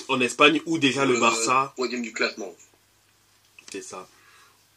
en 0.09 0.21
Espagne, 0.21 0.61
où 0.67 0.79
déjà 0.79 1.05
le 1.05 1.19
Barça. 1.19 1.73
Troisième 1.75 2.03
du 2.03 2.13
classement. 2.13 2.55
C'est 3.73 3.83
ça. 3.83 4.07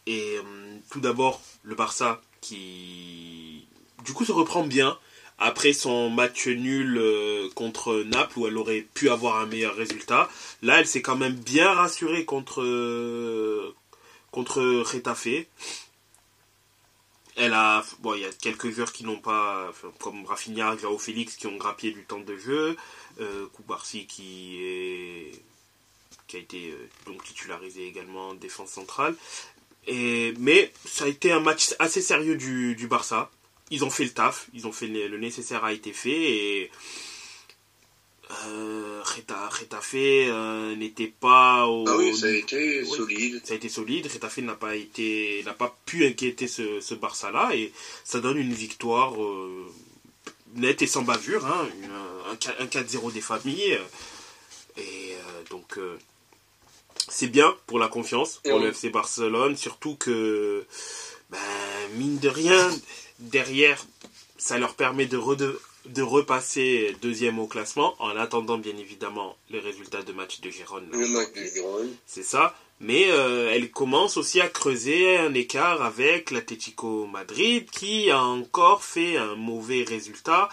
Et 0.06 0.38
euh, 0.38 0.78
tout 0.90 1.00
d'abord, 1.00 1.42
le 1.64 1.76
Barça 1.76 2.22
qui, 2.42 3.66
du 4.04 4.14
coup, 4.14 4.26
se 4.26 4.32
reprend 4.32 4.66
bien 4.66 4.98
après 5.40 5.74
son 5.74 6.10
match 6.10 6.48
nul 6.48 6.98
euh, 6.98 7.50
contre 7.56 8.04
Naples 8.04 8.40
où 8.40 8.48
elle 8.48 8.58
aurait 8.58 8.88
pu 8.94 9.10
avoir 9.10 9.38
un 9.38 9.46
meilleur 9.46 9.76
résultat. 9.76 10.30
Là, 10.62 10.80
elle 10.80 10.88
s'est 10.88 11.02
quand 11.02 11.16
même 11.16 11.36
bien 11.36 11.72
rassurée 11.74 12.26
contre 12.26 12.62
euh, 12.62 13.76
contre 14.32 14.62
Retafe. 14.62 15.28
Elle 17.36 17.54
a, 17.54 17.84
bon, 18.00 18.14
il 18.14 18.22
y 18.22 18.26
a 18.26 18.32
quelques 18.32 18.70
joueurs 18.70 18.94
qui 18.94 19.04
n'ont 19.04 19.20
pas, 19.20 19.72
comme 20.00 20.24
Rafinha, 20.26 20.78
Joao 20.78 21.00
Félix, 21.00 21.36
qui 21.36 21.48
ont 21.48 21.58
grappillé 21.58 21.92
du 21.92 22.04
temps 22.06 22.20
de 22.20 22.38
jeu, 22.38 22.78
euh, 23.20 23.48
Koubarsi 23.54 24.06
qui 24.06 24.60
est 24.64 25.32
qui 26.28 26.38
a 26.38 26.40
été 26.40 26.74
donc 27.06 27.24
titularisé 27.24 27.86
également 27.86 28.30
en 28.30 28.34
défense 28.34 28.70
centrale. 28.70 29.16
Et, 29.88 30.34
mais 30.40 30.72
ça 30.86 31.06
a 31.06 31.08
été 31.08 31.32
un 31.32 31.40
match 31.42 31.74
assez 31.80 32.02
sérieux 32.02 32.36
du, 32.36 32.76
du 32.76 32.88
Barça. 32.88 33.30
Ils 33.72 33.84
ont 33.84 33.90
fait 33.90 34.04
le 34.06 34.12
taf, 34.12 34.48
ils 34.54 34.66
ont 34.68 34.72
fait 34.72 34.88
le, 34.88 35.08
le 35.08 35.18
nécessaire 35.18 35.64
a 35.64 35.74
été 35.74 35.94
fait 35.94 36.12
et 36.12 36.72
euh, 38.48 39.02
Reta- 39.04 39.50
Retafe 39.50 39.94
euh, 39.96 40.76
n'était 40.76 41.08
pas 41.20 41.68
au 41.68 41.86
Ah 41.88 41.98
oui, 41.98 42.16
ça 42.16 42.28
a 42.28 42.30
été 42.32 42.82
Oui. 42.82 42.88
solide. 42.90 43.42
ça 43.44 43.54
a 43.54 43.56
été 43.58 43.70
solide. 43.70 44.08
Retafe 44.12 44.38
n'a 44.40 44.56
pas 44.56 44.76
été, 44.76 45.44
n'a 45.46 45.54
pas 45.54 45.76
pu 45.86 46.06
inquiéter 46.06 46.48
ce, 46.48 46.80
ce 46.80 46.94
Barça-là 46.96 47.52
et 47.56 47.72
ça 48.04 48.20
donne 48.20 48.38
une 48.38 48.54
victoire 48.54 49.22
euh, 49.22 49.66
nette 50.56 50.82
et 50.82 50.88
sans 50.88 51.02
bavure, 51.04 51.46
hein, 51.46 51.68
une- 51.82 52.32
un, 52.32 52.36
4- 52.36 52.54
un 52.60 52.66
4-0 52.68 53.12
des 53.12 53.22
familles. 53.22 53.80
Donc, 55.50 55.78
euh, 55.78 55.98
c'est 57.08 57.28
bien 57.28 57.56
pour 57.68 57.80
la 57.80 57.88
confiance, 57.88 58.42
pour 58.44 58.60
le 58.60 58.70
FC 58.70 58.90
Barcelone, 58.90 59.56
surtout 59.58 59.96
que, 59.96 60.66
ben, 61.30 61.40
mine 61.96 62.18
de 62.20 62.30
rien, 62.30 62.72
derrière, 63.20 63.86
ça 64.38 64.58
leur 64.58 64.76
permet 64.76 65.06
de, 65.06 65.20
de 65.86 66.02
repasser 66.02 66.96
deuxième 67.02 67.40
au 67.40 67.48
classement, 67.48 67.96
en 68.00 68.16
attendant 68.16 68.58
bien 68.58 68.76
évidemment 68.78 69.36
les 69.50 69.60
résultats 69.60 70.02
de 70.02 70.12
match 70.14 70.42
de 70.42 70.50
Gérone. 70.50 70.88
Le 70.92 71.08
match 71.08 71.34
de 71.34 71.46
Gérone. 71.46 71.90
C'est 72.06 72.24
ça. 72.24 72.56
Mais 72.80 73.06
euh, 73.12 73.52
elle 73.54 73.72
commence 73.72 74.18
aussi 74.18 74.42
à 74.42 74.50
creuser 74.50 75.18
un 75.18 75.34
écart 75.34 75.82
avec 75.82 76.32
l'Atlético 76.32 77.06
Madrid 77.06 77.70
qui 77.70 78.10
a 78.10 78.22
encore 78.22 78.84
fait 78.84 79.16
un 79.16 79.36
mauvais 79.36 79.84
résultat. 79.84 80.50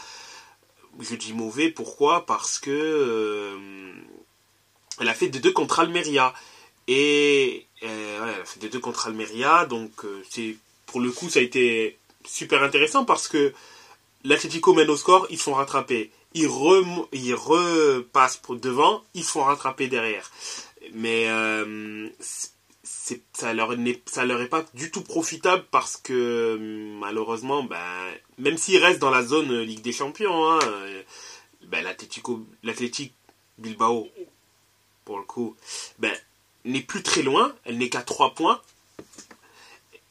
Je 1.00 1.14
dis 1.16 1.32
mauvais 1.32 1.70
pourquoi? 1.70 2.26
Parce 2.26 2.58
que 2.58 2.70
euh, 2.70 3.56
elle 5.00 5.08
a 5.08 5.14
fait 5.14 5.28
des 5.28 5.40
deux 5.40 5.52
contre 5.52 5.80
Almeria. 5.80 6.32
Et 6.86 7.66
euh, 7.82 8.34
elle 8.34 8.40
a 8.40 8.44
fait 8.44 8.60
des 8.60 8.68
deux 8.68 8.80
contre 8.80 9.08
Almeria. 9.08 9.66
Donc 9.66 9.90
c'est 10.28 10.56
pour 10.86 11.00
le 11.00 11.10
coup 11.10 11.28
ça 11.28 11.40
a 11.40 11.42
été 11.42 11.98
super 12.24 12.62
intéressant 12.62 13.04
parce 13.04 13.28
que 13.28 13.52
l'Atlético 14.24 14.74
mène 14.74 14.90
au 14.90 14.96
score, 14.96 15.26
ils 15.30 15.38
sont 15.38 15.54
rattrapés. 15.54 16.10
Ils, 16.34 16.46
repassent 16.46 18.40
devant, 18.60 19.02
ils 19.14 19.24
sont 19.24 19.42
rattrapés 19.42 19.88
derrière 19.88 20.30
mais 20.94 21.26
euh, 21.28 22.08
ça 23.32 23.52
leur 23.52 23.74
leur 23.74 24.40
est 24.40 24.48
pas 24.48 24.64
du 24.74 24.90
tout 24.90 25.02
profitable 25.02 25.64
parce 25.70 25.96
que 25.96 26.56
malheureusement 26.98 27.62
ben 27.62 27.78
même 28.38 28.56
s'ils 28.56 28.82
restent 28.82 29.00
dans 29.00 29.10
la 29.10 29.22
zone 29.22 29.60
Ligue 29.60 29.82
des 29.82 29.92
Champions 29.92 30.50
hein, 30.50 30.58
ben, 31.66 31.84
l'Athletic 31.84 33.12
Bilbao 33.58 34.08
pour 35.10 35.18
le 35.18 35.24
coup 35.24 35.56
ben 35.98 36.16
n'est 36.64 36.82
plus 36.82 37.02
très 37.02 37.22
loin 37.22 37.52
elle 37.64 37.78
n'est 37.78 37.88
qu'à 37.88 38.02
3 38.02 38.36
points 38.36 38.60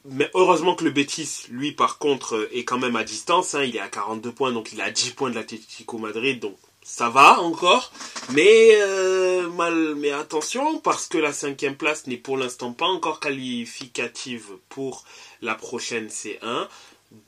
mais 0.03 0.29
heureusement 0.33 0.75
que 0.75 0.83
le 0.83 0.91
Betis, 0.91 1.45
lui, 1.49 1.71
par 1.71 1.99
contre, 1.99 2.49
est 2.53 2.63
quand 2.63 2.79
même 2.79 2.95
à 2.95 3.03
distance. 3.03 3.53
Hein. 3.53 3.63
il 3.63 3.75
est 3.75 3.81
à 3.81 3.89
42 3.89 4.31
points, 4.31 4.51
donc 4.53 4.71
il 4.71 4.79
a 4.79 4.89
10 4.89 5.11
points 5.11 5.29
de 5.29 5.35
l'Atlético 5.35 5.97
Madrid. 5.97 6.39
Donc 6.39 6.57
ça 6.81 7.09
va 7.09 7.39
encore, 7.41 7.91
mais 8.31 8.71
euh, 8.75 9.49
mal, 9.49 9.95
mais 9.95 10.11
attention 10.11 10.79
parce 10.79 11.07
que 11.07 11.17
la 11.17 11.33
cinquième 11.33 11.75
place 11.75 12.07
n'est 12.07 12.17
pour 12.17 12.37
l'instant 12.37 12.73
pas 12.73 12.87
encore 12.87 13.19
qualificative 13.19 14.47
pour 14.69 15.03
la 15.41 15.53
prochaine 15.53 16.07
C1, 16.07 16.67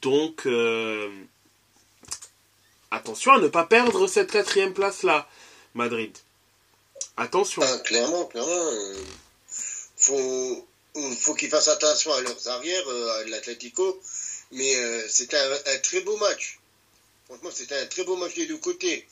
donc 0.02 0.48
euh, 0.48 1.10
attention 2.90 3.34
à 3.34 3.40
ne 3.40 3.48
pas 3.48 3.66
perdre 3.66 4.08
cette 4.08 4.32
quatrième 4.32 4.74
place 4.74 5.04
là, 5.04 5.28
Madrid. 5.76 6.18
Attention. 7.18 7.62
Ah, 7.64 7.78
clairement, 7.80 8.26
clairement, 8.26 8.52
euh, 8.52 8.96
faut 9.98 10.68
faut 11.20 11.36
qu'ils 11.36 11.50
fassent 11.50 11.70
attention 11.70 12.14
à 12.14 12.22
leurs 12.22 12.48
arrières, 12.50 12.90
à 12.90 13.24
l'Atlético, 13.26 14.02
mais 14.52 14.76
c'était 15.08 15.38
un, 15.38 15.78
très 15.80 16.02
beau 16.02 16.18
match. 16.18 16.60
Franchement, 17.26 17.50
c'était 17.54 17.78
un 17.78 17.86
très 17.86 18.04
beau 18.04 18.18
match 18.18 18.36
des 18.36 18.46
deux 18.46 18.58
côtés. 18.58 19.08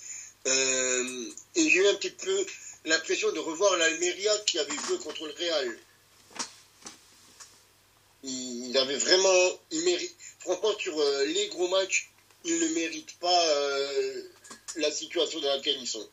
Euh, 0.48 1.26
et 1.56 1.70
j'ai 1.70 1.80
eu 1.80 1.88
un 1.88 1.96
petit 1.96 2.12
peu 2.12 2.46
l'impression 2.86 3.32
de 3.32 3.40
revoir 3.40 3.76
l'Almeria 3.78 4.38
qui 4.46 4.60
avait 4.60 4.76
joué 4.88 4.98
contre 5.00 5.28
le 5.28 5.34
Real. 5.34 5.80
Il, 8.24 8.78
avait 8.78 8.98
vraiment. 8.98 9.60
Il 9.72 9.84
mérite, 9.84 10.16
franchement, 10.40 10.78
sur 10.78 11.00
euh, 11.00 11.26
les 11.26 11.48
gros 11.48 11.68
matchs, 11.70 12.10
il 12.46 12.60
ne 12.60 12.68
mérite 12.70 13.18
pas 13.20 13.46
euh, 13.48 14.24
la 14.78 14.92
situation 14.92 15.40
dans 15.40 15.56
laquelle 15.56 15.78
ils 15.80 15.88
sont. 15.88 16.08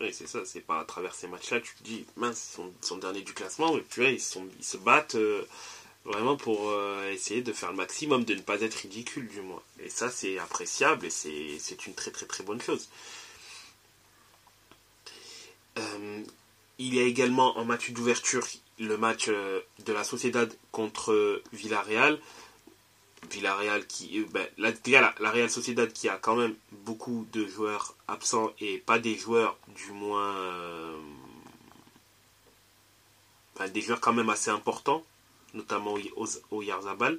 Oui, 0.00 0.12
c'est 0.12 0.26
ça, 0.26 0.40
c'est 0.44 0.60
pas 0.60 0.80
à 0.80 0.84
travers 0.84 1.14
ces 1.14 1.28
matchs-là, 1.28 1.60
tu 1.60 1.74
te 1.74 1.82
dis, 1.82 2.06
mince, 2.16 2.56
ils 2.58 2.86
sont, 2.86 2.96
derniers 2.96 3.22
du 3.22 3.34
classement, 3.34 3.74
mais 3.74 3.82
puis 3.82 4.14
ils, 4.14 4.20
sont, 4.20 4.46
ils 4.58 4.64
se 4.64 4.78
battent 4.78 5.16
vraiment 6.04 6.36
pour 6.36 6.70
euh, 6.70 7.10
essayer 7.10 7.42
de 7.42 7.52
faire 7.52 7.70
le 7.70 7.76
maximum, 7.76 8.24
de 8.24 8.34
ne 8.34 8.40
pas 8.40 8.60
être 8.60 8.74
ridicule 8.74 9.28
du 9.28 9.40
moins. 9.40 9.62
Et 9.80 9.88
ça, 9.88 10.10
c'est 10.10 10.38
appréciable 10.38 11.06
et 11.06 11.10
c'est 11.10 11.86
une 11.86 11.94
très 11.94 12.10
très 12.10 12.26
très 12.26 12.44
bonne 12.44 12.60
chose. 12.60 12.88
Euh, 15.78 16.22
il 16.78 16.94
y 16.94 17.00
a 17.00 17.04
également 17.04 17.56
en 17.58 17.64
match 17.64 17.90
d'ouverture 17.90 18.46
le 18.78 18.96
match 18.96 19.26
euh, 19.28 19.60
de 19.86 19.92
la 19.92 20.04
Sociedad 20.04 20.52
contre 20.72 21.42
Villarreal. 21.52 22.18
Villarreal 23.30 23.86
qui. 23.86 24.24
Ben, 24.30 24.46
la, 24.58 24.72
la, 25.20 25.30
Real 25.30 25.50
Sociedad 25.50 25.92
qui 25.92 26.08
a 26.08 26.16
quand 26.16 26.36
même 26.36 26.54
beaucoup 26.72 27.26
de 27.32 27.46
joueurs 27.46 27.94
absents 28.08 28.52
et 28.60 28.78
pas 28.78 28.98
des 28.98 29.16
joueurs 29.16 29.58
du 29.68 29.92
moins. 29.92 30.34
des 33.72 33.80
joueurs 33.80 34.00
quand 34.00 34.12
même 34.12 34.28
assez 34.28 34.50
importants 34.50 35.04
notamment 35.54 35.94
au, 36.50 36.62
Yarzabal, 36.62 37.18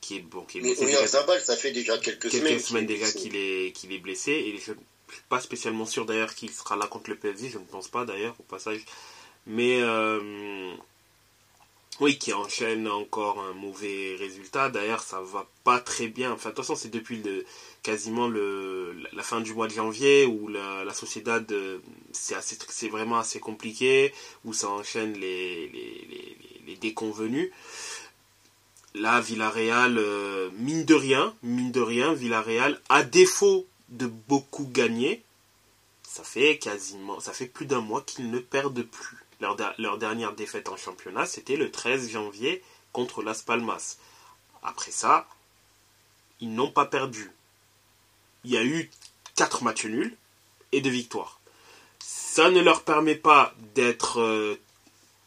qui 0.00 0.16
est 0.16 0.20
bon. 0.20 0.42
Qui 0.42 0.58
est 0.58 0.62
Mais 0.62 0.78
au 0.78 0.88
Yarzabal, 0.88 1.40
ça 1.40 1.56
fait 1.56 1.72
déjà 1.72 1.98
quelques, 1.98 2.30
semaines. 2.30 2.86
Déjà 2.86 3.10
qu'il 3.10 3.36
est, 3.36 3.72
qu'il 3.72 3.92
est 3.92 3.98
blessé. 3.98 4.32
Et 4.32 4.58
je 4.58 4.72
ne 4.72 4.76
suis 4.76 5.22
pas 5.28 5.40
spécialement 5.40 5.86
sûr 5.86 6.06
d'ailleurs 6.06 6.34
qu'il 6.34 6.50
sera 6.50 6.76
là 6.76 6.86
contre 6.86 7.10
le 7.10 7.16
PSG, 7.16 7.50
je 7.50 7.58
ne 7.58 7.64
pense 7.64 7.88
pas 7.88 8.04
d'ailleurs, 8.04 8.36
au 8.38 8.44
passage. 8.44 8.84
Mais. 9.46 9.80
Euh, 9.82 10.74
oui, 12.00 12.18
qui 12.18 12.32
enchaîne 12.32 12.88
encore 12.88 13.40
un 13.40 13.52
mauvais 13.52 14.16
résultat. 14.18 14.70
D'ailleurs, 14.70 15.02
ça 15.02 15.20
va 15.20 15.46
pas 15.64 15.78
très 15.78 16.08
bien. 16.08 16.32
Enfin, 16.32 16.48
de 16.48 16.54
toute 16.54 16.64
façon, 16.64 16.74
c'est 16.74 16.88
depuis 16.88 17.22
quasiment 17.82 18.28
la 18.28 19.22
fin 19.22 19.42
du 19.42 19.52
mois 19.52 19.68
de 19.68 19.72
janvier 19.74 20.24
où 20.24 20.48
la, 20.48 20.84
la 20.84 20.94
Sociedad, 20.94 21.50
euh, 21.52 21.78
c'est 22.12 22.88
vraiment 22.88 23.18
assez 23.18 23.38
compliqué, 23.38 24.14
où 24.46 24.54
ça 24.54 24.68
enchaîne 24.70 25.12
les, 25.12 25.68
les, 25.68 26.36
les, 26.66 26.76
déconvenus. 26.76 27.50
Là, 28.94 29.20
Villarreal, 29.20 29.98
euh, 29.98 30.48
mine 30.56 30.84
de 30.86 30.94
rien, 30.94 31.34
mine 31.42 31.70
de 31.70 31.80
rien, 31.80 32.14
Villarreal, 32.14 32.80
à 32.88 33.02
défaut 33.02 33.66
de 33.90 34.06
beaucoup 34.06 34.66
gagner, 34.66 35.22
ça 36.02 36.24
fait 36.24 36.56
quasiment, 36.58 37.20
ça 37.20 37.32
fait 37.32 37.46
plus 37.46 37.66
d'un 37.66 37.80
mois 37.80 38.00
qu'ils 38.00 38.30
ne 38.30 38.38
perdent 38.38 38.82
plus. 38.82 39.18
Leur, 39.40 39.98
dernière 39.98 40.34
défaite 40.34 40.68
en 40.68 40.76
championnat, 40.76 41.26
c'était 41.26 41.56
le 41.56 41.70
13 41.70 42.10
janvier 42.10 42.62
contre 42.92 43.22
Las 43.22 43.42
Palmas. 43.42 43.96
Après 44.62 44.90
ça, 44.90 45.26
ils 46.40 46.52
n'ont 46.52 46.70
pas 46.70 46.84
perdu. 46.84 47.30
Il 48.44 48.50
y 48.50 48.58
a 48.58 48.64
eu 48.64 48.90
4 49.36 49.64
matchs 49.64 49.86
nuls 49.86 50.16
et 50.72 50.80
2 50.80 50.90
victoires. 50.90 51.40
Ça 51.98 52.50
ne 52.50 52.60
leur 52.60 52.82
permet 52.82 53.14
pas 53.14 53.54
d'être. 53.74 54.20
Euh, 54.20 54.60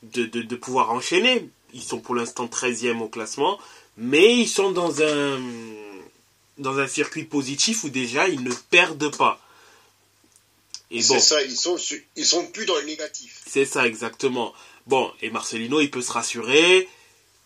de, 0.04 0.56
pouvoir 0.56 0.92
enchaîner. 0.92 1.50
Ils 1.74 1.82
sont 1.82 2.00
pour 2.00 2.16
l'instant 2.16 2.46
13e 2.46 3.00
au 3.00 3.08
classement, 3.08 3.60
mais 3.98 4.38
ils 4.38 4.48
sont 4.48 4.72
dans 4.72 5.02
un, 5.02 5.42
dans 6.58 6.78
un 6.80 6.88
circuit 6.88 7.24
positif 7.24 7.84
où 7.84 7.90
déjà 7.90 8.28
ils 8.28 8.44
ne 8.44 8.54
perdent 8.70 9.16
pas. 9.16 9.40
C'est 11.02 11.20
ça, 11.20 11.42
ils 11.44 11.56
sont, 11.56 11.78
ils 12.16 12.26
sont 12.26 12.46
plus 12.48 12.66
dans 12.66 12.76
le 12.76 12.86
négatif. 12.86 13.42
C'est 13.48 13.66
ça, 13.66 13.88
exactement. 13.88 14.54
Bon, 14.86 15.12
et 15.22 15.30
Marcelino, 15.30 15.82
il 15.82 15.90
peut 15.90 16.02
se 16.02 16.12
rassurer. 16.12 16.88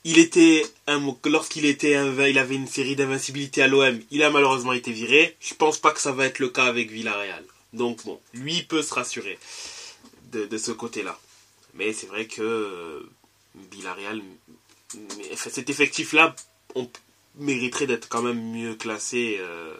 Il 0.04 0.20
était 0.20 0.66
un, 0.88 1.02
lorsqu'il 1.26 1.66
était 1.66 1.92
il 1.92 2.40
avait 2.40 2.56
une 2.56 2.68
série 2.68 2.96
d'invincibilité 2.96 3.62
à 3.62 3.68
l'OM. 3.68 4.00
Il 4.12 4.24
a 4.24 4.30
malheureusement 4.30 4.74
été 4.74 4.92
viré. 4.92 5.36
Je 5.40 5.54
pense 5.54 5.78
pas 5.78 5.92
que 5.92 6.00
ça 6.00 6.12
va 6.12 6.26
être 6.26 6.40
le 6.40 6.50
cas 6.50 6.66
avec 6.66 6.92
Villarreal. 6.92 7.44
Donc 7.74 8.04
bon, 8.06 8.20
lui 8.34 8.58
il 8.58 8.68
peut 8.68 8.82
se 8.82 8.94
rassurer 8.94 9.38
de, 10.32 10.46
de 10.46 10.58
ce 10.58 10.72
côté-là. 10.72 11.20
Mais 11.74 11.94
c'est 11.94 12.08
vrai 12.08 12.26
que 12.26 12.42
euh, 12.42 13.10
Villarreal, 13.72 14.22
cet 15.36 15.70
effectif-là, 15.70 16.36
on 16.76 16.90
mériterait 17.38 17.88
d'être 17.88 18.10
quand 18.10 18.22
même 18.22 18.52
mieux 18.52 18.76
classé 18.76 19.38
euh, 19.40 19.76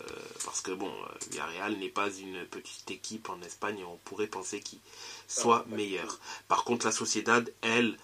parce 0.46 0.62
que 0.62 0.72
bon, 0.72 0.88
euh, 0.88 1.30
Villarreal 1.32 1.78
n'est 1.78 1.90
pas 1.90 2.10
une 2.10 2.46
petite 2.46 2.90
équipe 2.92 3.30
en 3.30 3.42
Espagne, 3.42 3.84
on 3.92 3.98
pourrait 4.06 4.28
penser 4.28 4.60
qu'il 4.60 4.80
soit 5.28 5.66
ah, 5.68 5.76
meilleur. 5.76 6.20
Par 6.48 6.64
contre, 6.64 6.86
la 6.86 6.92
Sociedad, 6.92 7.52
elle, 7.62 7.98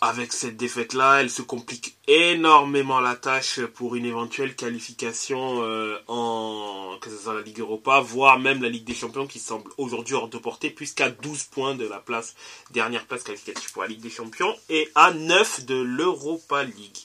avec 0.00 0.32
cette 0.32 0.56
défaite-là, 0.56 1.20
elle 1.20 1.30
se 1.30 1.42
complique 1.42 1.96
énormément 2.06 3.00
la 3.00 3.16
tâche 3.16 3.60
pour 3.60 3.96
une 3.96 4.04
éventuelle 4.04 4.54
qualification 4.54 5.62
euh, 5.62 5.98
en 6.06 6.98
que 7.00 7.10
ce 7.10 7.16
soit 7.16 7.34
la 7.34 7.42
Ligue 7.42 7.60
Europa, 7.60 8.00
voire 8.00 8.38
même 8.38 8.62
la 8.62 8.68
Ligue 8.68 8.84
des 8.84 8.94
Champions 8.94 9.26
qui 9.26 9.38
semble 9.38 9.70
aujourd'hui 9.78 10.14
hors 10.14 10.28
de 10.28 10.38
portée, 10.38 10.70
puisqu'à 10.70 11.10
12 11.10 11.44
points 11.44 11.74
de 11.74 11.86
la 11.86 11.98
place 11.98 12.34
dernière 12.70 13.06
place 13.06 13.22
qualificative 13.22 13.72
pour 13.72 13.82
la 13.82 13.88
Ligue 13.88 14.00
des 14.00 14.10
Champions 14.10 14.54
et 14.68 14.88
à 14.94 15.12
9 15.12 15.66
de 15.66 15.74
l'Europa 15.74 16.62
League. 16.64 16.98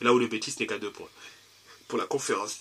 Là 0.00 0.12
où 0.12 0.18
le 0.18 0.26
Betis 0.26 0.54
n'est 0.60 0.66
qu'à 0.66 0.78
2 0.78 0.92
points. 0.92 1.08
Pour 1.88 1.98
la 1.98 2.06
Conférence. 2.06 2.58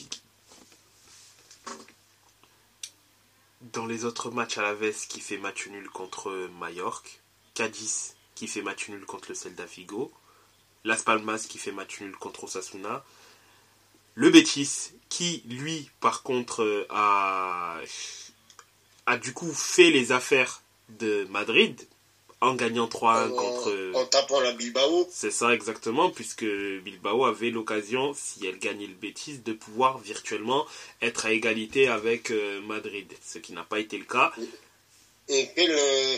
Dans 3.73 3.85
les 3.85 4.05
autres 4.05 4.31
matchs 4.31 4.57
à 4.57 4.61
la 4.61 4.73
veste 4.73 5.09
qui 5.09 5.19
fait 5.19 5.37
match 5.37 5.67
nul 5.67 5.89
contre 5.89 6.49
Mallorca, 6.59 7.09
Cadiz 7.53 8.15
qui 8.35 8.47
fait 8.47 8.61
match 8.61 8.87
nul 8.89 9.05
contre 9.05 9.29
le 9.29 9.35
Celta 9.35 9.65
Vigo, 9.65 10.11
Las 10.83 11.03
Palmas 11.03 11.45
qui 11.49 11.57
fait 11.57 11.71
match 11.71 11.99
nul 12.01 12.15
contre 12.15 12.45
Osasuna, 12.45 13.03
le 14.15 14.29
Betis 14.29 14.93
qui 15.09 15.43
lui 15.47 15.89
par 15.99 16.23
contre 16.23 16.87
a, 16.89 17.79
a 19.05 19.17
du 19.17 19.33
coup 19.33 19.51
fait 19.53 19.91
les 19.91 20.11
affaires 20.11 20.61
de 20.89 21.25
Madrid 21.29 21.87
en 22.41 22.53
gagnant 22.53 22.87
3 22.87 23.29
contre. 23.29 23.91
En 23.95 24.05
tapant 24.05 24.39
la 24.39 24.53
Bilbao. 24.53 25.07
C'est 25.11 25.31
ça 25.31 25.53
exactement, 25.53 26.09
puisque 26.09 26.45
Bilbao 26.45 27.25
avait 27.25 27.49
l'occasion, 27.49 28.13
si 28.13 28.45
elle 28.45 28.59
gagnait 28.59 28.87
le 28.87 28.93
Betis, 28.93 29.39
de 29.39 29.53
pouvoir 29.53 29.97
virtuellement 29.97 30.65
être 31.01 31.25
à 31.25 31.31
égalité 31.31 31.87
avec 31.87 32.31
euh, 32.31 32.61
Madrid, 32.61 33.11
ce 33.25 33.39
qui 33.39 33.53
n'a 33.53 33.63
pas 33.63 33.79
été 33.79 33.97
le 33.97 34.05
cas. 34.05 34.31
Et 35.29 35.49
quel, 35.55 35.71
euh, 35.71 36.17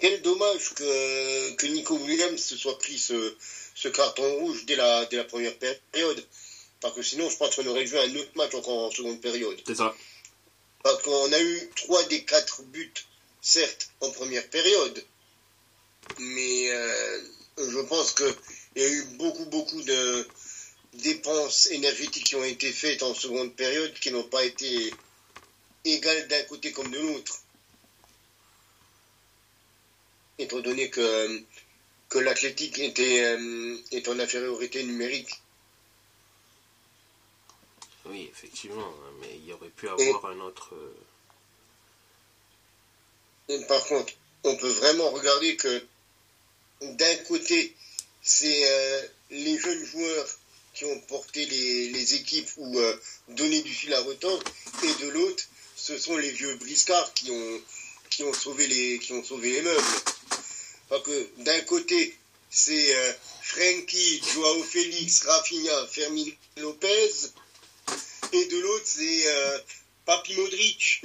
quel 0.00 0.22
dommage 0.22 0.74
que, 0.74 1.54
que 1.56 1.66
Nico 1.66 1.96
Williams 1.96 2.40
se 2.40 2.56
soit 2.56 2.78
pris 2.78 2.98
ce, 2.98 3.34
ce 3.74 3.88
carton 3.88 4.38
rouge 4.38 4.64
dès 4.64 4.76
la, 4.76 5.04
dès 5.06 5.16
la 5.16 5.24
première 5.24 5.54
période. 5.92 6.24
Parce 6.80 6.94
que 6.94 7.02
sinon, 7.02 7.28
je 7.28 7.36
pense 7.36 7.56
qu'on 7.56 7.66
aurait 7.66 7.86
joué 7.86 7.98
un 7.98 8.16
autre 8.16 8.30
match 8.36 8.54
encore 8.54 8.84
en 8.84 8.90
seconde 8.90 9.20
période. 9.20 9.56
C'est 9.66 9.74
ça. 9.74 9.94
Parce 10.82 11.02
qu'on 11.02 11.32
a 11.32 11.40
eu 11.40 11.70
3 11.76 12.04
des 12.04 12.24
4 12.24 12.62
buts 12.64 12.92
certes 13.44 13.90
en 14.00 14.10
première 14.10 14.48
période, 14.48 15.04
mais 16.18 16.70
euh, 16.70 17.22
je 17.58 17.80
pense 17.80 18.12
qu'il 18.12 18.34
y 18.76 18.82
a 18.82 18.88
eu 18.88 19.04
beaucoup, 19.18 19.44
beaucoup 19.44 19.82
de 19.82 20.26
dépenses 20.94 21.66
énergétiques 21.66 22.24
qui 22.24 22.36
ont 22.36 22.44
été 22.44 22.72
faites 22.72 23.02
en 23.02 23.12
seconde 23.12 23.54
période 23.54 23.92
qui 24.00 24.10
n'ont 24.10 24.24
pas 24.24 24.44
été 24.44 24.94
égales 25.84 26.26
d'un 26.28 26.42
côté 26.44 26.72
comme 26.72 26.90
de 26.90 26.98
l'autre. 26.98 27.38
Étant 30.38 30.60
donné 30.60 30.88
que, 30.88 31.42
que 32.08 32.18
l'athlétique 32.18 32.78
était, 32.78 33.24
euh, 33.24 33.76
est 33.92 34.08
en 34.08 34.18
infériorité 34.18 34.82
numérique. 34.84 35.42
Oui, 38.06 38.30
effectivement, 38.32 38.88
hein, 38.88 39.12
mais 39.20 39.36
il 39.36 39.46
y 39.46 39.52
aurait 39.52 39.68
pu 39.68 39.86
avoir 39.86 40.26
un 40.26 40.40
autre. 40.40 40.74
Euh, 43.50 43.62
par 43.66 43.84
contre, 43.86 44.12
on 44.44 44.56
peut 44.56 44.68
vraiment 44.68 45.10
regarder 45.10 45.56
que 45.56 45.84
d'un 46.80 47.16
côté, 47.28 47.74
c'est 48.22 48.68
euh, 48.68 49.02
les 49.30 49.58
jeunes 49.58 49.84
joueurs 49.84 50.28
qui 50.74 50.84
ont 50.86 51.00
porté 51.02 51.44
les, 51.46 52.14
équipes 52.14 52.48
ou 52.56 52.78
euh, 52.78 53.00
donné 53.28 53.62
du 53.62 53.72
fil 53.72 53.94
à 53.94 54.00
retordre, 54.00 54.42
et 54.82 55.04
de 55.04 55.08
l'autre, 55.10 55.44
ce 55.76 55.96
sont 55.98 56.16
les 56.16 56.30
vieux 56.30 56.54
briscards 56.56 57.12
qui 57.14 57.30
ont, 57.30 57.60
qui 58.10 58.24
ont, 58.24 58.32
sauvé, 58.32 58.66
les, 58.66 58.98
qui 58.98 59.12
ont 59.12 59.22
sauvé 59.22 59.52
les 59.52 59.62
meubles. 59.62 59.84
Parce 60.88 61.02
que 61.04 61.28
d'un 61.38 61.60
côté, 61.60 62.16
c'est 62.50 62.96
euh, 62.96 63.12
Frankie, 63.42 64.22
Joao 64.32 64.62
Félix, 64.64 65.24
Rafinha, 65.24 65.86
Fermin 65.86 66.26
Lopez, 66.56 67.12
et 68.32 68.44
de 68.46 68.58
l'autre, 68.58 68.86
c'est 68.86 69.24
Papi 70.06 70.34
Modric, 70.34 71.02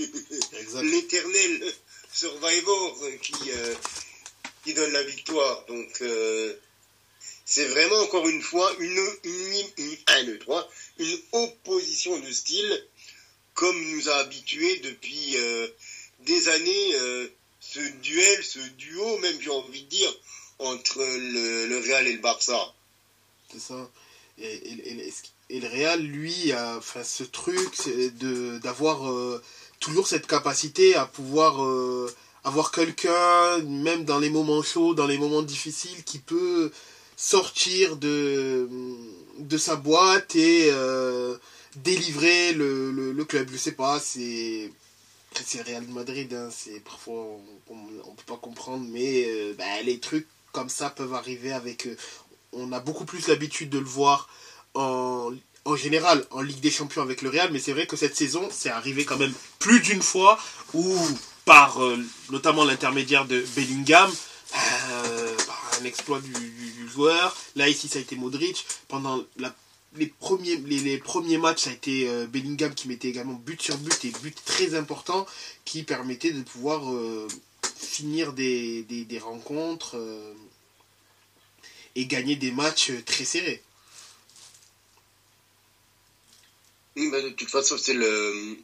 l'éternel 0.81 1.73
Survivor 2.11 2.97
euh, 3.03 3.17
qui, 3.17 3.51
euh, 3.51 3.75
qui 4.63 4.73
donne 4.73 4.91
la 4.91 5.03
victoire. 5.03 5.65
Donc, 5.67 6.01
euh, 6.01 6.55
c'est 7.45 7.65
vraiment, 7.65 7.97
encore 8.01 8.27
une 8.27 8.41
fois, 8.41 8.71
une, 8.79 9.07
une, 9.23 10.37
une 10.99 11.19
opposition 11.31 12.17
de 12.19 12.31
style, 12.31 12.85
comme 13.53 13.79
nous 13.91 14.09
a 14.09 14.15
habitués 14.17 14.79
depuis 14.79 15.35
des 16.19 16.47
années, 16.49 16.93
ce 17.59 17.79
duel, 18.01 18.43
ce 18.43 18.59
duo, 18.77 19.17
même 19.17 19.41
j'ai 19.41 19.49
envie 19.49 19.81
de 19.81 19.89
dire, 19.89 20.13
entre 20.59 20.99
le, 20.99 21.79
Real 21.79 22.07
et 22.07 22.13
le 22.13 22.21
Barça. 22.21 22.73
C'est 23.51 23.59
ça. 23.59 23.89
Et, 24.37 25.59
le 25.59 25.67
Real, 25.67 26.01
lui, 26.01 26.51
a 26.51 26.79
ce 27.03 27.23
truc 27.23 27.73
d'avoir 28.61 29.41
toujours 29.79 30.07
cette 30.07 30.27
capacité 30.27 30.95
à 30.95 31.05
pouvoir 31.05 31.63
euh, 31.63 32.13
avoir 32.43 32.71
quelqu'un, 32.71 33.59
même 33.59 34.05
dans 34.05 34.19
les 34.19 34.29
moments 34.29 34.61
chauds, 34.61 34.93
dans 34.93 35.07
les 35.07 35.17
moments 35.17 35.41
difficiles, 35.41 36.03
qui 36.03 36.19
peut 36.19 36.71
sortir 37.15 37.97
de, 37.97 38.69
de 39.39 39.57
sa 39.57 39.75
boîte 39.75 40.35
et 40.35 40.69
euh, 40.71 41.37
délivrer 41.75 42.53
le, 42.53 42.91
le, 42.91 43.25
club. 43.25 43.49
Je 43.51 43.57
sais 43.57 43.73
pas, 43.73 43.99
c'est 43.99 44.71
c'est 45.33 45.61
Real 45.61 45.85
Madrid, 45.87 46.33
hein, 46.33 46.49
c'est 46.51 46.79
parfois 46.81 47.25
on, 47.69 47.75
ne 47.75 48.15
peut 48.17 48.23
pas 48.25 48.37
comprendre, 48.37 48.85
mais 48.89 49.25
euh, 49.27 49.53
bah, 49.57 49.81
les 49.83 49.99
trucs 49.99 50.27
comme 50.51 50.69
ça 50.69 50.89
peuvent 50.89 51.13
arriver 51.13 51.51
avec. 51.51 51.87
on 52.53 52.71
a 52.71 52.79
beaucoup 52.79 53.05
plus 53.05 53.27
l'habitude 53.27 53.69
de 53.69 53.79
le 53.79 53.85
voir 53.85 54.29
en 54.73 55.31
en 55.65 55.75
général 55.75 56.25
en 56.31 56.41
Ligue 56.41 56.59
des 56.59 56.71
Champions 56.71 57.01
avec 57.01 57.21
le 57.21 57.29
Real, 57.29 57.51
mais 57.51 57.59
c'est 57.59 57.73
vrai 57.73 57.87
que 57.87 57.95
cette 57.95 58.15
saison, 58.15 58.47
c'est 58.51 58.69
arrivé 58.69 59.05
quand 59.05 59.17
même 59.17 59.33
plus 59.59 59.79
d'une 59.81 60.01
fois 60.01 60.39
où, 60.73 60.97
par 61.45 61.83
euh, 61.83 61.97
notamment 62.29 62.63
l'intermédiaire 62.63 63.25
de 63.25 63.43
Bellingham, 63.55 64.11
euh, 64.55 65.37
un 65.79 65.85
exploit 65.85 66.21
du, 66.21 66.89
joueur, 66.89 67.37
là 67.55 67.69
ici 67.69 67.87
ça 67.87 67.99
a 67.99 68.01
été 68.01 68.15
Modric, 68.15 68.65
pendant 68.87 69.23
les, 69.95 70.07
premiers, 70.07 70.55
les, 70.57 70.97
premiers 70.97 71.37
matchs, 71.37 71.63
ça 71.63 71.69
a 71.69 71.73
été 71.73 72.09
euh, 72.09 72.25
Bellingham 72.25 72.73
qui 72.73 72.87
mettait 72.87 73.09
également 73.09 73.33
but 73.33 73.61
sur 73.61 73.77
but 73.77 74.05
et 74.05 74.11
but 74.23 74.35
très 74.43 74.73
important 74.73 75.27
qui 75.65 75.83
permettait 75.83 76.31
de 76.31 76.41
pouvoir 76.41 76.81
finir 77.77 78.33
des, 78.33 78.83
des 78.83 79.19
rencontres 79.19 79.97
et 81.95 82.05
gagner 82.07 82.35
des 82.35 82.51
matchs 82.51 82.91
très 83.05 83.25
serrés. 83.25 83.61
De 86.95 87.29
toute 87.29 87.49
façon, 87.49 87.77
c'est 87.77 87.93
le, 87.93 88.57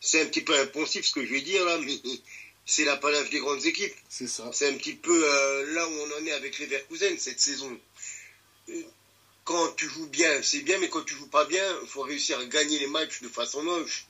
c'est 0.00 0.22
un 0.22 0.26
petit 0.26 0.40
peu 0.42 0.58
impensif 0.58 1.06
ce 1.06 1.12
que 1.12 1.24
je 1.24 1.32
vais 1.32 1.40
dire 1.40 1.64
là, 1.64 1.78
mais 1.78 1.98
c'est 2.66 2.84
l'apanage 2.84 3.30
des 3.30 3.40
grandes 3.40 3.64
équipes. 3.66 3.94
C'est 4.08 4.28
ça. 4.28 4.50
C'est 4.52 4.68
un 4.68 4.76
petit 4.76 4.94
peu 4.94 5.24
euh, 5.24 5.74
là 5.74 5.88
où 5.88 5.92
on 5.92 6.22
en 6.22 6.26
est 6.26 6.32
avec 6.32 6.58
les 6.58 6.66
Verkusen 6.66 7.18
cette 7.18 7.40
saison. 7.40 7.78
Quand 9.44 9.72
tu 9.76 9.88
joues 9.88 10.06
bien, 10.06 10.42
c'est 10.42 10.60
bien, 10.60 10.78
mais 10.78 10.88
quand 10.88 11.02
tu 11.02 11.14
joues 11.14 11.28
pas 11.28 11.44
bien, 11.44 11.80
il 11.82 11.88
faut 11.88 12.02
réussir 12.02 12.38
à 12.38 12.44
gagner 12.44 12.78
les 12.78 12.86
matchs 12.86 13.20
de 13.22 13.28
façon 13.28 13.62
moche. 13.62 14.06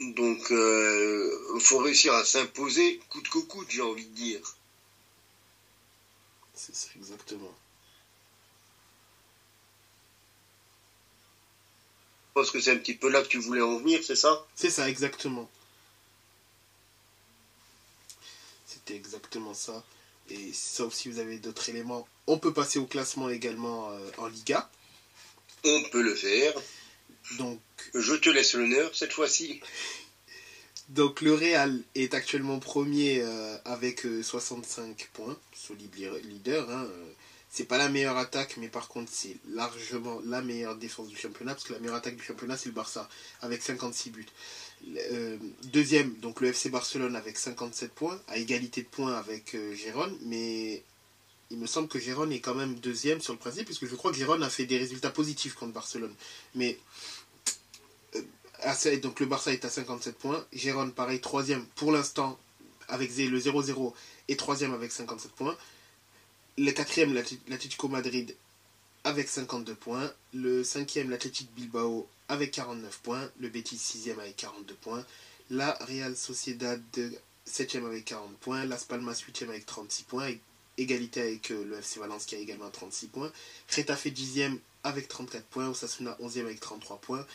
Donc, 0.00 0.46
il 0.50 0.56
euh, 0.56 1.58
faut 1.58 1.78
réussir 1.78 2.12
à 2.12 2.24
s'imposer 2.24 3.00
coûte 3.08 3.28
que 3.30 3.38
coûte, 3.38 3.68
j'ai 3.70 3.80
envie 3.80 4.04
de 4.04 4.14
dire. 4.14 4.56
C'est 6.52 6.74
ça, 6.74 6.88
exactement. 6.96 7.54
Pense 12.36 12.50
que 12.50 12.60
c'est 12.60 12.70
un 12.70 12.76
petit 12.76 12.92
peu 12.92 13.08
là 13.08 13.22
que 13.22 13.28
tu 13.28 13.38
voulais 13.38 13.62
en 13.62 13.78
venir, 13.78 14.00
c'est 14.04 14.14
ça? 14.14 14.46
C'est 14.54 14.68
ça, 14.68 14.90
exactement. 14.90 15.50
C'était 18.66 18.94
exactement 18.94 19.54
ça. 19.54 19.82
Et 20.28 20.52
sauf 20.52 20.92
si 20.92 21.08
vous 21.08 21.18
avez 21.18 21.38
d'autres 21.38 21.70
éléments, 21.70 22.06
on 22.26 22.36
peut 22.36 22.52
passer 22.52 22.78
au 22.78 22.84
classement 22.84 23.30
également 23.30 23.90
euh, 23.90 24.10
en 24.18 24.26
Liga. 24.26 24.68
On 25.64 25.82
peut 25.84 26.02
le 26.02 26.14
faire. 26.14 26.52
Donc, 27.38 27.58
je 27.94 28.14
te 28.14 28.28
laisse 28.28 28.52
l'honneur 28.52 28.94
cette 28.94 29.14
fois-ci. 29.14 29.62
Donc 30.90 31.22
le 31.22 31.32
Real 31.34 31.82
est 31.94 32.12
actuellement 32.12 32.58
premier 32.58 33.22
euh, 33.22 33.56
avec 33.64 34.06
65 34.22 34.84
euh, 34.84 35.04
points, 35.14 35.38
solide 35.54 35.96
leader. 36.22 36.70
Hein, 36.70 36.86
c'est 37.50 37.64
pas 37.64 37.78
la 37.78 37.88
meilleure 37.88 38.16
attaque, 38.16 38.56
mais 38.58 38.68
par 38.68 38.88
contre, 38.88 39.10
c'est 39.12 39.36
largement 39.48 40.20
la 40.24 40.42
meilleure 40.42 40.76
défense 40.76 41.08
du 41.08 41.16
championnat, 41.16 41.54
parce 41.54 41.64
que 41.64 41.72
la 41.72 41.78
meilleure 41.78 41.96
attaque 41.96 42.16
du 42.16 42.22
championnat, 42.22 42.56
c'est 42.56 42.68
le 42.68 42.74
Barça, 42.74 43.08
avec 43.40 43.62
56 43.62 44.10
buts. 44.10 44.26
Euh, 45.12 45.38
deuxième, 45.72 46.14
donc 46.16 46.40
le 46.40 46.48
FC 46.48 46.68
Barcelone 46.68 47.16
avec 47.16 47.38
57 47.38 47.92
points, 47.92 48.20
à 48.28 48.36
égalité 48.36 48.82
de 48.82 48.88
points 48.88 49.14
avec 49.14 49.54
euh, 49.54 49.74
Gérone, 49.74 50.16
mais 50.22 50.82
il 51.50 51.58
me 51.58 51.66
semble 51.66 51.88
que 51.88 51.98
Gérone 51.98 52.32
est 52.32 52.40
quand 52.40 52.54
même 52.54 52.74
deuxième 52.74 53.20
sur 53.20 53.32
le 53.32 53.38
principe, 53.38 53.64
puisque 53.64 53.86
je 53.86 53.94
crois 53.94 54.10
que 54.10 54.18
Gérone 54.18 54.42
a 54.42 54.50
fait 54.50 54.66
des 54.66 54.78
résultats 54.78 55.10
positifs 55.10 55.54
contre 55.54 55.72
Barcelone. 55.72 56.14
Mais 56.54 56.78
euh, 58.14 58.96
donc 58.98 59.20
le 59.20 59.26
Barça 59.26 59.52
est 59.52 59.64
à 59.64 59.70
57 59.70 60.16
points, 60.16 60.44
Gérone 60.52 60.92
pareil, 60.92 61.20
troisième 61.20 61.64
pour 61.76 61.92
l'instant 61.92 62.38
avec 62.88 63.16
le 63.16 63.38
0-0 63.38 63.92
et 64.28 64.36
troisième 64.36 64.74
avec 64.74 64.92
57 64.92 65.32
points. 65.32 65.56
Le 66.58 66.70
quatrième, 66.70 67.12
l'Atlético 67.12 67.88
Madrid 67.88 68.34
avec 69.04 69.28
52 69.28 69.74
points. 69.74 70.10
Le 70.32 70.64
cinquième, 70.64 71.10
l'Atlético 71.10 71.50
Bilbao 71.54 72.08
avec 72.30 72.50
49 72.52 72.98
points. 73.02 73.30
Le 73.38 73.50
Betis 73.50 73.76
sixième 73.76 74.18
avec 74.20 74.36
42 74.36 74.74
points. 74.76 75.04
La 75.50 75.74
Real 75.82 76.16
Sociedad 76.16 76.80
septième 77.44 77.84
avec 77.84 78.06
40 78.06 78.38
points. 78.38 78.64
Las 78.64 78.84
Palmas 78.84 79.22
huitième 79.26 79.50
avec 79.50 79.66
36 79.66 80.04
points. 80.04 80.32
Égalité 80.78 81.20
avec 81.20 81.50
euh, 81.50 81.62
le 81.62 81.76
FC 81.76 82.00
Valence 82.00 82.24
qui 82.24 82.36
a 82.36 82.38
également 82.38 82.70
36 82.70 83.08
points. 83.08 83.30
Retafe 83.76 84.06
10e 84.06 84.58
avec 84.82 85.08
34 85.08 85.44
points. 85.44 85.68
Osasuna 85.68 86.16
11e 86.22 86.40
avec 86.40 86.60
33 86.60 86.96
points. 87.02 87.26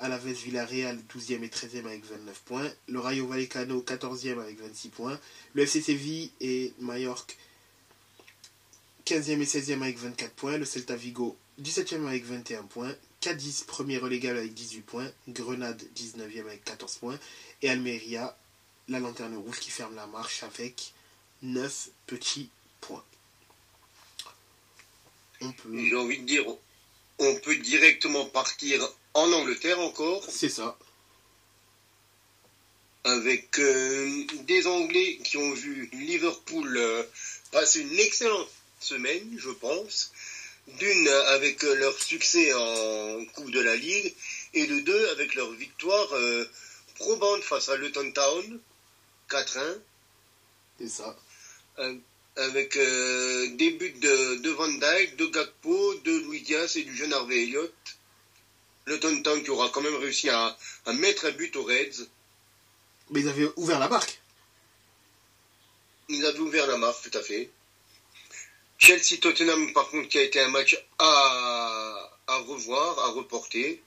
Alaves 0.00 0.26
Villarreal 0.26 0.98
12e 1.14 1.42
et 1.42 1.48
13e 1.48 1.86
avec 1.86 2.04
29 2.04 2.42
points. 2.44 2.70
Le 2.88 3.00
Rayo 3.00 3.26
Vallecano 3.26 3.80
14e 3.80 4.38
avec 4.38 4.60
26 4.60 4.90
points. 4.90 5.18
Le 5.54 5.62
FC 5.62 5.80
Séville 5.80 6.30
et 6.42 6.74
Mallorca 6.78 7.32
15e 9.06 9.40
et 9.40 9.44
16e 9.44 9.82
avec 9.82 9.98
24 9.98 10.32
points. 10.32 10.58
Le 10.58 10.64
Celta 10.64 10.96
Vigo 10.96 11.36
17e 11.62 12.06
avec 12.06 12.24
21 12.24 12.64
points. 12.64 12.94
Cadiz, 13.20 13.62
premier 13.62 13.98
relégable 13.98 14.38
avec 14.38 14.52
18 14.52 14.80
points. 14.82 15.10
Grenade, 15.28 15.82
19e 15.96 16.40
avec 16.40 16.64
14 16.64 16.96
points. 16.96 17.18
Et 17.62 17.70
Almeria, 17.70 18.36
la 18.88 18.98
lanterne 18.98 19.36
rouge 19.36 19.60
qui 19.60 19.70
ferme 19.70 19.94
la 19.94 20.06
marche 20.08 20.42
avec 20.42 20.92
9 21.42 21.88
petits 22.06 22.50
points. 22.80 23.04
On 25.40 25.52
peut... 25.52 25.70
J'ai 25.72 25.96
envie 25.96 26.18
de 26.18 26.26
dire, 26.26 26.44
on 27.18 27.34
peut 27.36 27.56
directement 27.56 28.26
partir 28.26 28.86
en 29.14 29.32
Angleterre 29.32 29.78
encore. 29.80 30.24
C'est 30.28 30.48
ça. 30.48 30.76
Avec 33.04 33.56
euh, 33.60 34.24
des 34.42 34.66
Anglais 34.66 35.18
qui 35.22 35.36
ont 35.36 35.52
vu 35.52 35.88
Liverpool 35.92 36.76
euh, 36.76 37.04
passer 37.52 37.80
une 37.82 37.98
excellente 38.00 38.48
semaine, 38.80 39.36
je 39.38 39.50
pense. 39.50 40.12
D'une, 40.78 41.08
avec 41.28 41.62
leur 41.62 41.96
succès 42.00 42.52
en 42.52 43.24
Coupe 43.34 43.50
de 43.52 43.60
la 43.60 43.76
Ligue, 43.76 44.14
et 44.54 44.66
de 44.66 44.80
deux, 44.80 45.08
avec 45.10 45.34
leur 45.34 45.50
victoire 45.52 46.12
euh, 46.14 46.44
probante 46.96 47.42
face 47.42 47.68
à 47.68 47.76
Luton 47.76 48.10
Town, 48.12 48.60
4-1. 49.30 49.78
C'est 50.80 50.88
ça. 50.88 51.16
avec 52.36 52.76
des 52.76 53.70
buts 53.70 53.92
de, 53.92 54.36
de, 54.36 54.50
Van 54.50 54.68
Dijk, 54.68 55.16
de 55.16 55.26
Gakpo, 55.26 55.94
de 56.04 56.18
Louis 56.24 56.42
Diaz 56.42 56.76
et 56.76 56.82
du 56.82 56.94
jeune 56.94 57.12
Harvey 57.12 57.44
Elliott. 57.44 57.72
Luton 58.86 59.22
Town 59.22 59.42
qui 59.42 59.50
aura 59.50 59.68
quand 59.70 59.80
même 59.80 59.96
réussi 59.96 60.28
à, 60.30 60.56
à 60.86 60.92
mettre 60.92 61.26
un 61.26 61.32
but 61.32 61.54
aux 61.56 61.64
Reds. 61.64 62.06
Mais 63.10 63.20
ils 63.20 63.28
avaient 63.28 63.50
ouvert 63.56 63.78
la 63.78 63.88
marque. 63.88 64.20
Ils 66.08 66.24
avaient 66.24 66.38
ouvert 66.38 66.66
la 66.66 66.76
marque, 66.76 67.10
tout 67.10 67.18
à 67.18 67.22
fait. 67.22 67.50
Chelsea-Tottenham, 68.78 69.72
par 69.72 69.88
contre, 69.88 70.08
qui 70.08 70.18
a 70.18 70.22
été 70.22 70.40
un 70.40 70.48
match 70.48 70.78
à, 70.98 72.10
à 72.26 72.36
revoir, 72.38 72.98
à 73.00 73.08
reporter. 73.10 73.82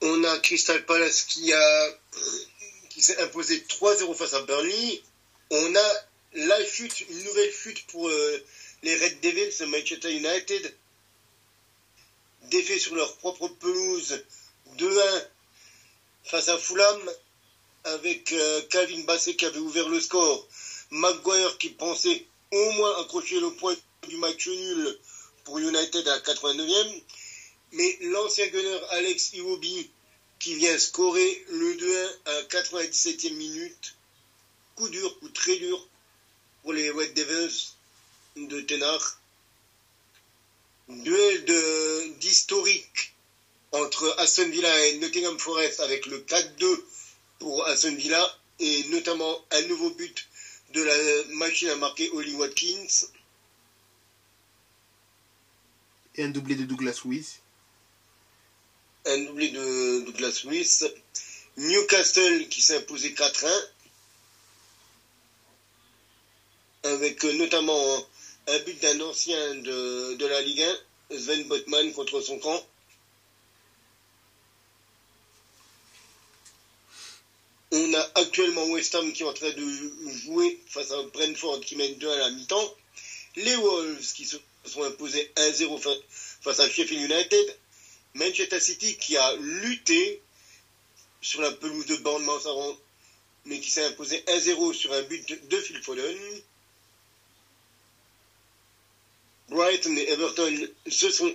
On 0.00 0.24
a 0.24 0.38
Crystal 0.40 0.84
Palace 0.84 1.22
qui 1.24 1.52
a 1.52 1.88
qui 2.90 3.00
s'est 3.00 3.18
imposé 3.22 3.58
3-0 3.68 4.14
face 4.14 4.34
à 4.34 4.42
Burnley. 4.42 5.02
On 5.50 5.76
a 5.76 5.92
la 6.34 6.64
chute, 6.64 7.00
une 7.08 7.24
nouvelle 7.24 7.52
chute 7.52 7.86
pour 7.86 8.08
euh, 8.08 8.44
les 8.82 8.94
Red 8.96 9.20
Devils, 9.20 9.66
Manchester 9.66 10.10
United. 10.12 10.74
Défait 12.50 12.78
sur 12.78 12.94
leur 12.94 13.16
propre 13.16 13.48
pelouse 13.48 14.24
2-1 14.76 15.26
face 16.24 16.48
à 16.48 16.58
Fulham 16.58 17.10
avec 17.84 18.32
euh, 18.32 18.62
Calvin 18.70 19.04
Bassett 19.04 19.36
qui 19.36 19.46
avait 19.46 19.58
ouvert 19.58 19.88
le 19.88 20.00
score, 20.00 20.46
Maguire 20.90 21.58
qui 21.58 21.70
pensait 21.70 22.26
au 22.52 22.70
moins 22.72 23.00
accrocher 23.00 23.40
le 23.40 23.50
point 23.54 23.74
du 24.08 24.16
match 24.18 24.46
nul 24.46 24.98
pour 25.44 25.58
United 25.58 26.06
à 26.06 26.18
89e, 26.20 27.02
mais 27.72 27.98
l'ancien 28.02 28.46
gunner 28.48 28.80
Alex 28.90 29.32
Iwobi 29.32 29.90
qui 30.38 30.54
vient 30.54 30.78
scorer 30.78 31.44
le 31.50 31.74
2-1 31.74 32.10
à 32.26 32.42
97e 32.42 33.32
minute. 33.34 33.94
Coup 34.74 34.88
dur, 34.88 35.18
coup 35.20 35.28
très 35.30 35.56
dur 35.56 35.86
pour 36.62 36.72
les 36.72 36.90
Red 36.90 37.14
Devils 37.14 37.74
de 38.36 38.60
Tenard. 38.62 39.20
Duel 40.88 41.44
d'historique 42.18 43.14
entre 43.70 44.14
Aston 44.18 44.48
Villa 44.50 44.86
et 44.86 44.98
Nottingham 44.98 45.38
Forest 45.38 45.80
avec 45.80 46.06
le 46.06 46.18
4-2 46.20 46.80
pour 47.38 47.64
Aston 47.66 47.94
Villa 47.94 48.38
et 48.58 48.84
notamment 48.88 49.44
un 49.52 49.62
nouveau 49.62 49.90
but 49.90 50.28
de 50.72 50.82
la 50.82 51.36
machine 51.36 51.68
à 51.68 51.76
marquer 51.76 52.10
Oli 52.10 52.34
Watkins. 52.34 53.06
Et 56.14 56.24
un 56.24 56.28
doublé 56.28 56.54
de 56.54 56.64
Douglas 56.64 57.00
Lewis. 57.04 57.38
Un 59.06 59.18
doublé 59.24 59.50
de 59.50 60.00
Douglas 60.04 60.42
Lewis. 60.44 60.84
Newcastle 61.56 62.48
qui 62.48 62.60
s'est 62.60 62.76
imposé 62.76 63.14
4-1. 63.14 63.48
Avec 66.84 67.22
notamment 67.24 68.06
un 68.48 68.58
but 68.60 68.80
d'un 68.82 69.00
ancien 69.02 69.54
de, 69.56 70.14
de, 70.14 70.26
la 70.26 70.42
Ligue 70.42 70.66
1, 71.10 71.18
Sven 71.18 71.46
Botman 71.48 71.92
contre 71.92 72.20
son 72.20 72.38
camp. 72.38 72.66
On 77.74 77.94
a 77.94 78.10
actuellement 78.16 78.66
West 78.66 78.94
Ham 78.94 79.10
qui 79.14 79.22
est 79.22 79.26
en 79.26 79.32
train 79.32 79.50
de 79.50 80.10
jouer 80.24 80.60
face 80.68 80.90
à 80.90 81.02
Brentford 81.04 81.60
qui 81.60 81.74
mène 81.74 81.96
2 81.96 82.10
à 82.10 82.16
la 82.16 82.30
mi-temps. 82.30 82.74
Les 83.36 83.56
Wolves 83.56 84.12
qui 84.12 84.26
se 84.26 84.36
sont 84.66 84.82
imposés 84.82 85.32
1-0 85.36 85.80
face 86.42 86.60
à 86.60 86.68
Sheffield 86.68 87.10
United. 87.10 87.58
Manchester 88.12 88.60
City 88.60 88.98
qui 88.98 89.16
a 89.16 89.36
lutté 89.36 90.20
sur 91.22 91.40
la 91.40 91.50
pelouse 91.50 91.86
de 91.86 91.96
Bournemouth 91.96 92.46
mais 93.46 93.58
qui 93.58 93.70
s'est 93.70 93.84
imposé 93.86 94.22
1-0 94.28 94.74
sur 94.74 94.92
un 94.92 95.02
but 95.02 95.48
de 95.48 95.56
Phil 95.56 95.82
Foden. 95.82 96.16
Brighton 99.48 99.96
et 99.96 100.10
Everton 100.10 100.68
se 100.88 101.10
sont 101.10 101.34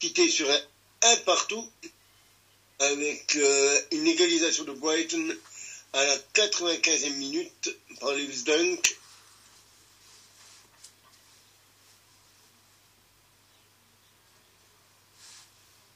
quittés 0.00 0.28
sur 0.28 0.50
un 0.50 0.60
1 1.02 1.16
partout 1.18 1.64
avec 2.78 3.36
euh, 3.36 3.80
une 3.92 4.06
égalisation 4.06 4.64
de 4.64 4.72
Brighton 4.72 5.36
à 5.92 6.04
la 6.04 6.16
95e 6.34 7.14
minute 7.14 7.76
par 8.00 8.12
Lewis 8.12 8.44
Dunk. 8.44 8.96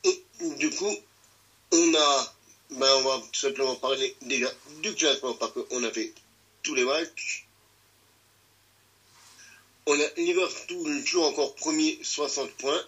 Et 0.04 0.24
du 0.58 0.70
coup, 0.70 0.96
on 1.70 1.94
a, 1.94 2.34
ben 2.70 2.94
on 2.96 3.02
va 3.02 3.22
tout 3.32 3.40
simplement 3.40 3.76
parler 3.76 4.16
déjà 4.22 4.52
du 4.82 4.94
classement 4.94 5.34
parce 5.34 5.52
qu'on 5.52 5.84
a 5.84 5.90
fait 5.90 6.12
tous 6.62 6.74
les 6.74 6.84
matchs. 6.84 7.46
On 9.86 10.00
a 10.00 10.08
Liverpool 10.16 11.04
toujours 11.04 11.26
encore 11.26 11.54
premier 11.56 11.98
60 12.02 12.50
points. 12.52 12.86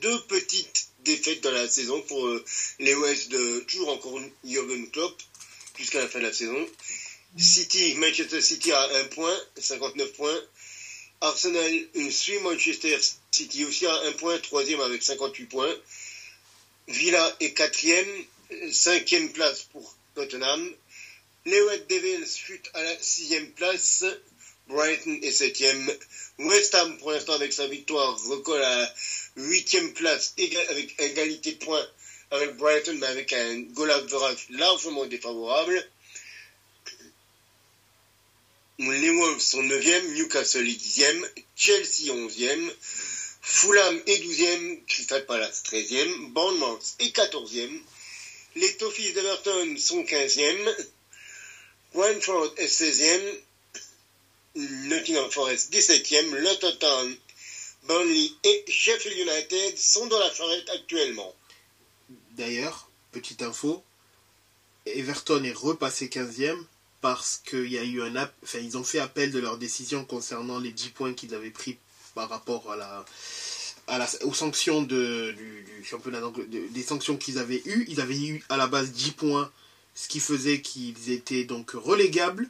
Deux 0.00 0.22
petites 0.22 0.83
défaite 1.04 1.42
dans 1.42 1.50
la 1.52 1.68
saison 1.68 2.00
pour 2.02 2.26
euh, 2.26 2.44
les 2.78 2.94
West 2.94 3.28
de 3.30 3.60
toujours 3.60 3.90
encore 3.90 4.20
Jürgen 4.44 4.90
Klopp 4.90 5.22
jusqu'à 5.78 6.00
la 6.00 6.08
fin 6.08 6.18
de 6.18 6.24
la 6.24 6.32
saison. 6.32 6.66
City, 7.36 7.94
Manchester 7.96 8.40
City 8.40 8.72
a 8.72 8.98
un 8.98 9.04
point, 9.04 9.36
59 9.56 10.12
points. 10.12 10.40
Arsenal 11.20 11.72
suit 12.10 12.38
Manchester 12.40 12.98
City 13.30 13.64
aussi 13.64 13.86
à 13.86 13.94
un 14.02 14.12
point, 14.12 14.38
troisième 14.38 14.80
avec 14.80 15.02
58 15.02 15.46
points. 15.46 15.74
Villa 16.86 17.36
est 17.40 17.54
quatrième, 17.54 18.24
cinquième 18.70 19.32
place 19.32 19.62
pour 19.72 19.96
Tottenham. 20.14 20.70
Les 21.46 21.60
Red 21.60 21.86
Devils 21.88 22.36
chutent 22.36 22.70
à 22.74 22.82
la 22.82 22.98
sixième 23.02 23.50
place. 23.52 24.04
Brighton 24.68 25.18
est 25.22 25.30
septième. 25.30 25.92
West 26.38 26.74
Ham, 26.74 26.98
pour 26.98 27.12
l'instant, 27.12 27.34
avec 27.34 27.52
sa 27.52 27.66
victoire, 27.66 28.18
recolle 28.24 28.62
à 28.62 28.94
huitième 29.36 29.92
place 29.92 30.34
avec 30.36 31.00
égalité 31.00 31.52
de 31.52 31.64
points 31.64 31.86
avec 32.30 32.56
Brighton, 32.56 32.96
mais 32.98 33.06
avec 33.06 33.32
un 33.32 33.60
goal 33.60 33.90
average 33.90 34.46
largement 34.50 35.06
défavorable. 35.06 35.88
Les 38.78 39.10
Wolves 39.10 39.40
sont 39.40 39.62
9e, 39.62 40.14
Newcastle 40.14 40.68
est 40.68 40.72
10e, 40.72 41.30
Chelsea 41.54 42.12
11e, 42.12 42.72
Fulham 43.40 44.02
est 44.06 44.24
12e, 44.24 44.84
Crystal 44.86 45.24
Palace 45.26 45.62
13e, 45.64 46.32
Bournemouth 46.32 46.94
est 46.98 47.14
14e, 47.14 47.80
les 48.56 48.76
Toffees 48.76 49.12
d'Everton 49.12 49.76
sont 49.78 50.02
15e, 50.02 50.86
Brentford 51.92 52.54
est 52.56 52.66
16e, 52.66 53.38
Nottingham 54.56 55.30
Forest 55.30 55.72
17e, 55.72 56.34
Luton 56.36 56.76
Town 56.78 57.16
Burnley 57.86 58.30
et 58.44 58.64
Sheffield 58.68 59.18
United 59.18 59.76
sont 59.78 60.06
dans 60.06 60.18
la 60.18 60.32
charrette 60.32 60.70
actuellement. 60.70 61.34
D'ailleurs, 62.32 62.88
petite 63.12 63.42
info, 63.42 63.82
Everton 64.86 65.42
est 65.44 65.52
repassé 65.52 66.06
15e 66.06 66.56
parce 67.00 67.42
qu'il 67.44 67.76
a 67.76 67.84
eu 67.84 68.02
un 68.02 68.30
ils 68.54 68.78
ont 68.78 68.84
fait 68.84 68.98
appel 68.98 69.30
de 69.30 69.38
leur 69.38 69.58
décision 69.58 70.04
concernant 70.04 70.58
les 70.58 70.70
10 70.70 70.88
points 70.90 71.12
qu'ils 71.12 71.34
avaient 71.34 71.50
pris 71.50 71.76
par 72.14 72.28
rapport 72.28 72.72
à 72.72 72.76
la, 72.76 74.08
aux 74.22 74.32
sanctions 74.32 74.82
du, 74.82 75.66
championnat 75.84 76.20
des 76.48 76.82
sanctions 76.82 77.16
qu'ils 77.16 77.38
avaient 77.38 77.62
eues. 77.66 77.84
Ils 77.88 78.00
avaient 78.00 78.16
eu 78.16 78.44
à 78.48 78.56
la 78.56 78.68
base 78.68 78.92
10 78.92 79.10
points, 79.12 79.50
ce 79.94 80.08
qui 80.08 80.20
faisait 80.20 80.62
qu'ils 80.62 81.10
étaient 81.10 81.44
donc 81.44 81.72
relégables 81.72 82.48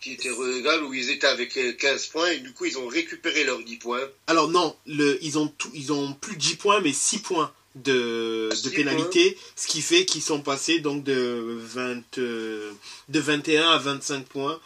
qui 0.00 0.12
était 0.12 0.30
relégal 0.30 0.82
où 0.84 0.94
ils 0.94 1.10
étaient 1.10 1.26
avec 1.26 1.58
15 1.78 2.06
points 2.06 2.30
et 2.30 2.38
du 2.38 2.52
coup 2.52 2.64
ils 2.64 2.78
ont 2.78 2.86
récupéré 2.86 3.44
leurs 3.44 3.62
10 3.62 3.76
points. 3.76 4.08
Alors 4.26 4.48
non, 4.48 4.76
le, 4.86 5.18
ils, 5.22 5.38
ont 5.38 5.48
tout, 5.48 5.70
ils 5.74 5.92
ont 5.92 6.14
plus 6.14 6.36
10 6.36 6.56
points 6.56 6.80
mais 6.80 6.92
6 6.92 7.18
points 7.18 7.52
de, 7.74 8.48
de 8.64 8.70
pénalité, 8.70 9.38
ce 9.56 9.66
qui 9.66 9.82
fait 9.82 10.04
qu'ils 10.04 10.22
sont 10.22 10.40
passés 10.40 10.80
donc 10.80 11.04
de, 11.04 11.58
20, 11.60 12.18
de 12.18 12.74
21 13.08 13.70
à 13.70 13.78
25 13.78 14.26
points 14.26 14.60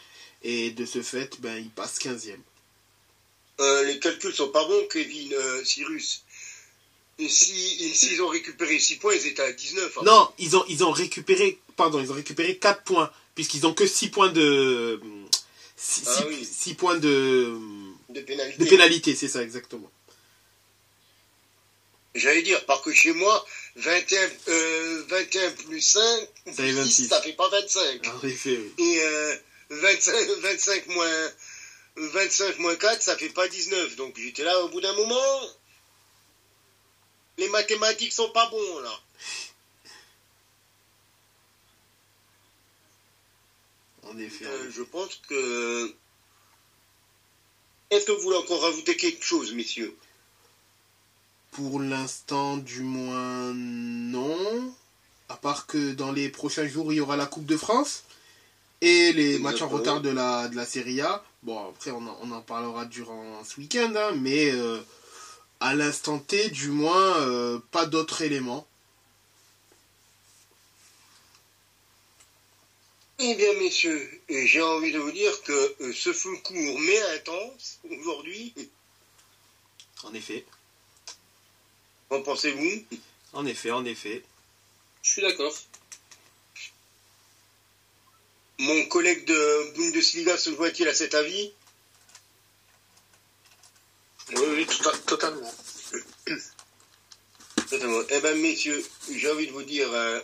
et 0.45 0.71
de 0.71 0.85
ce 0.85 1.03
fait 1.03 1.41
ben, 1.41 1.57
ils 1.57 1.71
passent 1.71 1.99
15e. 1.99 2.37
Euh, 3.61 3.85
les 3.85 3.99
calculs 3.99 4.35
sont 4.35 4.49
pas 4.49 4.65
bons, 4.67 4.87
Kevin 4.91 5.33
euh, 5.33 5.65
Cyrus. 5.65 6.23
Et 7.19 7.29
s'ils 7.29 7.95
si, 7.95 8.21
ont 8.21 8.29
récupéré 8.29 8.79
6 8.79 8.97
points, 8.97 9.15
ils 9.15 9.29
étaient 9.29 9.43
à 9.43 9.53
19. 9.53 9.99
Hein. 9.99 10.03
Non, 10.05 10.29
ils 10.39 10.57
ont, 10.57 10.65
ils 10.69 10.83
ont 10.83 10.91
récupéré, 10.91 11.59
pardon, 11.77 12.01
ils 12.01 12.11
ont 12.11 12.15
récupéré 12.15 12.57
4 12.57 12.83
points, 12.83 13.11
puisqu'ils 13.35 13.67
ont 13.67 13.75
que 13.75 13.87
6 13.87 14.09
points 14.09 14.33
de. 14.33 15.01
6, 15.77 16.05
ah, 16.07 16.25
oui. 16.29 16.75
points 16.75 16.99
de. 16.99 17.57
De 18.09 18.21
pénalité. 18.21 18.65
De 18.65 18.69
pénalité, 18.69 19.15
c'est 19.15 19.29
ça, 19.29 19.43
exactement. 19.43 19.91
J'allais 22.15 22.43
dire, 22.43 22.65
parce 22.67 22.83
que 22.83 22.93
chez 22.93 23.13
moi, 23.13 23.45
21, 23.77 24.31
euh, 24.49 25.05
21 25.09 25.51
plus 25.51 25.81
5, 25.81 26.01
ça 26.47 26.53
fait 26.53 26.71
26. 26.71 27.09
Ça 27.09 27.23
fait 27.23 27.33
pas 27.33 27.49
25. 27.49 28.07
En 28.07 28.27
effet, 28.27 28.57
oui. 28.57 28.73
Et 28.79 29.03
euh, 29.03 29.37
25, 29.71 30.15
25 30.43 30.87
moins 30.89 31.31
25 31.97 32.59
moins 32.59 32.77
4, 32.77 33.03
ça 33.03 33.17
fait 33.17 33.29
pas 33.31 33.49
19. 33.49 33.97
Donc 33.97 34.15
j'étais 34.17 34.45
là 34.45 34.61
au 34.61 34.69
bout 34.69 34.81
d'un 34.81 34.93
moment. 34.95 35.41
Les 37.39 37.49
mathématiques 37.49 38.13
sont 38.13 38.31
pas 38.31 38.49
bons 38.49 38.79
là. 38.81 39.01
En 44.11 44.19
effet. 44.19 44.47
Euh, 44.47 44.71
je 44.71 44.83
pense 44.83 45.21
que. 45.29 45.95
Est-ce 47.91 48.07
que 48.07 48.13
vous 48.13 48.23
voulez 48.23 48.37
encore 48.37 48.63
rajouter 48.63 48.97
quelque 48.97 49.25
chose, 49.25 49.53
messieurs? 49.55 49.95
Pour 51.53 51.81
l'instant, 51.81 52.57
du 52.57 52.81
moins, 52.81 53.53
non. 53.55 54.75
À 55.29 55.37
part 55.37 55.67
que 55.67 55.93
dans 55.93 56.13
les 56.13 56.29
prochains 56.29 56.67
jours, 56.67 56.93
il 56.93 56.97
y 56.97 57.01
aura 57.01 57.17
la 57.17 57.27
Coupe 57.27 57.47
de 57.47 57.57
France 57.57 58.05
et 58.81 59.13
les 59.13 59.39
matchs 59.39 59.63
en 59.63 59.69
retard 59.69 60.01
de 60.01 60.11
la, 60.11 60.49
de 60.49 60.57
la 60.57 60.67
Serie 60.67 61.01
A. 61.01 61.25
Bon, 61.43 61.71
après, 61.71 61.91
on 61.91 62.07
en, 62.07 62.19
on 62.23 62.31
en 62.33 62.41
parlera 62.41 62.85
durant 62.85 63.43
ce 63.45 63.61
week-end, 63.61 63.93
hein, 63.97 64.13
mais 64.17 64.51
euh, 64.51 64.81
à 65.61 65.75
l'instant 65.75 66.19
T, 66.19 66.51
du 66.51 66.69
moins, 66.69 67.19
euh, 67.21 67.59
pas 67.71 67.87
d'autres 67.87 68.23
éléments. 68.23 68.67
Eh 73.21 73.35
bien, 73.37 73.53
messieurs, 73.55 74.21
j'ai 74.29 74.61
envie 74.61 74.93
de 74.93 74.99
vous 74.99 75.13
dire 75.13 75.43
que 75.43 75.77
euh, 75.83 75.93
ce 75.93 76.13
feu 76.13 76.37
court 76.43 76.79
mais 76.81 77.01
intense 77.17 77.79
aujourd'hui. 77.89 78.53
En 80.03 80.13
effet. 80.15 80.45
Qu'en 82.09 82.23
pensez-vous? 82.23 82.85
En 83.33 83.47
effet, 83.47 83.71
en 83.71 83.85
effet. 83.85 84.23
Je 85.03 85.11
suis 85.13 85.23
d'accord. 85.23 85.55
Mon 88.59 88.87
collègue 88.87 89.25
de 89.25 89.73
Bundesliga 89.77 90.37
se 90.37 90.51
voit-il 90.51 90.89
à 90.89 90.95
cet 90.95 91.15
avis? 91.15 91.53
Oui, 94.31 94.47
oui, 94.57 94.67
totalement. 95.07 95.53
totalement. 97.69 98.03
Eh 98.11 98.21
bien, 98.21 98.35
messieurs, 98.35 98.85
j'ai 99.11 99.31
envie 99.31 99.47
de 99.47 99.53
vous 99.53 99.63
dire, 99.63 99.93
euh, 99.93 100.21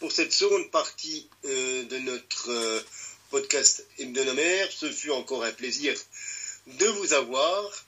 pour 0.00 0.12
cette 0.12 0.32
seconde 0.32 0.70
partie 0.70 1.28
euh, 1.44 1.84
de 1.84 1.98
notre 1.98 2.50
euh, 2.50 2.80
podcast 3.30 3.86
hebdomadaire, 3.98 4.70
ce 4.70 4.90
fut 4.90 5.10
encore 5.10 5.44
un 5.44 5.52
plaisir 5.52 5.94
de 6.66 6.86
vous 6.86 7.12
avoir. 7.12 7.86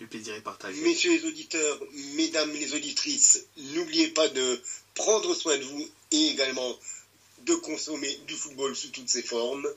Le 0.00 0.06
plaisir 0.06 0.34
est 0.34 0.40
partagé. 0.40 0.80
Messieurs 0.82 1.12
les 1.12 1.24
auditeurs, 1.24 1.80
mesdames 2.16 2.52
les 2.52 2.74
auditrices, 2.74 3.46
n'oubliez 3.56 4.08
pas 4.08 4.28
de 4.28 4.60
prendre 4.94 5.34
soin 5.34 5.56
de 5.56 5.62
vous 5.62 5.88
et 6.10 6.28
également 6.28 6.78
de 7.42 7.54
consommer 7.56 8.14
du 8.26 8.34
football 8.34 8.74
sous 8.74 8.88
toutes 8.88 9.08
ses 9.08 9.22
formes. 9.22 9.68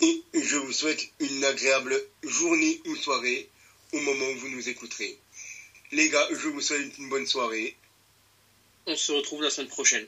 Et 0.00 0.22
je 0.34 0.56
vous 0.56 0.72
souhaite 0.72 1.00
une 1.20 1.44
agréable 1.44 2.02
journée 2.24 2.82
ou 2.86 2.96
soirée 2.96 3.48
au 3.92 4.00
moment 4.00 4.26
où 4.26 4.38
vous 4.38 4.48
nous 4.48 4.68
écouterez. 4.68 5.18
Les 5.92 6.08
gars, 6.08 6.28
je 6.32 6.48
vous 6.48 6.60
souhaite 6.60 6.98
une 6.98 7.08
bonne 7.08 7.26
soirée. 7.26 7.76
On 8.86 8.96
se 8.96 9.12
retrouve 9.12 9.42
la 9.42 9.50
semaine 9.50 9.68
prochaine. 9.68 10.06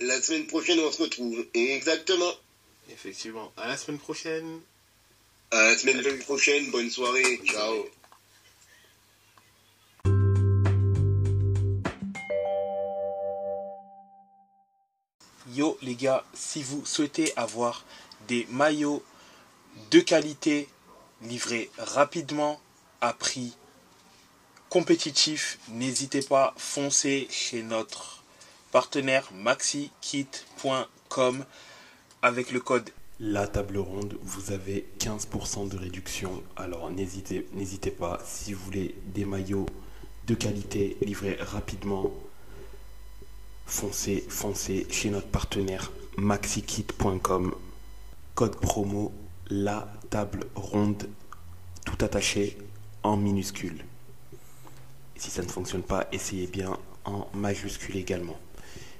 La 0.00 0.20
semaine 0.20 0.46
prochaine, 0.46 0.78
on 0.80 0.92
se 0.92 1.02
retrouve. 1.02 1.46
Exactement. 1.54 2.32
Effectivement. 2.90 3.52
À 3.56 3.68
la 3.68 3.76
semaine 3.76 3.98
prochaine. 3.98 4.60
À 5.50 5.62
la 5.62 5.78
semaine 5.78 6.18
prochaine. 6.18 6.70
Bonne 6.70 6.90
soirée. 6.90 7.40
Ciao. 7.44 7.86
Yo 15.54 15.78
les 15.82 15.94
gars, 15.94 16.24
si 16.34 16.62
vous 16.62 16.84
souhaitez 16.86 17.32
avoir 17.36 17.84
des 18.28 18.46
maillots 18.50 19.02
de 19.90 20.00
qualité 20.00 20.68
livrés 21.22 21.70
rapidement 21.78 22.60
à 23.00 23.12
prix 23.12 23.54
compétitif, 24.72 25.58
n'hésitez 25.68 26.22
pas, 26.22 26.54
foncez 26.56 27.28
chez 27.30 27.62
notre 27.62 28.24
partenaire 28.70 29.28
maxikit.com 29.34 31.44
avec 32.22 32.52
le 32.52 32.60
code 32.60 32.88
la 33.20 33.46
table 33.46 33.76
ronde, 33.76 34.16
vous 34.22 34.50
avez 34.50 34.88
15% 34.98 35.68
de 35.68 35.76
réduction. 35.76 36.42
Alors 36.56 36.90
n'hésitez, 36.90 37.46
n'hésitez 37.52 37.90
pas, 37.90 38.18
si 38.24 38.54
vous 38.54 38.64
voulez 38.64 38.94
des 39.14 39.26
maillots 39.26 39.66
de 40.26 40.34
qualité 40.34 40.96
livrés 41.02 41.36
rapidement, 41.38 42.10
foncez, 43.66 44.24
foncez 44.30 44.86
chez 44.90 45.10
notre 45.10 45.28
partenaire 45.28 45.92
maxikit.com. 46.16 47.54
Code 48.34 48.56
promo 48.56 49.12
la 49.50 49.92
table 50.08 50.46
ronde, 50.54 51.06
tout 51.84 52.02
attaché 52.02 52.56
en 53.02 53.18
minuscule. 53.18 53.84
Si 55.22 55.30
ça 55.30 55.42
ne 55.42 55.48
fonctionne 55.48 55.84
pas, 55.84 56.08
essayez 56.10 56.48
bien 56.48 56.76
en 57.04 57.28
majuscule 57.32 57.96
également. 57.96 58.36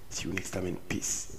See 0.09 0.29
you 0.29 0.33
next 0.33 0.53
time 0.53 0.67
and 0.69 0.77
peace. 0.89 1.32